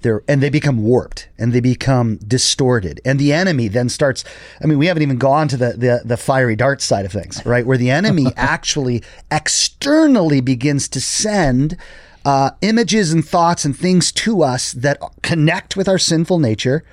They're, 0.01 0.23
and 0.27 0.41
they 0.41 0.49
become 0.49 0.83
warped 0.83 1.29
and 1.37 1.53
they 1.53 1.59
become 1.59 2.17
distorted. 2.17 2.99
And 3.05 3.19
the 3.19 3.33
enemy 3.33 3.67
then 3.67 3.89
starts. 3.89 4.23
I 4.61 4.65
mean, 4.65 4.77
we 4.77 4.87
haven't 4.87 5.03
even 5.03 5.17
gone 5.17 5.47
to 5.49 5.57
the, 5.57 5.73
the, 5.73 6.01
the 6.03 6.17
fiery 6.17 6.55
dart 6.55 6.81
side 6.81 7.05
of 7.05 7.11
things, 7.11 7.45
right? 7.45 7.65
Where 7.65 7.77
the 7.77 7.91
enemy 7.91 8.27
actually 8.37 9.03
externally 9.29 10.41
begins 10.41 10.87
to 10.89 11.01
send 11.01 11.77
uh, 12.25 12.51
images 12.61 13.11
and 13.11 13.25
thoughts 13.25 13.65
and 13.65 13.75
things 13.75 14.11
to 14.11 14.43
us 14.43 14.71
that 14.73 14.99
connect 15.21 15.75
with 15.75 15.87
our 15.87 15.97
sinful 15.97 16.39
nature, 16.39 16.83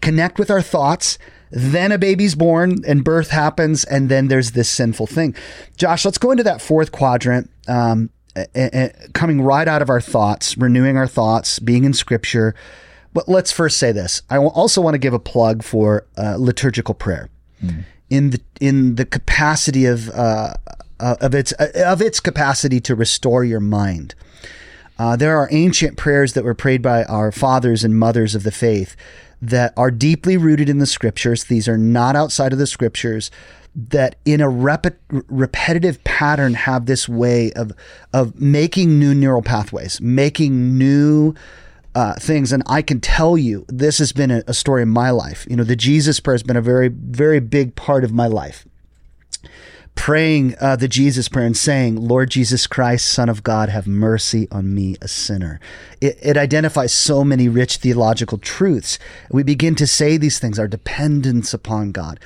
connect 0.00 0.38
with 0.38 0.50
our 0.50 0.62
thoughts. 0.62 1.18
Then 1.50 1.92
a 1.92 1.98
baby's 1.98 2.34
born 2.34 2.84
and 2.86 3.02
birth 3.02 3.30
happens, 3.30 3.84
and 3.84 4.10
then 4.10 4.28
there's 4.28 4.52
this 4.52 4.68
sinful 4.68 5.06
thing. 5.06 5.34
Josh, 5.78 6.04
let's 6.04 6.18
go 6.18 6.30
into 6.30 6.44
that 6.44 6.60
fourth 6.60 6.92
quadrant. 6.92 7.50
Um, 7.66 8.10
coming 9.12 9.40
right 9.40 9.68
out 9.68 9.82
of 9.82 9.90
our 9.90 10.00
thoughts, 10.00 10.56
renewing 10.56 10.96
our 10.96 11.06
thoughts, 11.06 11.58
being 11.58 11.84
in 11.84 11.92
scripture. 11.92 12.54
But 13.14 13.28
let's 13.28 13.50
first 13.50 13.78
say 13.78 13.92
this. 13.92 14.22
I 14.30 14.38
also 14.38 14.80
want 14.80 14.94
to 14.94 14.98
give 14.98 15.14
a 15.14 15.18
plug 15.18 15.62
for 15.62 16.06
uh, 16.16 16.36
liturgical 16.38 16.94
prayer 16.94 17.30
in 18.10 18.30
the 18.30 18.40
in 18.60 18.94
the 18.96 19.04
capacity 19.04 19.86
of 19.86 20.08
uh, 20.10 20.54
uh, 21.00 21.16
of 21.20 21.34
its 21.34 21.52
uh, 21.58 21.70
of 21.86 22.00
its 22.00 22.20
capacity 22.20 22.80
to 22.80 22.94
restore 22.94 23.44
your 23.44 23.60
mind. 23.60 24.14
Uh, 24.98 25.14
there 25.16 25.36
are 25.36 25.48
ancient 25.52 25.96
prayers 25.96 26.32
that 26.32 26.44
were 26.44 26.54
prayed 26.54 26.82
by 26.82 27.04
our 27.04 27.30
fathers 27.30 27.84
and 27.84 27.96
mothers 27.98 28.34
of 28.34 28.42
the 28.42 28.50
faith 28.50 28.96
that 29.40 29.72
are 29.76 29.92
deeply 29.92 30.36
rooted 30.36 30.68
in 30.68 30.78
the 30.78 30.86
scriptures. 30.86 31.44
These 31.44 31.68
are 31.68 31.78
not 31.78 32.16
outside 32.16 32.52
of 32.52 32.58
the 32.58 32.66
scriptures. 32.66 33.30
That 33.74 34.16
in 34.24 34.40
a 34.40 34.46
repet- 34.48 34.98
repetitive 35.28 36.02
pattern 36.04 36.54
have 36.54 36.86
this 36.86 37.08
way 37.08 37.52
of 37.52 37.72
of 38.12 38.40
making 38.40 38.98
new 38.98 39.14
neural 39.14 39.42
pathways, 39.42 40.00
making 40.00 40.76
new 40.76 41.34
uh, 41.94 42.14
things. 42.14 42.52
And 42.52 42.62
I 42.66 42.82
can 42.82 43.00
tell 43.00 43.38
you, 43.38 43.64
this 43.68 43.98
has 43.98 44.12
been 44.12 44.30
a, 44.30 44.42
a 44.46 44.54
story 44.54 44.82
in 44.82 44.88
my 44.88 45.10
life. 45.10 45.46
You 45.48 45.56
know, 45.56 45.64
the 45.64 45.76
Jesus 45.76 46.20
prayer 46.20 46.34
has 46.34 46.42
been 46.42 46.56
a 46.56 46.62
very, 46.62 46.88
very 46.88 47.40
big 47.40 47.74
part 47.76 48.04
of 48.04 48.12
my 48.12 48.26
life 48.26 48.66
praying 49.98 50.54
uh, 50.60 50.76
the 50.76 50.86
Jesus 50.86 51.28
prayer 51.28 51.44
and 51.44 51.56
saying, 51.56 51.96
Lord 51.96 52.30
Jesus 52.30 52.68
Christ, 52.68 53.08
Son 53.08 53.28
of 53.28 53.42
God, 53.42 53.68
have 53.68 53.88
mercy 53.88 54.46
on 54.52 54.72
me, 54.72 54.94
a 55.02 55.08
sinner. 55.08 55.58
It, 56.00 56.16
it 56.22 56.36
identifies 56.36 56.92
so 56.92 57.24
many 57.24 57.48
rich 57.48 57.78
theological 57.78 58.38
truths. 58.38 59.00
We 59.32 59.42
begin 59.42 59.74
to 59.74 59.88
say 59.88 60.16
these 60.16 60.38
things, 60.38 60.56
our 60.56 60.68
dependence 60.68 61.52
upon 61.52 61.90
God. 61.90 62.20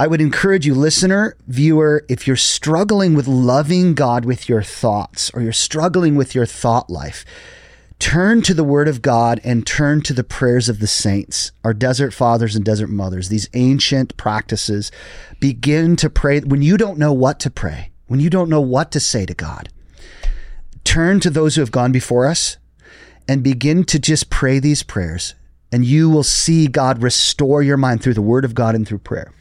I 0.00 0.06
would 0.06 0.22
encourage 0.22 0.64
you, 0.64 0.74
listener, 0.74 1.36
viewer, 1.46 2.06
if 2.08 2.26
you're 2.26 2.34
struggling 2.34 3.12
with 3.12 3.28
loving 3.28 3.92
God 3.92 4.24
with 4.24 4.48
your 4.48 4.62
thoughts 4.62 5.30
or 5.34 5.42
you're 5.42 5.52
struggling 5.52 6.14
with 6.14 6.34
your 6.34 6.46
thought 6.46 6.88
life, 6.88 7.22
turn 7.98 8.40
to 8.44 8.54
the 8.54 8.64
Word 8.64 8.88
of 8.88 9.02
God 9.02 9.42
and 9.44 9.66
turn 9.66 10.00
to 10.04 10.14
the 10.14 10.24
prayers 10.24 10.70
of 10.70 10.78
the 10.78 10.86
saints, 10.86 11.52
our 11.62 11.74
desert 11.74 12.14
fathers 12.14 12.56
and 12.56 12.64
desert 12.64 12.88
mothers, 12.88 13.28
these 13.28 13.50
ancient 13.52 14.16
practices. 14.16 14.90
Begin 15.38 15.96
to 15.96 16.08
pray 16.08 16.40
when 16.40 16.62
you 16.62 16.78
don't 16.78 16.98
know 16.98 17.12
what 17.12 17.38
to 17.40 17.50
pray, 17.50 17.90
when 18.06 18.20
you 18.20 18.30
don't 18.30 18.48
know 18.48 18.62
what 18.62 18.90
to 18.92 19.00
say 19.00 19.26
to 19.26 19.34
God. 19.34 19.68
Turn 20.82 21.20
to 21.20 21.28
those 21.28 21.56
who 21.56 21.60
have 21.60 21.72
gone 21.72 21.92
before 21.92 22.26
us 22.26 22.56
and 23.28 23.42
begin 23.42 23.84
to 23.84 23.98
just 23.98 24.30
pray 24.30 24.60
these 24.60 24.82
prayers, 24.82 25.34
and 25.70 25.84
you 25.84 26.08
will 26.08 26.22
see 26.22 26.68
God 26.68 27.02
restore 27.02 27.62
your 27.62 27.76
mind 27.76 28.02
through 28.02 28.14
the 28.14 28.22
Word 28.22 28.46
of 28.46 28.54
God 28.54 28.74
and 28.74 28.88
through 28.88 29.00
prayer. 29.00 29.34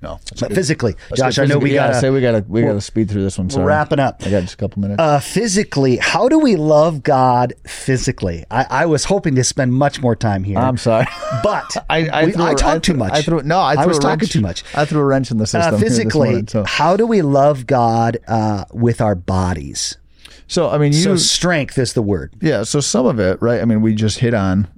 No, 0.00 0.20
But 0.38 0.52
physically, 0.52 0.94
Josh, 1.16 1.40
I 1.40 1.44
know 1.46 1.58
we 1.58 1.74
yeah, 1.74 1.90
got 1.92 2.00
say 2.00 2.10
we 2.10 2.20
gotta 2.20 2.44
we 2.46 2.62
gotta 2.62 2.80
speed 2.80 3.10
through 3.10 3.24
this 3.24 3.36
one. 3.36 3.50
Sorry. 3.50 3.66
wrapping 3.66 3.98
up. 3.98 4.22
I 4.24 4.30
got 4.30 4.42
just 4.42 4.54
a 4.54 4.56
couple 4.56 4.80
minutes. 4.80 5.00
Uh, 5.00 5.18
physically, 5.18 5.96
how 5.96 6.28
do 6.28 6.38
we 6.38 6.54
love 6.54 7.02
God 7.02 7.52
physically? 7.66 8.44
I, 8.48 8.64
I 8.70 8.86
was 8.86 9.04
hoping 9.06 9.34
to 9.34 9.42
spend 9.42 9.72
much 9.74 10.00
more 10.00 10.14
time 10.14 10.44
here. 10.44 10.56
I'm 10.58 10.76
sorry. 10.76 11.06
but 11.42 11.76
I 11.90 12.08
I, 12.08 12.24
we- 12.26 12.32
threw, 12.32 12.44
I 12.44 12.54
talked 12.54 12.84
too 12.84 12.94
much. 12.94 13.12
I 13.12 13.22
threw 13.22 13.42
no. 13.42 13.60
I, 13.60 13.74
threw 13.74 13.88
was 13.88 13.98
a 13.98 14.00
talking 14.00 14.18
wrench- 14.20 14.32
too 14.32 14.40
much. 14.40 14.62
I 14.74 14.84
threw 14.84 15.00
a 15.00 15.04
wrench 15.04 15.32
in 15.32 15.38
the 15.38 15.46
system 15.48 15.74
Uh, 15.74 15.78
here 15.78 15.88
this 15.88 15.98
physically, 15.98 16.28
morning, 16.28 16.46
so. 16.48 16.62
how 16.64 16.96
do 16.96 17.04
we 17.04 17.22
love 17.22 17.66
God 17.66 18.18
uh, 18.28 18.66
with 18.72 19.00
our 19.00 19.16
bodies? 19.16 19.96
so 20.46 20.70
I 20.70 20.78
mean, 20.78 20.92
you 20.92 21.02
So 21.02 21.16
strength 21.16 21.76
is 21.76 21.94
the 21.94 22.02
word. 22.02 22.34
Yeah, 22.40 22.62
so 22.62 22.78
some 22.80 23.04
of 23.04 23.18
it, 23.18 23.42
right? 23.42 23.60
I 23.60 23.64
mean, 23.64 23.82
we 23.82 23.94
just 23.96 24.20
hit 24.20 24.32
on 24.32 24.68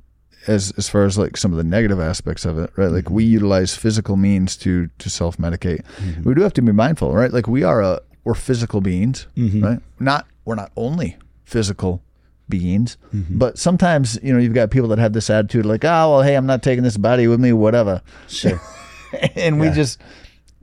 as 0.47 0.73
as 0.77 0.89
far 0.89 1.05
as 1.05 1.19
like 1.19 1.37
some 1.37 1.53
of 1.53 1.59
the 1.59 1.65
negative 1.65 2.01
aspects 2.01 2.45
of 2.45 2.59
it, 2.59 2.71
right? 2.77 2.91
Like 2.91 3.11
we 3.11 3.25
mm-hmm. 3.25 3.33
utilize 3.33 3.77
physical 3.77 4.17
means 4.17 4.57
to 4.59 4.89
to 4.99 5.11
self 5.11 5.37
medicate. 5.39 5.85
Mm-hmm. 5.99 6.29
We 6.29 6.35
do 6.35 6.43
have 6.43 6.55
to 6.55 6.63
be 6.63 6.73
mindful, 6.73 7.13
right? 7.15 7.33
Like 7.33 7.47
we 7.47 7.63
are 7.63 7.83
a 7.83 8.01
we're 8.25 8.35
physical 8.35 8.81
beings, 8.81 9.27
mm-hmm. 9.37 9.65
right? 9.65 9.79
Not 9.99 10.27
we're 10.45 10.55
not 10.55 10.73
only 10.77 11.17
physical 11.45 12.03
beings, 12.49 12.97
but 13.31 13.59
sometimes 13.59 14.19
you 14.23 14.33
know 14.33 14.39
you've 14.39 14.55
got 14.55 14.71
people 14.71 14.89
that 14.89 14.99
have 14.99 15.13
this 15.13 15.31
attitude 15.31 15.67
like, 15.67 15.85
oh 15.85 16.11
well, 16.11 16.23
hey, 16.23 16.35
I'm 16.35 16.47
not 16.47 16.63
taking 16.63 16.83
this 16.83 16.97
body 16.97 17.27
with 17.27 17.41
me, 17.41 17.53
whatever, 17.53 18.03
Sure. 18.29 18.61
and 19.37 19.61
we 19.61 19.71
just 19.71 20.01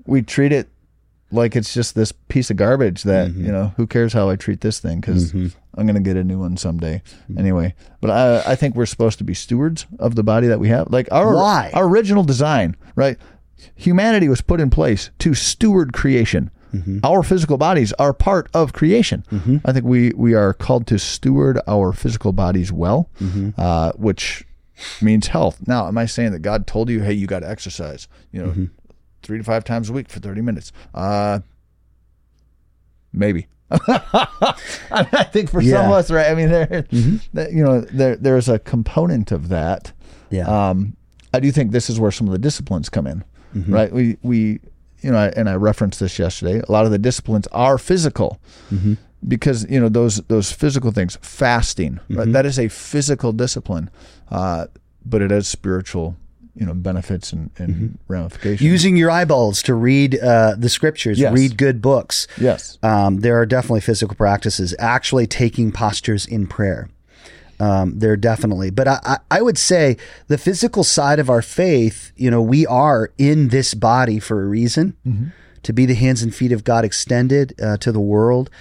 we 0.06 0.22
treat 0.22 0.52
it 0.52 0.70
like 1.32 1.56
it's 1.56 1.74
just 1.74 1.94
this 1.96 2.12
piece 2.12 2.50
of 2.50 2.58
garbage 2.58 3.04
that 3.04 3.30
Mm-hmm. 3.30 3.46
you 3.46 3.52
know 3.52 3.74
who 3.78 3.86
cares 3.88 4.14
how 4.14 4.30
I 4.30 4.36
treat 4.38 4.62
this 4.62 4.80
thing 4.80 5.02
because 5.02 5.34
I'm 5.34 5.86
gonna 5.88 6.00
get 6.00 6.16
a 6.18 6.24
new 6.24 6.40
one 6.40 6.58
someday 6.58 7.02
Mm-hmm. 7.24 7.40
anyway. 7.40 7.76
But 8.02 8.12
I 8.12 8.52
I 8.54 8.56
think 8.56 8.76
we're 8.76 8.86
supposed 8.86 9.18
to 9.20 9.24
be 9.24 9.34
stewards 9.34 9.86
of 10.00 10.16
the 10.16 10.24
body 10.24 10.48
that 10.48 10.60
we 10.60 10.70
have. 10.70 10.90
Like 10.92 11.08
our 11.12 11.36
Why? 11.36 11.72
our 11.74 11.86
original 11.88 12.24
design, 12.24 12.76
right? 12.96 13.18
Humanity 13.76 14.30
was 14.30 14.42
put 14.42 14.62
in 14.62 14.70
place 14.70 15.10
to 15.20 15.34
steward 15.34 15.92
creation. 15.94 16.52
Mm-hmm. 16.74 17.00
Our 17.04 17.24
physical 17.24 17.58
bodies 17.58 17.94
are 17.94 18.14
part 18.14 18.50
of 18.54 18.74
creation. 18.74 19.24
I 19.66 19.72
think 19.74 19.86
we 19.86 20.12
we 20.16 20.34
are 20.34 20.54
called 20.54 20.86
to 20.88 21.00
steward 21.00 21.60
our 21.68 21.92
physical 21.94 22.34
bodies 22.34 22.72
well, 22.72 23.10
Mm-hmm. 23.22 23.50
uh, 23.58 23.92
which 23.94 24.44
means 25.02 25.28
health. 25.28 25.66
Now, 25.68 25.88
am 25.88 25.98
I 25.98 26.06
saying 26.06 26.34
that 26.34 26.40
God 26.44 26.68
told 26.68 26.90
you, 26.90 27.02
hey, 27.02 27.14
you 27.14 27.26
got 27.26 27.40
to 27.40 27.50
exercise? 27.50 28.08
You 28.32 28.42
know, 28.44 28.50
Mm-hmm. 28.50 28.66
Three 29.24 29.38
to 29.38 29.44
five 29.44 29.64
times 29.64 29.90
a 29.90 29.94
week 29.94 30.10
for 30.10 30.20
30 30.20 30.42
minutes. 30.42 30.72
Uh, 30.94 31.40
maybe. 33.14 33.48
I 33.72 35.28
think 35.34 35.50
for 35.50 35.62
some 35.62 35.86
of 35.88 35.92
us, 35.92 36.10
right? 36.12 36.28
I 36.32 36.36
mean, 36.36 36.50
there, 36.50 36.86
that, 37.34 37.52
you 37.52 37.64
know, 37.64 37.82
there 37.82 38.16
there's 38.16 38.48
a 38.48 38.60
component 38.60 39.32
of 39.32 39.50
that. 39.50 39.92
Yeah. 40.30 40.48
Um, 40.70 40.96
I 41.34 41.40
do 41.42 41.52
think 41.52 41.72
this 41.72 41.90
is 41.90 42.00
where 42.00 42.12
some 42.12 42.28
of 42.28 42.32
the 42.32 42.40
disciplines 42.40 42.90
come 42.90 43.08
in, 43.08 43.24
Mm-hmm. 43.56 43.74
right? 43.74 43.92
We 43.92 44.18
we, 44.24 44.60
you 45.02 45.12
know, 45.12 45.32
and 45.36 45.50
I 45.50 45.56
referenced 45.56 46.00
this 46.00 46.18
yesterday. 46.20 46.62
A 46.68 46.72
lot 46.72 46.86
of 46.86 46.92
the 46.92 46.98
disciplines 46.98 47.48
are 47.48 47.78
physical. 47.78 48.40
Mm-hmm. 48.72 48.94
Because 49.28 49.70
you 49.70 49.80
know 49.80 49.90
those 49.90 50.18
those 50.28 50.52
physical 50.52 50.92
things, 50.92 51.18
fasting, 51.22 51.96
Mm-hmm. 51.96 52.18
right? 52.20 52.32
That 52.32 52.46
is 52.46 52.58
a 52.60 52.68
physical 52.70 53.34
discipline, 53.34 53.90
uh, 54.32 54.68
but 55.06 55.22
it 55.22 55.32
has 55.32 55.48
spiritual, 55.48 56.16
you 56.58 56.66
know, 56.66 56.74
benefits 56.74 57.32
and, 57.34 57.50
and 57.58 57.76
Mm-hmm. 57.76 57.88
ramifications. 58.08 58.62
Using 58.62 58.98
your 58.98 59.12
eyeballs 59.12 59.62
to 59.64 59.74
read 59.76 60.20
uh, 60.20 60.56
the 60.58 60.70
scriptures, 60.70 61.20
Yes. 61.20 61.34
read 61.34 61.58
good 61.58 61.82
books. 61.82 62.28
yes, 62.40 62.78
Um, 62.84 63.20
there 63.22 63.40
are 63.40 63.46
definitely 63.46 63.82
physical 63.82 64.16
practices. 64.16 64.74
Actually, 64.80 65.28
taking 65.28 65.72
postures 65.72 66.26
in 66.26 66.48
prayer. 66.48 66.90
Um, 67.60 67.98
there 67.98 68.12
are 68.12 68.18
definitely, 68.18 68.70
but 68.70 68.88
I, 68.88 69.18
I, 69.32 69.42
would 69.42 69.58
say 69.58 69.98
the 70.28 70.38
physical 70.38 70.84
side 70.84 71.18
of 71.18 71.28
our 71.28 71.42
faith. 71.42 72.12
You 72.16 72.30
know, 72.30 72.42
we 72.42 72.68
are 72.68 73.12
in 73.18 73.48
this 73.48 73.74
body 73.74 74.20
for 74.20 74.44
a 74.44 74.48
reason, 74.48 74.94
to 75.64 75.74
be 75.74 75.86
the 75.88 75.96
hands 75.96 76.22
and 76.22 76.34
feet 76.36 76.52
of 76.52 76.64
God 76.64 76.86
extended 76.86 77.60
uh, 77.60 77.78
to 77.78 77.92
the 77.92 78.00
world. 78.00 78.52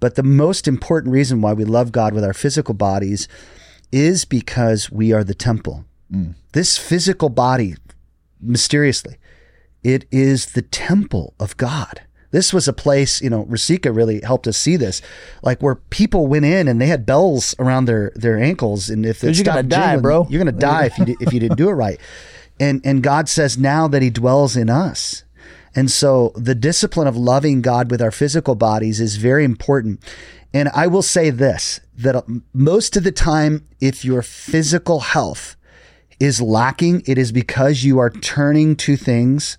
But 0.00 0.14
the 0.14 0.22
most 0.22 0.66
important 0.66 1.12
reason 1.12 1.42
why 1.42 1.52
we 1.52 1.64
love 1.64 1.92
God 1.92 2.14
with 2.14 2.24
our 2.24 2.32
physical 2.32 2.72
bodies 2.74 3.28
is 3.92 4.24
because 4.24 4.90
we 4.90 5.12
are 5.12 5.22
the 5.24 5.34
temple. 5.34 5.84
This 6.52 6.78
physical 6.78 7.28
body, 7.28 7.74
mysteriously, 8.40 9.16
it 9.82 10.06
is 10.10 10.46
the 10.52 10.62
temple 10.62 11.34
of 11.38 11.56
God. 11.56 12.02
This 12.30 12.52
was 12.52 12.68
a 12.68 12.72
place, 12.72 13.22
you 13.22 13.30
know, 13.30 13.44
Rasika 13.44 13.94
really 13.94 14.20
helped 14.20 14.46
us 14.46 14.56
see 14.56 14.76
this, 14.76 15.00
like 15.42 15.62
where 15.62 15.76
people 15.76 16.26
went 16.26 16.44
in 16.44 16.68
and 16.68 16.80
they 16.80 16.86
had 16.86 17.06
bells 17.06 17.54
around 17.58 17.86
their 17.86 18.12
their 18.14 18.38
ankles, 18.38 18.90
and 18.90 19.06
if 19.06 19.22
You're 19.22 19.32
gonna 19.44 19.62
die, 19.62 19.96
bro. 19.96 20.26
you're 20.28 20.40
gonna 20.40 20.52
die 20.52 20.86
if 20.86 20.98
you 20.98 21.04
di- 21.06 21.16
if 21.20 21.32
you 21.32 21.40
didn't 21.40 21.56
do 21.56 21.68
it 21.68 21.74
right. 21.74 22.00
And 22.58 22.80
and 22.84 23.02
God 23.02 23.28
says 23.28 23.58
now 23.58 23.86
that 23.86 24.00
He 24.00 24.08
dwells 24.08 24.56
in 24.56 24.70
us, 24.70 25.24
and 25.74 25.90
so 25.90 26.32
the 26.36 26.54
discipline 26.54 27.06
of 27.06 27.14
loving 27.14 27.60
God 27.60 27.90
with 27.90 28.00
our 28.00 28.10
physical 28.10 28.54
bodies 28.54 28.98
is 28.98 29.16
very 29.16 29.44
important. 29.44 30.02
And 30.54 30.70
I 30.70 30.86
will 30.86 31.02
say 31.02 31.28
this 31.28 31.80
that 31.98 32.24
most 32.54 32.96
of 32.96 33.04
the 33.04 33.12
time, 33.12 33.66
if 33.78 34.06
your 34.06 34.22
physical 34.22 35.00
health 35.00 35.56
is 36.20 36.40
lacking, 36.40 37.02
it 37.06 37.18
is 37.18 37.32
because 37.32 37.84
you 37.84 37.98
are 37.98 38.10
turning 38.10 38.76
to 38.76 38.96
things 38.96 39.58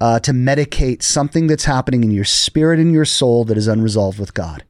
uh, 0.00 0.18
to 0.20 0.32
medicate 0.32 1.02
something 1.02 1.46
that's 1.46 1.64
happening 1.64 2.02
in 2.04 2.10
your 2.10 2.24
spirit 2.24 2.78
and 2.80 2.92
your 2.92 3.04
soul 3.04 3.44
that 3.44 3.56
is 3.56 3.66
unresolved 3.68 4.18
with 4.18 4.34
God. 4.34 4.64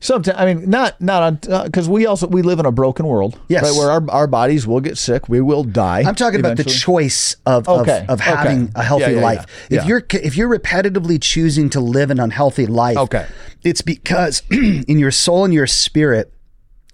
Sometimes, 0.00 0.36
I 0.36 0.52
mean, 0.52 0.68
not 0.68 1.00
not 1.00 1.22
on 1.48 1.64
because 1.64 1.88
we 1.88 2.06
also 2.06 2.26
we 2.26 2.42
live 2.42 2.58
in 2.58 2.66
a 2.66 2.72
broken 2.72 3.06
world, 3.06 3.38
Yes. 3.46 3.62
right, 3.62 3.72
where 3.72 3.88
our, 3.88 4.10
our 4.10 4.26
bodies 4.26 4.66
will 4.66 4.80
get 4.80 4.98
sick, 4.98 5.28
we 5.28 5.40
will 5.40 5.62
die. 5.62 6.02
I'm 6.04 6.16
talking 6.16 6.40
about 6.40 6.56
the 6.56 6.64
choice 6.64 7.36
of, 7.46 7.68
Okay, 7.68 8.00
of, 8.00 8.10
of 8.10 8.20
having 8.20 8.64
okay. 8.64 8.72
a 8.74 8.82
healthy 8.82 9.02
Yeah, 9.04 9.10
yeah, 9.10 9.20
life. 9.20 9.66
yeah, 9.70 9.80
If 9.82 9.86
you're 9.86 10.02
if 10.10 10.36
you're 10.36 10.48
repetitively 10.58 11.22
choosing 11.22 11.70
to 11.70 11.78
live 11.80 12.10
an 12.10 12.18
unhealthy 12.18 12.66
life, 12.66 12.96
Okay. 12.96 13.26
it's 13.62 13.80
because 13.80 14.42
in 14.50 14.98
your 14.98 15.12
soul 15.12 15.44
and 15.44 15.54
your 15.54 15.68
spirit 15.68 16.32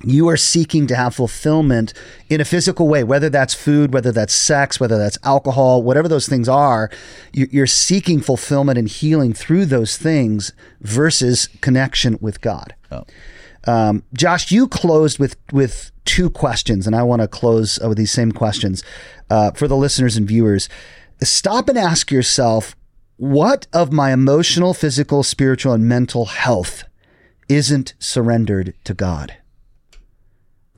you 0.05 0.29
are 0.29 0.37
seeking 0.37 0.87
to 0.87 0.95
have 0.95 1.15
fulfillment 1.15 1.93
in 2.29 2.41
a 2.41 2.45
physical 2.45 2.87
way, 2.89 3.03
whether 3.03 3.29
that's 3.29 3.53
food, 3.55 3.93
whether 3.93 4.13
that's 4.13 4.33
sex, 4.33 4.79
whether 4.79 4.97
that's 4.97 5.19
alcohol, 5.25 5.83
whatever 5.83 6.07
those 6.09 6.29
things 6.29 6.49
are. 6.49 6.89
you- 7.33 7.49
You're 7.51 7.67
seeking 7.67 8.21
fulfillment 8.21 8.79
and 8.79 8.89
healing 8.89 9.33
through 9.33 9.67
those 9.67 9.97
things 9.97 10.53
versus 10.81 11.49
connection 11.61 12.17
with 12.21 12.41
God. 12.41 12.75
Um, 13.67 14.05
Josh, 14.15 14.51
you 14.53 14.69
closed 14.69 15.19
with 15.19 15.37
with 15.53 15.91
two 16.05 16.31
questions, 16.31 16.87
and 16.87 16.95
I 16.97 17.03
want 17.03 17.21
to 17.23 17.29
close 17.29 17.79
uh, 17.85 17.89
with 17.89 17.99
these 17.99 18.13
same 18.13 18.33
questions 18.33 18.83
uh, 19.29 19.51
for 19.51 19.67
the 19.69 19.77
listeners 19.77 20.17
and 20.17 20.27
viewers. 20.29 20.69
Stop 21.23 21.69
and 21.69 21.77
ask 21.77 22.11
yourself, 22.13 22.77
what 23.17 23.67
of 23.73 23.93
my 23.93 24.13
emotional, 24.13 24.73
physical, 24.75 25.23
spiritual, 25.25 25.73
and 25.73 25.87
mental 25.89 26.27
health 26.27 26.85
isn't 27.49 27.95
surrendered 27.99 28.75
to 28.85 28.95
God? 28.95 29.35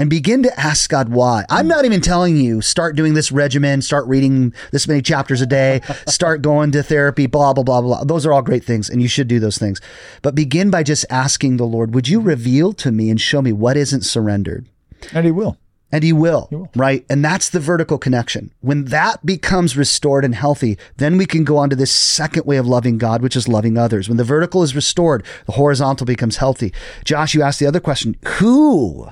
And 0.00 0.08
begin 0.08 0.42
to 0.44 0.60
ask 0.60 0.88
God 0.88 1.10
why. 1.10 1.44
I'm 1.50 1.68
not 1.68 1.84
even 1.84 2.00
telling 2.00 2.38
you 2.38 2.62
start 2.62 2.96
doing 2.96 3.12
this 3.12 3.30
regimen, 3.30 3.82
start 3.82 4.06
reading 4.06 4.54
this 4.72 4.88
many 4.88 5.02
chapters 5.02 5.42
a 5.42 5.46
day, 5.46 5.82
start 6.08 6.40
going 6.40 6.72
to 6.72 6.82
therapy, 6.82 7.26
blah, 7.26 7.52
blah, 7.52 7.64
blah, 7.64 7.82
blah. 7.82 8.04
Those 8.04 8.24
are 8.24 8.32
all 8.32 8.40
great 8.40 8.64
things, 8.64 8.88
and 8.88 9.02
you 9.02 9.08
should 9.08 9.28
do 9.28 9.38
those 9.38 9.58
things. 9.58 9.78
But 10.22 10.34
begin 10.34 10.70
by 10.70 10.84
just 10.84 11.04
asking 11.10 11.58
the 11.58 11.66
Lord, 11.66 11.94
would 11.94 12.08
you 12.08 12.18
reveal 12.18 12.72
to 12.72 12.90
me 12.90 13.10
and 13.10 13.20
show 13.20 13.42
me 13.42 13.52
what 13.52 13.76
isn't 13.76 14.02
surrendered? 14.02 14.66
and 15.12 15.24
he 15.24 15.32
will. 15.32 15.56
And 15.92 16.04
he 16.04 16.12
will, 16.12 16.70
right? 16.76 17.04
And 17.10 17.24
that's 17.24 17.50
the 17.50 17.58
vertical 17.58 17.98
connection. 17.98 18.52
When 18.60 18.84
that 18.86 19.26
becomes 19.26 19.76
restored 19.76 20.24
and 20.24 20.36
healthy, 20.36 20.78
then 20.98 21.18
we 21.18 21.26
can 21.26 21.42
go 21.42 21.56
on 21.56 21.68
to 21.70 21.74
this 21.74 21.90
second 21.90 22.46
way 22.46 22.58
of 22.58 22.66
loving 22.66 22.96
God, 22.96 23.22
which 23.22 23.34
is 23.34 23.48
loving 23.48 23.76
others. 23.76 24.08
When 24.08 24.16
the 24.16 24.22
vertical 24.22 24.62
is 24.62 24.76
restored, 24.76 25.24
the 25.46 25.52
horizontal 25.52 26.06
becomes 26.06 26.36
healthy. 26.36 26.72
Josh, 27.04 27.34
you 27.34 27.42
asked 27.42 27.58
the 27.58 27.66
other 27.66 27.80
question 27.80 28.16
Who 28.38 29.08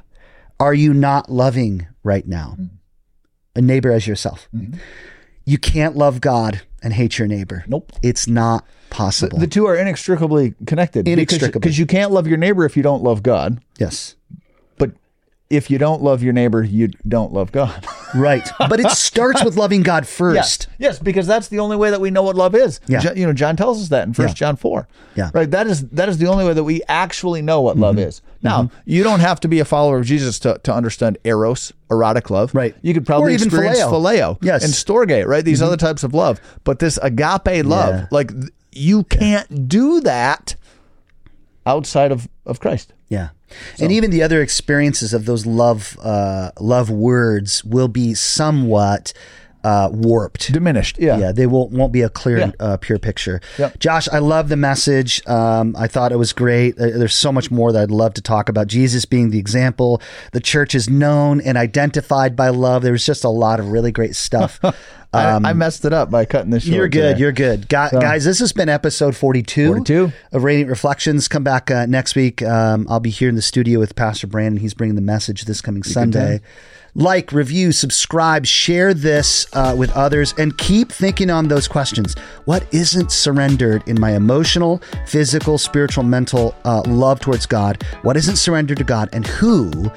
are 0.60 0.74
you 0.74 0.92
not 0.94 1.30
loving 1.30 1.86
right 2.02 2.26
now? 2.26 2.56
Mm-hmm. 2.58 2.74
A 3.56 3.62
neighbor 3.62 3.92
as 3.92 4.06
yourself. 4.06 4.48
Mm-hmm. 4.54 4.78
You 5.44 5.58
can't 5.58 5.96
love 5.96 6.20
God 6.20 6.62
and 6.82 6.92
hate 6.92 7.18
your 7.18 7.26
neighbor. 7.26 7.64
Nope. 7.66 7.92
It's 8.02 8.28
not 8.28 8.66
possible. 8.90 9.38
The 9.38 9.46
two 9.46 9.66
are 9.66 9.76
inextricably 9.76 10.54
connected. 10.66 11.08
Inextricably. 11.08 11.60
Because 11.60 11.78
you 11.78 11.86
can't 11.86 12.12
love 12.12 12.26
your 12.26 12.36
neighbor 12.36 12.64
if 12.64 12.76
you 12.76 12.82
don't 12.82 13.02
love 13.02 13.22
God. 13.22 13.60
yes. 13.78 14.14
But 14.76 14.92
if 15.50 15.70
you 15.70 15.78
don't 15.78 16.02
love 16.02 16.22
your 16.22 16.32
neighbor, 16.32 16.62
you 16.62 16.88
don't 17.06 17.32
love 17.32 17.50
God. 17.52 17.86
Right. 18.14 18.48
But 18.58 18.80
it 18.80 18.90
starts 18.90 19.44
with 19.44 19.56
loving 19.56 19.82
God 19.82 20.06
first. 20.08 20.34
Yes, 20.36 20.66
yes, 20.78 20.98
because 20.98 21.26
that's 21.26 21.48
the 21.48 21.58
only 21.58 21.76
way 21.76 21.90
that 21.90 22.00
we 22.00 22.10
know 22.10 22.22
what 22.22 22.36
love 22.36 22.54
is. 22.54 22.80
Yeah. 22.86 23.00
Jo- 23.00 23.12
you 23.14 23.26
know, 23.26 23.32
John 23.32 23.56
tells 23.56 23.82
us 23.82 23.88
that 23.88 24.06
in 24.06 24.14
First 24.14 24.36
John 24.36 24.56
four. 24.56 24.88
Yeah. 25.14 25.26
Mm-hmm. 25.26 25.36
right. 25.38 25.50
That 25.50 25.66
is 25.66 25.86
that 25.90 26.08
is 26.08 26.18
the 26.18 26.26
only 26.26 26.44
way 26.44 26.54
that 26.54 26.64
we 26.64 26.82
actually 26.88 27.42
know 27.42 27.60
what 27.60 27.76
love 27.76 27.98
is. 27.98 28.22
Now, 28.42 28.70
you 28.84 29.02
don't 29.02 29.20
have 29.20 29.40
to 29.40 29.48
be 29.48 29.58
a 29.60 29.64
follower 29.64 29.98
of 29.98 30.06
Jesus 30.06 30.38
to, 30.40 30.60
to 30.62 30.72
understand 30.72 31.18
eros, 31.24 31.72
erotic 31.90 32.30
love. 32.30 32.54
Right. 32.54 32.74
You 32.82 32.94
could 32.94 33.04
probably 33.04 33.32
Or 33.32 33.34
even 33.34 33.48
experience 33.48 33.80
phileo. 33.80 33.90
phileo, 34.36 34.38
Yes. 34.42 34.62
Mm-hmm. 34.62 34.98
and 35.00 35.10
storge, 35.10 35.26
right? 35.26 35.44
These 35.44 35.60
other 35.60 35.76
types 35.76 36.02
of 36.04 36.14
love, 36.14 36.40
but 36.64 36.78
this 36.78 36.98
agape 37.02 37.64
love, 37.64 37.94
Yeah. 37.94 38.06
like 38.10 38.32
you 38.72 39.04
can't 39.04 39.68
do 39.68 40.00
that 40.02 40.54
outside 41.66 42.12
of 42.12 42.28
of 42.46 42.60
Christ. 42.60 42.92
Yeah. 43.08 43.28
And 43.80 43.92
even 43.92 44.10
the 44.10 44.22
other 44.22 44.42
experiences 44.42 45.12
of 45.14 45.24
those 45.26 45.46
love 45.46 45.96
uh, 46.02 46.50
love 46.60 46.90
words 46.90 47.64
will 47.64 47.88
be 47.88 48.14
somewhat 48.14 49.12
uh, 49.64 49.88
warped. 49.92 50.52
Diminished. 50.52 50.98
Yeah. 51.00 51.18
Yeah, 51.18 51.32
they 51.32 51.46
won't 51.46 51.72
won't 51.72 51.92
be 51.92 52.02
a 52.02 52.08
clear, 52.08 52.38
Yeah. 52.38 52.50
uh, 52.60 52.76
pure 52.76 52.98
picture. 52.98 53.40
Yep. 53.58 53.78
Josh, 53.80 54.08
I 54.12 54.18
love 54.18 54.48
the 54.48 54.56
message. 54.56 55.26
Um, 55.26 55.74
I 55.76 55.88
thought 55.88 56.12
it 56.12 56.16
was 56.16 56.32
great. 56.32 56.78
Uh, 56.78 56.96
There's 56.96 57.14
so 57.14 57.32
much 57.32 57.50
more 57.50 57.72
that 57.72 57.82
I'd 57.82 57.90
love 57.90 58.14
to 58.14 58.22
talk 58.22 58.48
about. 58.48 58.68
Jesus 58.68 59.04
being 59.04 59.30
the 59.30 59.38
example, 59.38 60.00
the 60.32 60.40
church 60.40 60.74
is 60.76 60.88
known 60.88 61.40
and 61.40 61.58
identified 61.58 62.36
by 62.36 62.48
love. 62.50 62.82
There 62.82 62.92
was 62.92 63.04
just 63.04 63.24
a 63.24 63.28
lot 63.28 63.58
of 63.58 63.70
really 63.72 63.90
great 63.92 64.14
stuff. 64.14 64.60
I, 65.12 65.36
I 65.36 65.52
messed 65.54 65.84
it 65.86 65.92
up 65.94 66.10
by 66.10 66.26
cutting 66.26 66.50
this 66.50 66.64
short. 66.64 66.72
Um, 66.72 66.76
You're 66.76 66.88
good. 66.88 67.08
today. 67.08 67.20
You're 67.20 67.32
good. 67.32 67.68
Gu- 67.68 67.90
Guys, 67.92 68.24
this 68.24 68.40
has 68.40 68.52
been 68.52 68.68
episode 68.68 69.16
42, 69.16 69.68
42. 69.68 70.12
of 70.32 70.44
Radiant 70.44 70.68
Reflections. 70.68 71.28
Come 71.28 71.42
back 71.44 71.70
uh, 71.70 71.86
next 71.86 72.14
week. 72.14 72.42
Um, 72.42 72.86
I'll 72.90 73.00
be 73.00 73.08
here 73.10 73.28
in 73.30 73.34
the 73.34 73.42
studio 73.42 73.78
with 73.80 73.96
Pastor 73.96 74.26
Brandon. 74.26 74.60
He's 74.60 74.74
bringing 74.74 74.96
the 74.96 75.00
message 75.02 75.44
this 75.44 75.60
coming 75.62 75.82
Sunday. 75.82 76.40
Like, 76.94 77.32
review, 77.32 77.70
subscribe, 77.72 78.44
share 78.44 78.92
this 78.92 79.46
uh, 79.52 79.74
with 79.78 79.90
others, 79.92 80.34
and 80.36 80.56
keep 80.58 80.90
thinking 80.90 81.30
on 81.30 81.48
those 81.48 81.68
questions. 81.68 82.14
What 82.44 82.66
isn't 82.74 83.12
surrendered 83.12 83.86
in 83.86 84.00
my 84.00 84.12
emotional, 84.16 84.82
physical, 85.06 85.58
spiritual, 85.58 86.02
mental 86.04 86.54
uh, 86.64 86.82
love 86.86 87.20
towards 87.20 87.46
God? 87.46 87.82
What 88.02 88.16
isn't 88.16 88.36
surrendered 88.36 88.78
to 88.78 88.84
God? 88.84 89.08
And 89.12 89.26
who 89.26 89.90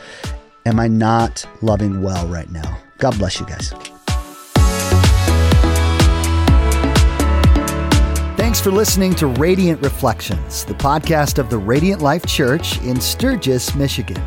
am 0.66 0.80
I 0.80 0.88
not 0.88 1.46
loving 1.62 2.02
well 2.04 2.28
right 2.28 2.50
now? 2.52 2.78
God 3.00 3.18
bless 3.18 3.40
you 3.40 3.46
guys. 3.48 3.74
Thanks 8.52 8.60
for 8.60 8.72
listening 8.72 9.16
to 9.16 9.28
Radiant 9.28 9.82
Reflections, 9.82 10.66
the 10.66 10.74
podcast 10.74 11.38
of 11.38 11.50
the 11.50 11.58
Radiant 11.58 12.02
Life 12.02 12.26
Church 12.26 12.82
in 12.82 13.00
Sturgis, 13.00 13.74
Michigan. 13.76 14.22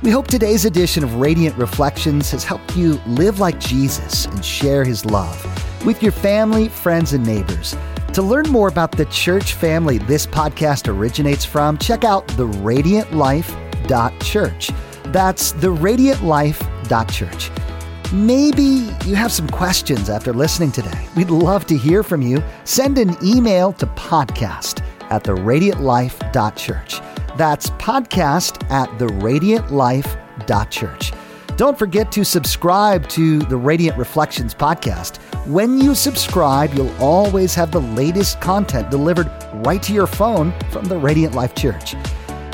We 0.00 0.10
hope 0.10 0.26
today's 0.26 0.64
edition 0.64 1.04
of 1.04 1.16
Radiant 1.16 1.54
Reflections 1.58 2.30
has 2.30 2.44
helped 2.44 2.78
you 2.78 2.94
live 3.06 3.40
like 3.40 3.60
Jesus 3.60 4.24
and 4.24 4.42
share 4.42 4.84
his 4.84 5.04
love 5.04 5.84
with 5.84 6.02
your 6.02 6.12
family, 6.12 6.70
friends, 6.70 7.12
and 7.12 7.26
neighbors. 7.26 7.76
To 8.14 8.22
learn 8.22 8.48
more 8.48 8.68
about 8.68 8.92
the 8.92 9.04
church 9.04 9.52
family 9.52 9.98
this 9.98 10.26
podcast 10.26 10.88
originates 10.88 11.44
from, 11.44 11.76
check 11.76 12.04
out 12.04 12.26
theradiantlife.church. 12.28 14.70
That's 15.12 15.52
theradiantlife.church. 15.52 17.67
Maybe 18.12 18.88
you 19.04 19.14
have 19.16 19.30
some 19.30 19.48
questions 19.48 20.08
after 20.08 20.32
listening 20.32 20.72
today. 20.72 21.06
We'd 21.14 21.28
love 21.28 21.66
to 21.66 21.76
hear 21.76 22.02
from 22.02 22.22
you. 22.22 22.42
Send 22.64 22.96
an 22.96 23.14
email 23.22 23.74
to 23.74 23.86
podcast 23.86 24.82
at 25.10 25.24
theradiantlife.church. 25.24 27.00
That's 27.36 27.68
podcast 27.70 28.70
at 28.70 28.88
theradiantlife.church. 28.98 31.12
Don't 31.58 31.78
forget 31.78 32.10
to 32.12 32.24
subscribe 32.24 33.06
to 33.10 33.40
the 33.40 33.58
Radiant 33.58 33.98
Reflections 33.98 34.54
podcast. 34.54 35.18
When 35.46 35.78
you 35.78 35.94
subscribe, 35.94 36.72
you'll 36.72 36.96
always 37.02 37.54
have 37.56 37.72
the 37.72 37.82
latest 37.82 38.40
content 38.40 38.90
delivered 38.90 39.30
right 39.66 39.82
to 39.82 39.92
your 39.92 40.06
phone 40.06 40.54
from 40.70 40.86
the 40.86 40.96
Radiant 40.96 41.34
Life 41.34 41.54
Church. 41.54 41.94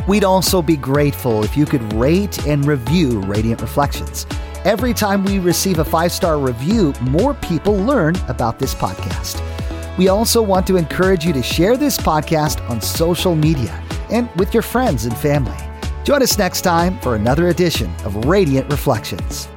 We'd 0.09 0.25
also 0.25 0.63
be 0.63 0.77
grateful 0.77 1.45
if 1.45 1.57
you 1.57 1.65
could 1.65 1.93
rate 1.93 2.45
and 2.45 2.65
review 2.65 3.21
Radiant 3.21 3.61
Reflections. 3.61 4.27
Every 4.65 4.95
time 4.95 5.27
we 5.27 5.41
receive 5.41 5.79
a 5.79 5.85
five 5.85 6.11
star 6.11 6.39
review, 6.39 6.95
more 7.03 7.35
people 7.35 7.77
learn 7.77 8.17
about 8.29 8.59
this 8.59 8.75
podcast. 8.75 9.43
We 9.99 10.09
also 10.09 10.41
want 10.41 10.67
to 10.69 10.77
encourage 10.77 11.23
you 11.27 11.35
to 11.35 11.43
share 11.43 11.77
this 11.77 11.99
podcast 11.99 12.67
on 12.71 12.81
social 12.81 13.37
media 13.37 13.79
and 14.11 14.31
with 14.37 14.55
your 14.55 14.63
friends 14.63 15.05
and 15.05 15.15
family. 15.19 15.57
Join 16.05 16.23
us 16.23 16.39
next 16.39 16.63
time 16.63 16.99
for 17.01 17.15
another 17.15 17.49
edition 17.49 17.95
of 18.07 18.25
Radiant 18.25 18.71
Reflections. 18.71 19.49